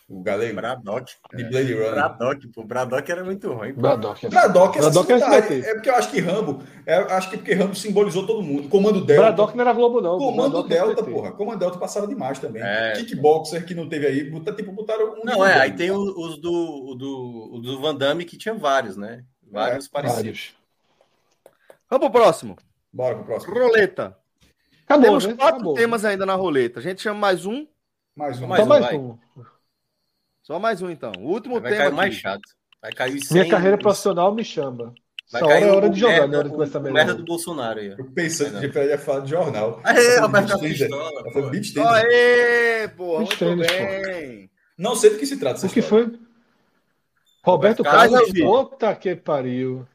[0.08, 0.56] O galego.
[0.56, 1.12] Braddock.
[1.36, 1.92] De Blade Runner.
[1.92, 2.64] Braddock, pô.
[2.64, 3.72] Braddock era muito ruim.
[3.74, 3.80] pô.
[3.82, 4.26] Braddock.
[4.26, 5.60] é- Braddock é Braddock é tarde.
[5.64, 6.62] É porque eu acho que Rambo.
[6.84, 8.68] É, eu acho que porque Rambo simbolizou todo mundo.
[8.68, 9.22] Comando Delta.
[9.22, 10.18] Braddock não era Globo, não.
[10.18, 11.32] Comando Braddock é Delta, porra.
[11.32, 12.60] Comando Delta passava demais também.
[12.60, 12.94] É.
[12.94, 14.28] Kickboxer que não teve aí.
[14.28, 15.24] Botar, tipo, botaram um.
[15.24, 15.60] Não, é.
[15.60, 19.22] Aí tem os do, do, o do Van Damme que tinha vários, né?
[19.48, 20.22] Vários parecidos.
[20.24, 20.54] Vários.
[21.88, 22.56] Vamos pro próximo.
[22.92, 23.54] Bora pro próximo.
[23.54, 24.16] Roleta.
[24.90, 25.34] Acabou, Temos né?
[25.34, 25.74] quatro Acabou.
[25.74, 26.80] temas ainda na roleta.
[26.80, 27.64] A gente chama mais um.
[28.16, 28.46] Mais um.
[28.48, 28.96] Mais Só um, mais vai.
[28.96, 29.18] um.
[30.42, 31.12] Só mais um, então.
[31.18, 31.84] O último Vai tema.
[31.84, 32.42] cair o mais chato.
[32.82, 34.92] Vai cair os Minha 100, carreira profissional me chama.
[35.30, 37.14] Vai Essa hora cair é o hora de jogar, merda, na hora de começar merda
[37.14, 37.94] do Bolsonaro aí.
[37.96, 39.80] Eu pensando que ele ia falar de jornal.
[39.84, 40.58] Aê, Roberto.
[40.58, 41.50] Pistola, foi pô.
[41.50, 41.86] beat tender.
[41.86, 44.50] Aê, Os muito treinos, bem.
[44.76, 46.08] Não sei do que se trata O que história.
[46.08, 46.20] foi?
[47.44, 49.86] Roberto Carlos, puta que pariu.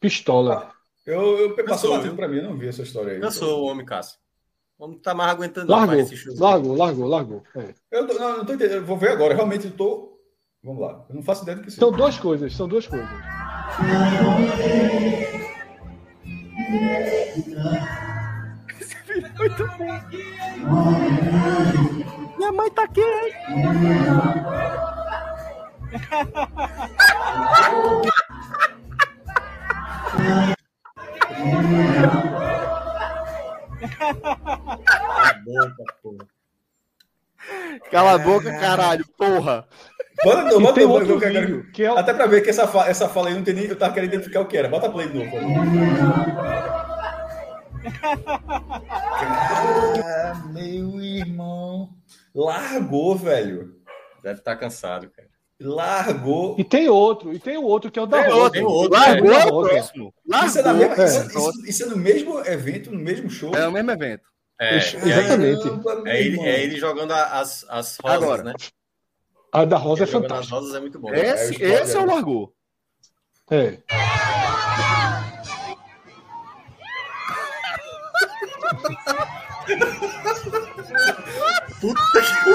[0.00, 0.72] Pistola.
[1.04, 3.20] Eu, eu passou sou, batido pra mim, eu não vi essa história aí.
[3.20, 4.19] Eu sou o homem Cássio.
[4.80, 6.34] Não tá mais aguentando Largou, mais esse show.
[6.38, 7.42] largou, largou, largou.
[7.54, 7.74] É.
[7.92, 8.76] Eu tô- não, não tô entendendo.
[8.78, 9.34] Eu vou ver agora.
[9.34, 10.18] Realmente eu tô.
[10.64, 11.04] Vamos lá.
[11.08, 11.80] Eu não faço ideia do que seja.
[11.80, 13.08] São duas coisas, são duas coisas.
[22.38, 23.32] Minha mãe tá aqui, hein?
[37.90, 39.66] Cala a boca, caralho, porra.
[40.22, 43.08] Bota, não, não, outro vídeo, que é o- Até pra ver que essa, fa- essa
[43.08, 43.64] fala aí não tem nem.
[43.64, 44.68] Eu tava querendo identificar o que era.
[44.68, 45.36] Bota play de novo.
[50.04, 51.90] Ah, meu irmão.
[52.34, 53.74] Largou, velho.
[54.22, 55.28] Deve estar cansado, cara.
[55.62, 56.56] Largou.
[56.58, 58.98] E tem outro, e tem o outro que é o da Tem outro, tem outro,
[58.98, 60.14] Largou é, é o próximo.
[60.46, 60.88] Isso é, Largou.
[60.88, 61.06] mesma, é.
[61.06, 63.54] isso, isso- isso é no mesmo evento, no mesmo show.
[63.54, 64.22] É o mesmo evento.
[64.60, 65.64] É, aí, exatamente.
[65.64, 68.42] Meu é, ele, é ele jogando as, as rosas, Agora.
[68.42, 68.52] né?
[69.52, 70.54] A da Rosa é Ele as fantástica.
[70.54, 71.12] rosas é muito bom.
[71.14, 71.82] Esse, spoiler.
[71.82, 72.54] esse é o Largou.
[73.50, 73.78] É.
[81.80, 82.50] Puta que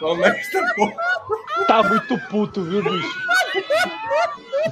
[0.00, 0.92] Como é que tá bom?
[1.68, 3.22] Tá muito puto, viu, bicho?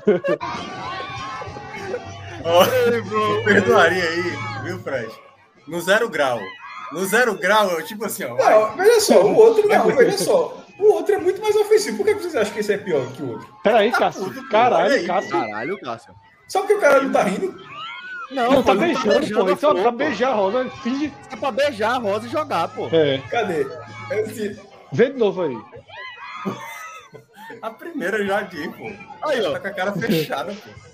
[3.44, 4.22] Perdoaria aí,
[4.64, 5.10] viu, Fred?
[5.66, 6.38] No zero grau.
[6.92, 8.34] No zero grau, eu, tipo assim, ó.
[8.36, 10.64] Não, veja só, o outro não, veja só.
[10.78, 11.98] O outro é muito mais ofensivo.
[11.98, 13.46] Por que vocês acham que esse é pior que o outro?
[13.62, 14.24] Peraí, Cássio.
[14.24, 15.30] puto, Caralho, aí, Cássio.
[15.30, 16.14] Caralho, Cássio.
[16.48, 17.54] Só porque o cara não tá rindo?
[18.30, 19.18] Não, tá pô, ele beijando, pô.
[19.18, 21.12] a Então, flor, pra beijar a Rosa, finge.
[21.30, 22.88] É pra beijar a rosa e jogar, pô.
[22.92, 23.18] É.
[23.30, 23.66] Cadê?
[24.10, 24.60] Eu disse,
[24.92, 25.56] Vê de novo aí.
[27.60, 28.90] A primeira eu já vi, pô.
[29.28, 29.52] Aí, ó.
[29.52, 30.89] Tá com a cara fechada, pô.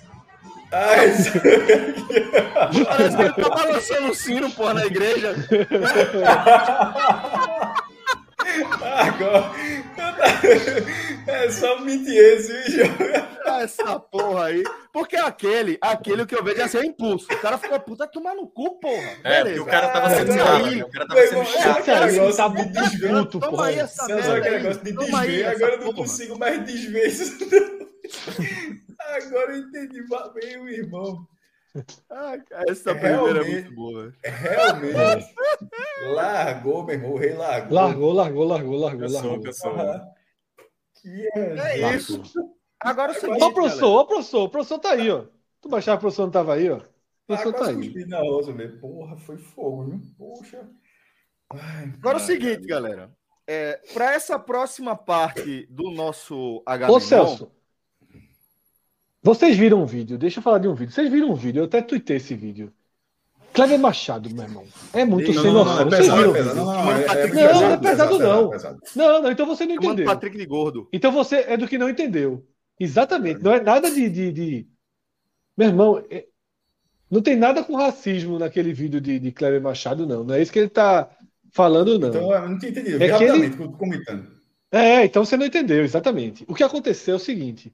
[0.78, 1.08] Ai,
[2.84, 5.34] Parece que ele tá balançando o sino, porra, na igreja.
[8.82, 9.50] agora.
[11.26, 12.86] É só mentir esse, viu?
[13.60, 14.62] Essa porra aí.
[14.92, 17.26] Porque aquele, aquele que eu vejo é assim, é impulso.
[17.32, 18.94] O cara ficou puta tomar no cu, porra.
[19.24, 19.62] É, porque Beleza.
[19.62, 20.84] o cara tava sendo Ah, chato, aí, né?
[20.84, 21.88] O cara tava sendo chato.
[21.90, 24.62] Aí negócio tá muito puto, Toma aí essa merda aquele aí.
[24.62, 25.96] negócio de Toma desver, agora eu não porra.
[25.96, 27.38] consigo mais desver isso.
[28.98, 30.02] Agora eu entendi
[30.34, 31.26] bem o irmão.
[32.10, 32.38] Ah,
[32.68, 34.12] essa primeira é muito boa.
[34.24, 35.34] Realmente.
[36.14, 37.12] Largou, meu irmão.
[37.12, 37.74] O rei largou.
[37.74, 39.52] Largou, largou, largou, largou, largou.
[39.52, 39.70] sou.
[39.78, 40.08] Ah,
[41.02, 41.82] Que é.
[41.82, 42.22] É isso.
[42.80, 44.42] Agora é o seguinte, Ó, professor, ó, professor.
[44.44, 45.24] O professor tá aí, ó.
[45.60, 46.76] Tu baixava o professor não tava aí, ó.
[46.76, 46.82] O Ah,
[47.26, 48.06] professor tá quase aí.
[48.06, 48.78] na rosa mesmo.
[48.80, 50.00] Porra, foi fogo, viu?
[50.18, 50.68] Poxa.
[51.52, 52.18] Ai, Agora é o cara.
[52.20, 53.10] seguinte, galera.
[53.46, 57.50] É, para essa próxima parte do nosso H Ô, Celso.
[59.26, 60.94] Vocês viram um vídeo, deixa eu falar de um vídeo.
[60.94, 62.72] Vocês viram um vídeo, eu até tuitei esse vídeo.
[63.52, 64.64] Cleber Machado, meu irmão.
[64.92, 65.74] É muito Não, sem não, noção.
[65.74, 66.54] não, é Vocês pesado, viram é pesado.
[66.54, 66.64] vídeo?
[66.64, 68.50] Não, não, é- Patrick é Não, pesado, não é pesado, não.
[68.50, 68.80] pesado.
[68.94, 70.06] Não, não, então você não entendeu.
[70.06, 70.88] Patrick de gordo.
[70.92, 72.46] Então você é do que não entendeu.
[72.78, 73.42] Exatamente.
[73.42, 74.08] Não é nada de.
[74.08, 74.68] de, de-
[75.58, 76.26] Meu irmão, é-
[77.10, 80.22] não tem nada com racismo naquele vídeo de, de Cleber Machado, não.
[80.22, 81.08] Não é isso que ele tá
[81.50, 82.08] falando, não.
[82.10, 83.02] Então, eu não tinha entendido.
[83.02, 84.36] É que ele- comentando.
[84.70, 86.44] É, então você não entendeu, exatamente.
[86.46, 87.72] O que aconteceu é o seguinte.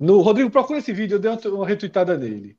[0.00, 2.58] No Rodrigo, procura esse vídeo, eu dei uma, retweetada nele.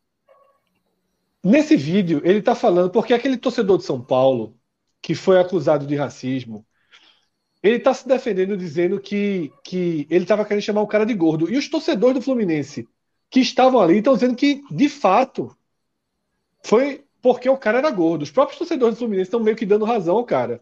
[1.44, 4.56] Nesse vídeo, ele tá falando, porque aquele torcedor de São Paulo,
[5.02, 6.64] que foi acusado de racismo,
[7.64, 11.52] ele tá se defendendo dizendo que, que ele tava querendo chamar o cara de gordo.
[11.52, 12.88] E os torcedores do Fluminense
[13.28, 15.56] que estavam ali estão dizendo que, de fato,
[16.64, 18.22] foi porque o cara era gordo.
[18.22, 20.62] Os próprios torcedores do Fluminense estão meio que dando razão ao cara.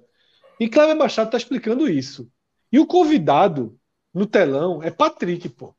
[0.58, 2.32] E Cleber Machado tá explicando isso.
[2.72, 3.78] E o convidado
[4.14, 5.76] no telão é Patrick, pô.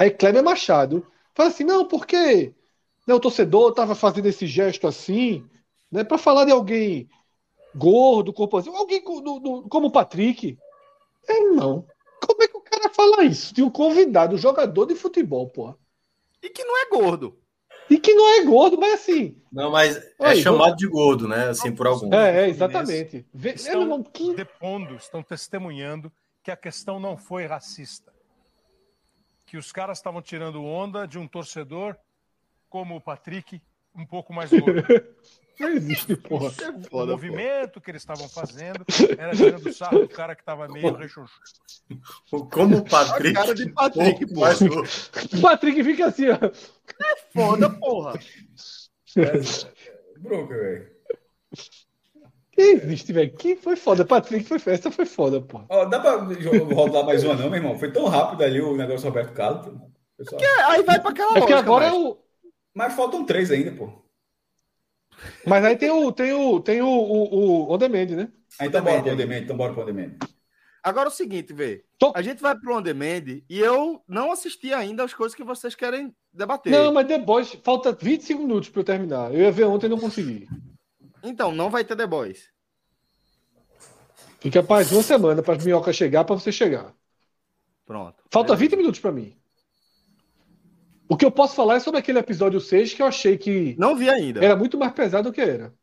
[0.00, 2.54] Aí Kleber Machado fala assim: não, porque
[3.06, 5.46] né, o torcedor tava fazendo esse gesto assim,
[5.92, 7.06] né, para falar de alguém
[7.74, 10.56] gordo, corpulento, alguém do, do, como o Patrick.
[11.28, 11.84] É, não.
[12.26, 13.52] Como é que o cara fala isso?
[13.52, 15.74] De um convidado, um jogador de futebol, pô.
[16.42, 17.38] E que não é gordo.
[17.90, 19.36] E que não é gordo, mas assim.
[19.52, 21.50] Não, mas é Aí, chamado vamos- de gordo, né?
[21.50, 22.14] Assim, por algum.
[22.14, 23.26] É, é, exatamente.
[23.34, 26.10] Estão é, que- depondo, estão testemunhando
[26.42, 28.09] que a questão não foi racista.
[29.50, 31.96] Que os caras estavam tirando onda de um torcedor
[32.68, 33.60] como o Patrick,
[33.92, 34.84] um pouco mais gordo.
[35.58, 36.52] Não existe, porra.
[36.92, 38.86] o movimento que eles estavam fazendo
[39.18, 41.42] era tirando sarro do cara que estava meio rechonchudo.
[42.52, 43.36] Como o Patrick.
[43.36, 46.38] A cara de Patrick, mas o- O Patrick fica assim, ó.
[47.34, 48.18] Foda, porra.
[50.20, 50.90] Bronca, velho.
[52.60, 53.32] Que existe, velho?
[53.36, 54.04] Que foi foda.
[54.04, 55.62] Patrick foi essa foi foda, pô.
[55.68, 56.16] Ó, dá pra
[56.74, 57.78] rodar mais uma, não, meu irmão?
[57.78, 59.66] Foi tão rápido ali o negócio do Roberto Carlos.
[59.66, 59.90] pô.
[60.18, 60.40] Pessoal.
[60.66, 62.18] Aí vai pra aquela É porque agora é mas- o.
[62.74, 63.90] Mas faltam três ainda, pô.
[65.46, 67.34] Mas aí tem o tem o tem o, o,
[67.68, 68.28] o On Demand, né?
[68.58, 70.10] Ah, então bora pro on demand, então bora pro on demand.
[70.82, 71.84] Agora é o seguinte, vê.
[71.98, 75.44] Tô- A gente vai pro On Demand e eu não assisti ainda as coisas que
[75.44, 76.72] vocês querem debater.
[76.72, 79.32] Não, mas The Boys falta 25 minutos pra eu terminar.
[79.34, 80.48] Eu ia ver ontem e não consegui.
[81.22, 82.48] Então, não vai ter The Boys.
[84.40, 86.94] Fica mais uma semana pra minhoca chegar pra você chegar.
[87.84, 88.22] Pronto.
[88.30, 89.36] Falta 20 minutos pra mim.
[91.08, 93.96] O que eu posso falar é sobre aquele episódio 6 que eu achei que Não
[93.96, 94.42] vi ainda.
[94.42, 95.74] era muito mais pesado do que era.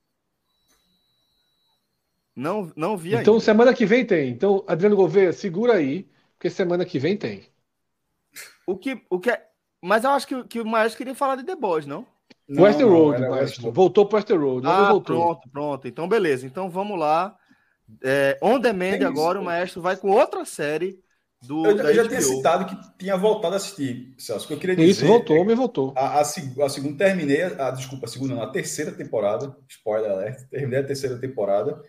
[2.36, 3.46] Não, não vi Então ainda.
[3.46, 4.30] semana que vem tem.
[4.30, 7.46] Então, Adriano Gouveia, segura aí, porque semana que vem tem.
[8.66, 9.48] O que, o que é...
[9.82, 12.06] Mas eu acho que, que o Maestro queria falar de The Boys, não?
[12.48, 13.72] Não, Westworld, não, maestro.
[13.72, 14.68] Voltou pro Westworld.
[14.68, 15.16] Ah, voltou.
[15.16, 15.88] pronto, pronto.
[15.88, 16.46] Então, beleza.
[16.46, 17.36] Então, vamos lá.
[18.04, 21.00] É, on Demand É agora, o Maestro vai com outra série
[21.42, 22.10] do Eu, eu já HBO.
[22.10, 24.46] tinha citado que tinha voltado a assistir, Celso.
[24.46, 24.90] O que eu queria dizer.
[24.90, 25.94] Isso, voltou, é me voltou.
[25.96, 26.26] A, a, a
[26.70, 31.18] segunda, terminei, a, desculpa, a segunda, não, a terceira temporada, spoiler alert, terminei a terceira
[31.18, 31.82] temporada.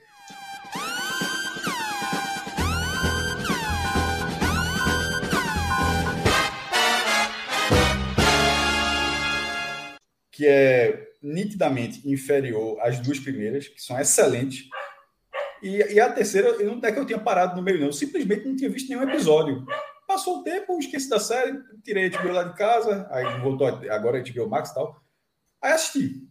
[10.38, 14.68] Que é nitidamente inferior às duas primeiras, que são excelentes.
[15.60, 17.86] E, e a terceira, eu não é que eu tinha parado no meio, não.
[17.86, 19.66] Eu simplesmente não tinha visto nenhum episódio.
[20.06, 23.94] Passou o tempo, esqueci da série, tirei a HBO lá de casa, aí voltou a-
[23.94, 25.02] agora a HBO Max e tal.
[25.60, 26.22] Aí assisti.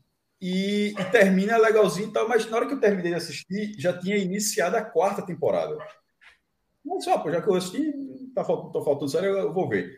[0.42, 3.92] E, e termina legalzinho e tal, mas na hora que eu terminei de assistir, já
[3.98, 5.78] tinha iniciado a quarta temporada.
[6.86, 7.92] Mas só, já que eu assisti,
[8.34, 9.94] tá faltando, tá faltando série, eu vou ver.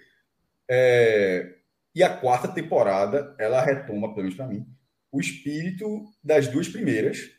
[0.67, 1.58] É,
[1.93, 4.65] e a quarta temporada, ela retoma, pelo menos para mim,
[5.11, 7.31] o espírito das duas primeiras,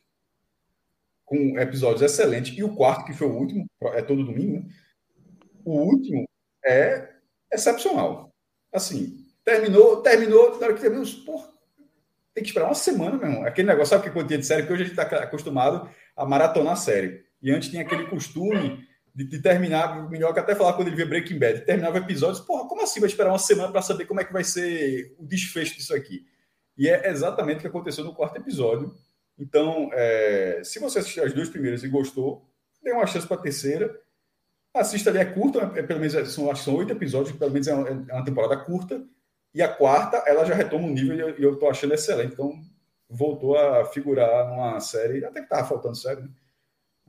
[1.25, 3.65] com episódios excelentes, e o quarto, que foi o último,
[3.95, 4.69] é todo domingo, né?
[5.65, 6.29] O último
[6.65, 7.09] é
[7.53, 8.35] excepcional.
[8.73, 11.49] Assim, terminou, terminou, na hora que terminou, porra,
[12.35, 13.45] tem que esperar uma semana, meu irmão.
[13.45, 14.67] Aquele negócio, sabe que quantia de série?
[14.67, 17.25] Que hoje a gente está acostumado a maratonar série.
[17.43, 21.07] E antes tinha aquele costume de, de terminar, o Minhoca até falar quando ele via
[21.07, 24.25] Breaking Bad, terminava episódios, porra, como assim vai esperar uma semana para saber como é
[24.25, 26.27] que vai ser o desfecho disso aqui?
[26.77, 28.95] E é exatamente o que aconteceu no quarto episódio.
[29.39, 32.47] Então, é, se você assistiu as duas primeiras e gostou,
[32.83, 33.99] dê uma chance para a terceira.
[34.73, 37.51] Assista ali, é curta, é, pelo menos é- são, acho que são oito episódios, pelo
[37.51, 39.03] menos é uma, é uma temporada curta.
[39.53, 42.35] E a quarta, ela já retoma um nível e eu, e tô achando excelente.
[42.35, 42.61] Então,
[43.09, 46.29] voltou a figurar numa série, até que tava faltando série, né?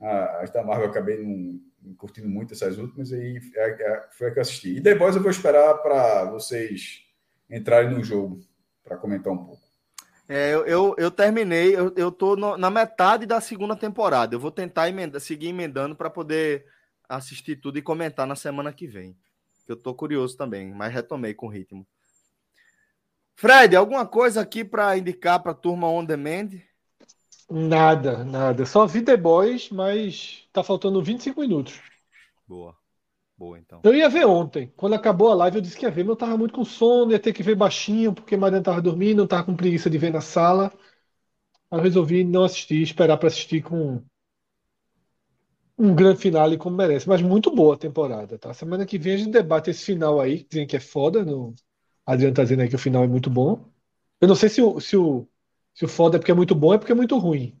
[0.00, 1.60] A, a da Marvel eu acabei não
[1.96, 4.76] curtindo muito essas últimas, e é, é, foi a que eu assisti.
[4.76, 7.04] E Boys eu vou esperar para vocês
[7.50, 8.40] entrarem no jogo,
[8.82, 9.62] para comentar um pouco.
[10.28, 14.34] É, eu, eu, terminei, eu, eu tô no- na metade da segunda temporada.
[14.34, 16.64] Eu vou tentar emenda- seguir emendando para poder
[17.08, 19.16] assistir tudo e comentar na semana que vem.
[19.68, 21.86] Eu tô curioso também, mas retomei com ritmo.
[23.34, 26.50] Fred, alguma coisa aqui para indicar para turma on demand?
[27.50, 28.64] Nada, nada.
[28.64, 31.80] Só vi The Boys, mas tá faltando 25 minutos.
[32.46, 32.76] Boa.
[33.36, 33.80] Boa, então.
[33.82, 34.72] Eu ia ver ontem.
[34.76, 37.12] Quando acabou a live, eu disse que ia ver, mas eu tava muito com sono,
[37.12, 40.12] ia ter que ver baixinho, porque Mariana tava dormindo, eu tava com preguiça de ver
[40.12, 40.72] na sala.
[41.70, 44.02] Aí eu resolvi não assistir, esperar pra assistir com
[45.78, 47.08] um grande finale como merece.
[47.08, 48.54] Mas muito boa a temporada, tá?
[48.54, 51.24] Semana que vem a gente debate esse final aí, que dizem que é foda.
[51.24, 51.54] No...
[52.06, 53.64] Adriano tá dizendo aí que o final é muito bom.
[54.20, 55.28] Eu não sei se o, se o,
[55.74, 57.58] se o foda é porque é muito bom, é porque é muito ruim.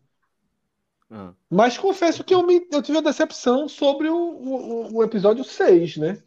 [1.10, 1.32] Ah.
[1.50, 5.98] Mas confesso que eu, me, eu tive uma decepção sobre o, o, o episódio 6,
[5.98, 6.22] né?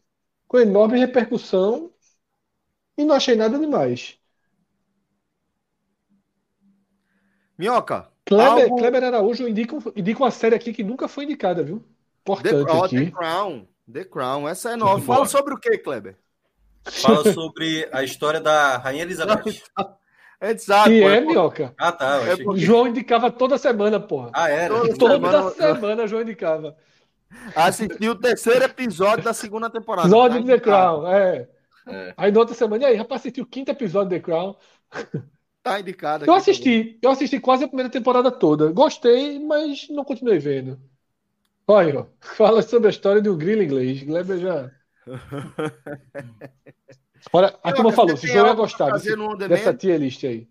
[0.48, 1.92] Com enorme repercussão
[2.98, 4.18] e não achei nada demais.
[7.58, 8.12] Minhoca.
[8.26, 11.80] Kleber, algo- Kleber Araújo indica, indica uma série aqui que nunca foi indicada, viu?
[12.26, 13.06] The, Importante ó, aqui.
[13.06, 13.68] The Crown.
[13.92, 14.50] The Crown.
[14.50, 15.02] Essa é nova.
[15.02, 16.18] Fala sobre o que, Kleber?
[16.84, 19.64] Fala sobre a história da Rainha Elizabeth.
[20.42, 20.92] Exato.
[20.92, 21.74] E pô, é, pô, minhoca.
[21.78, 22.18] Ah, tá.
[22.28, 24.30] É achei O que- João indicava toda semana, porra.
[24.34, 24.74] Ah, era?
[24.76, 26.76] Toda Toda semana- semana o João indicava.
[27.56, 30.08] Assisti o terceiro episódio da segunda temporada.
[30.08, 30.60] Episódio de The.
[30.60, 31.48] Crown, é.
[31.88, 32.14] É.
[32.18, 34.56] Aí na outra semana, e aí, rapaz, assisti o quinto episódio de The Crown.
[35.62, 36.26] Tá indicado.
[36.26, 38.72] Eu assisti, eu assisti quase a primeira temporada toda.
[38.72, 40.80] Gostei, mas não continuei vendo.
[41.68, 42.06] Olha, aí, ó.
[42.22, 44.04] fala sobre a história de um grilo inglês.
[44.04, 44.72] Kleber já.
[47.34, 49.16] Olha, a Eu turma falou, se o tem João ia gostar desse-
[49.48, 50.48] dessa tier list aí.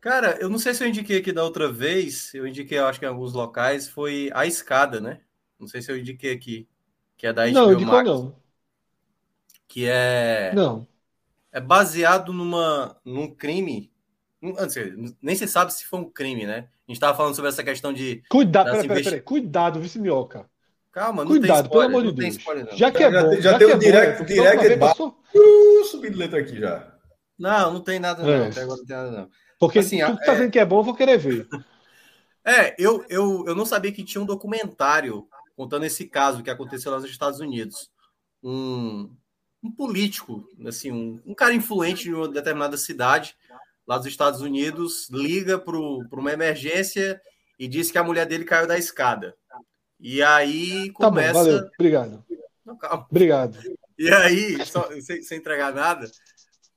[0.00, 2.34] Cara, eu não sei se eu indiquei aqui da outra vez.
[2.34, 5.20] Eu indiquei, eu acho que em alguns locais, foi A Escada, né?
[5.58, 6.68] Não sei se eu indiquei aqui.
[7.16, 8.08] Que é da HBO Não, Max.
[8.08, 8.36] não.
[9.68, 10.86] Que é, Não.
[11.52, 13.90] é baseado numa, num crime.
[14.68, 14.92] Sei,
[15.22, 16.68] Nem se sabe se foi um crime, né?
[16.88, 18.22] A gente tava falando sobre essa questão de.
[18.28, 19.22] Cuidado, peraí, investi- peraí.
[19.22, 20.50] Cuidado, vice minhoca.
[20.92, 21.88] Calma, não Cuidado, tem pelo spoiler.
[22.00, 22.36] amor de Deus.
[22.36, 22.68] spoiler.
[22.76, 24.50] Já que é Já bom, tem- já, já tem é o bom, direct- é direct
[24.56, 26.94] outra vez bar- passou- Uh, subindo letra aqui já.
[27.38, 28.28] Não, não tem nada, não.
[28.30, 28.48] É.
[28.48, 29.30] Até agora não tem nada, não.
[29.58, 31.48] Porque Assim, tu tá é- dizendo que é bom, eu vou querer ver.
[32.44, 36.90] É, eu, eu, eu não sabia que tinha um documentário contando esse caso que aconteceu
[36.92, 37.88] lá nos Estados Unidos.
[38.42, 39.14] Um,
[39.62, 43.34] um político, assim, um, um cara influente de uma determinada cidade
[43.86, 47.20] lá dos Estados Unidos liga para uma emergência
[47.58, 49.34] e diz que a mulher dele caiu da escada.
[50.04, 51.32] E aí Tá bom, começa.
[51.32, 51.70] valeu.
[51.78, 52.24] Obrigado.
[52.66, 53.06] Não, calma.
[53.08, 53.56] Obrigado.
[53.98, 56.10] E aí, só- sem, sem entregar nada,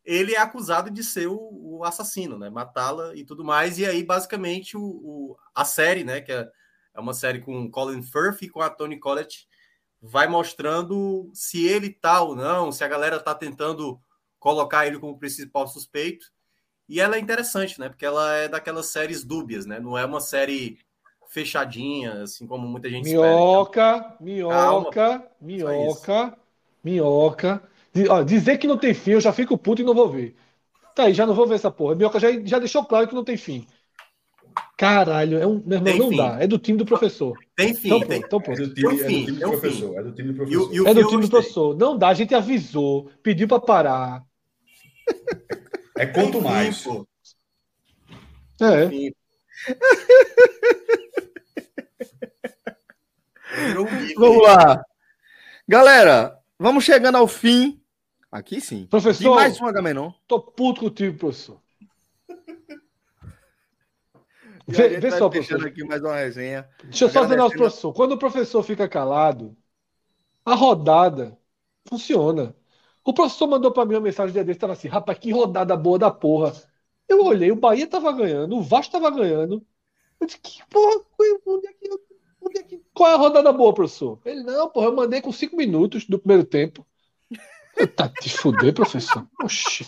[0.03, 2.49] ele é acusado de ser o, o assassino, né?
[2.52, 3.80] Matá-la e tudo mais.
[3.80, 6.22] E aí, basicamente, o, o- a série, né?
[6.22, 6.47] Que é,
[6.93, 9.47] é uma série com Colin Firth e com a Toni Collette,
[9.99, 13.99] vai mostrando se ele tá ou não, se a galera tá tentando
[14.39, 16.27] colocar ele como principal suspeito.
[16.88, 17.89] E ela é interessante, né?
[17.89, 19.80] Porque ela é daquelas séries dúbias, né?
[19.80, 20.77] Não é uma série
[21.35, 23.35] fechadinha, assim como muita gente espera.
[23.35, 26.37] Minhoca, minhoca, minhoca,
[26.81, 27.61] minhoca.
[28.09, 30.33] Ó, dizer que não tem fim, eu já fico puto e não vou ver.
[30.95, 31.93] Tá aí, já não vou ver essa porra.
[31.93, 33.67] Minhoca já, já deixou claro que não tem fim.
[34.77, 36.17] Caralho, é um, meu irmão, Tem não fim.
[36.17, 36.37] dá.
[36.41, 37.37] É do time do professor.
[37.55, 39.99] Tem fim, Então tem- então É do time, é do fim, time é do professor.
[39.99, 40.73] É do time do E professor.
[40.73, 41.77] e o É do fim time do professor.
[41.77, 44.23] Não dá, a gente avisou, pediu pra parar.
[45.97, 46.81] É quanto Tem fim, mais.
[46.83, 47.07] pô.
[48.61, 48.89] É.
[48.89, 49.11] Fim.
[54.17, 54.84] Vamos lá.
[55.67, 57.81] Galera, vamos chegando ao fim.
[58.31, 58.81] Aqui sim.
[58.81, 60.11] De Professor, mais um Agamenon.
[60.27, 61.61] tô puto contigo, professor.
[64.67, 65.63] E a Vê, vê só, professor.
[65.67, 66.67] aqui mais uma resenha.
[66.85, 67.93] Deixa eu só dizer ao professor.
[67.93, 69.55] Quando o professor fica calado,
[70.43, 71.38] a rodada
[71.88, 72.55] funciona.
[73.03, 75.99] O professor mandou pra mim uma mensagem dia desse, tava assim, rapaz, que rodada boa
[75.99, 76.51] da porra.
[77.07, 79.63] Eu olhei, o Bahia tava ganhando, o Vasco tava ganhando.
[80.19, 81.01] Eu disse, que porra,
[81.45, 81.89] onde é que,
[82.41, 84.19] onde é que- qual é a rodada boa, professor?
[84.25, 86.85] Ele, não, porra, eu mandei com cinco minutos do primeiro tempo.
[87.75, 89.27] Eu, tá te fuder, professor.
[89.43, 89.85] Oxi.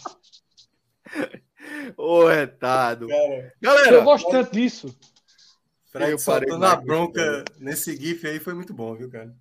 [1.95, 3.09] Ô, retado.
[3.09, 4.93] Eu Galera, gosto tanto disso.
[5.85, 9.33] Fred Eu parei soltando mais a bronca nesse gif aí foi muito bom, viu, cara?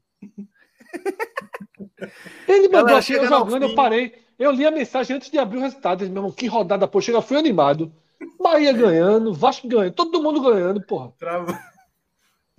[2.47, 4.25] Ele mandou Galera, aqui, eu jogando, eu parei.
[4.39, 6.03] Eu li a mensagem antes de abrir o resultado.
[6.03, 7.01] Ele, meu irmão, que rodada, pô.
[7.01, 7.93] Chega, fui animado.
[8.41, 11.13] Bahia ganhando, Vasco ganhando, todo mundo ganhando, porra.
[11.19, 11.59] Trava.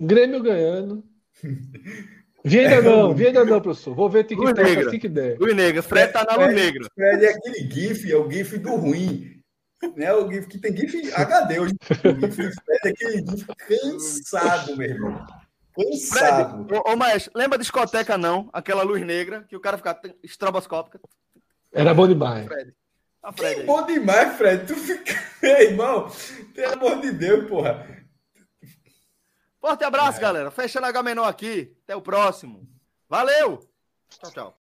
[0.00, 1.04] Grêmio ganhando.
[2.44, 3.94] Vi ainda não, vi ainda não, professor.
[3.94, 4.88] Vou ver Luz TikTok negra.
[4.88, 5.38] assim que der.
[5.38, 5.82] Luz Negra.
[5.82, 6.88] Fred tá na luz negra.
[6.94, 9.42] Fred é aquele GIF, é o GIF do ruim.
[9.96, 10.12] Né?
[10.12, 11.74] O GIF que tem GIF HD hoje.
[11.74, 15.26] O GIF Fred é aquele GIF cansado, meu irmão.
[15.76, 16.66] Cansado.
[16.66, 18.48] Fred, ô, ô Maestro, lembra discoteca não?
[18.52, 21.00] Aquela luz negra que o cara fica estroboscópica.
[21.72, 22.46] Era bom demais.
[22.46, 22.72] Fred.
[23.22, 24.66] A Fred Que bom demais, Fred.
[24.66, 25.12] Tu fica.
[25.42, 26.10] Ei, irmão,
[26.54, 27.86] pelo amor de Deus, porra.
[29.60, 30.50] Forte abraço, galera.
[30.50, 31.76] Fechando a Agamenon aqui.
[31.84, 32.68] Até o próximo.
[33.08, 33.60] Valeu.
[34.08, 34.57] Tchau, tchau.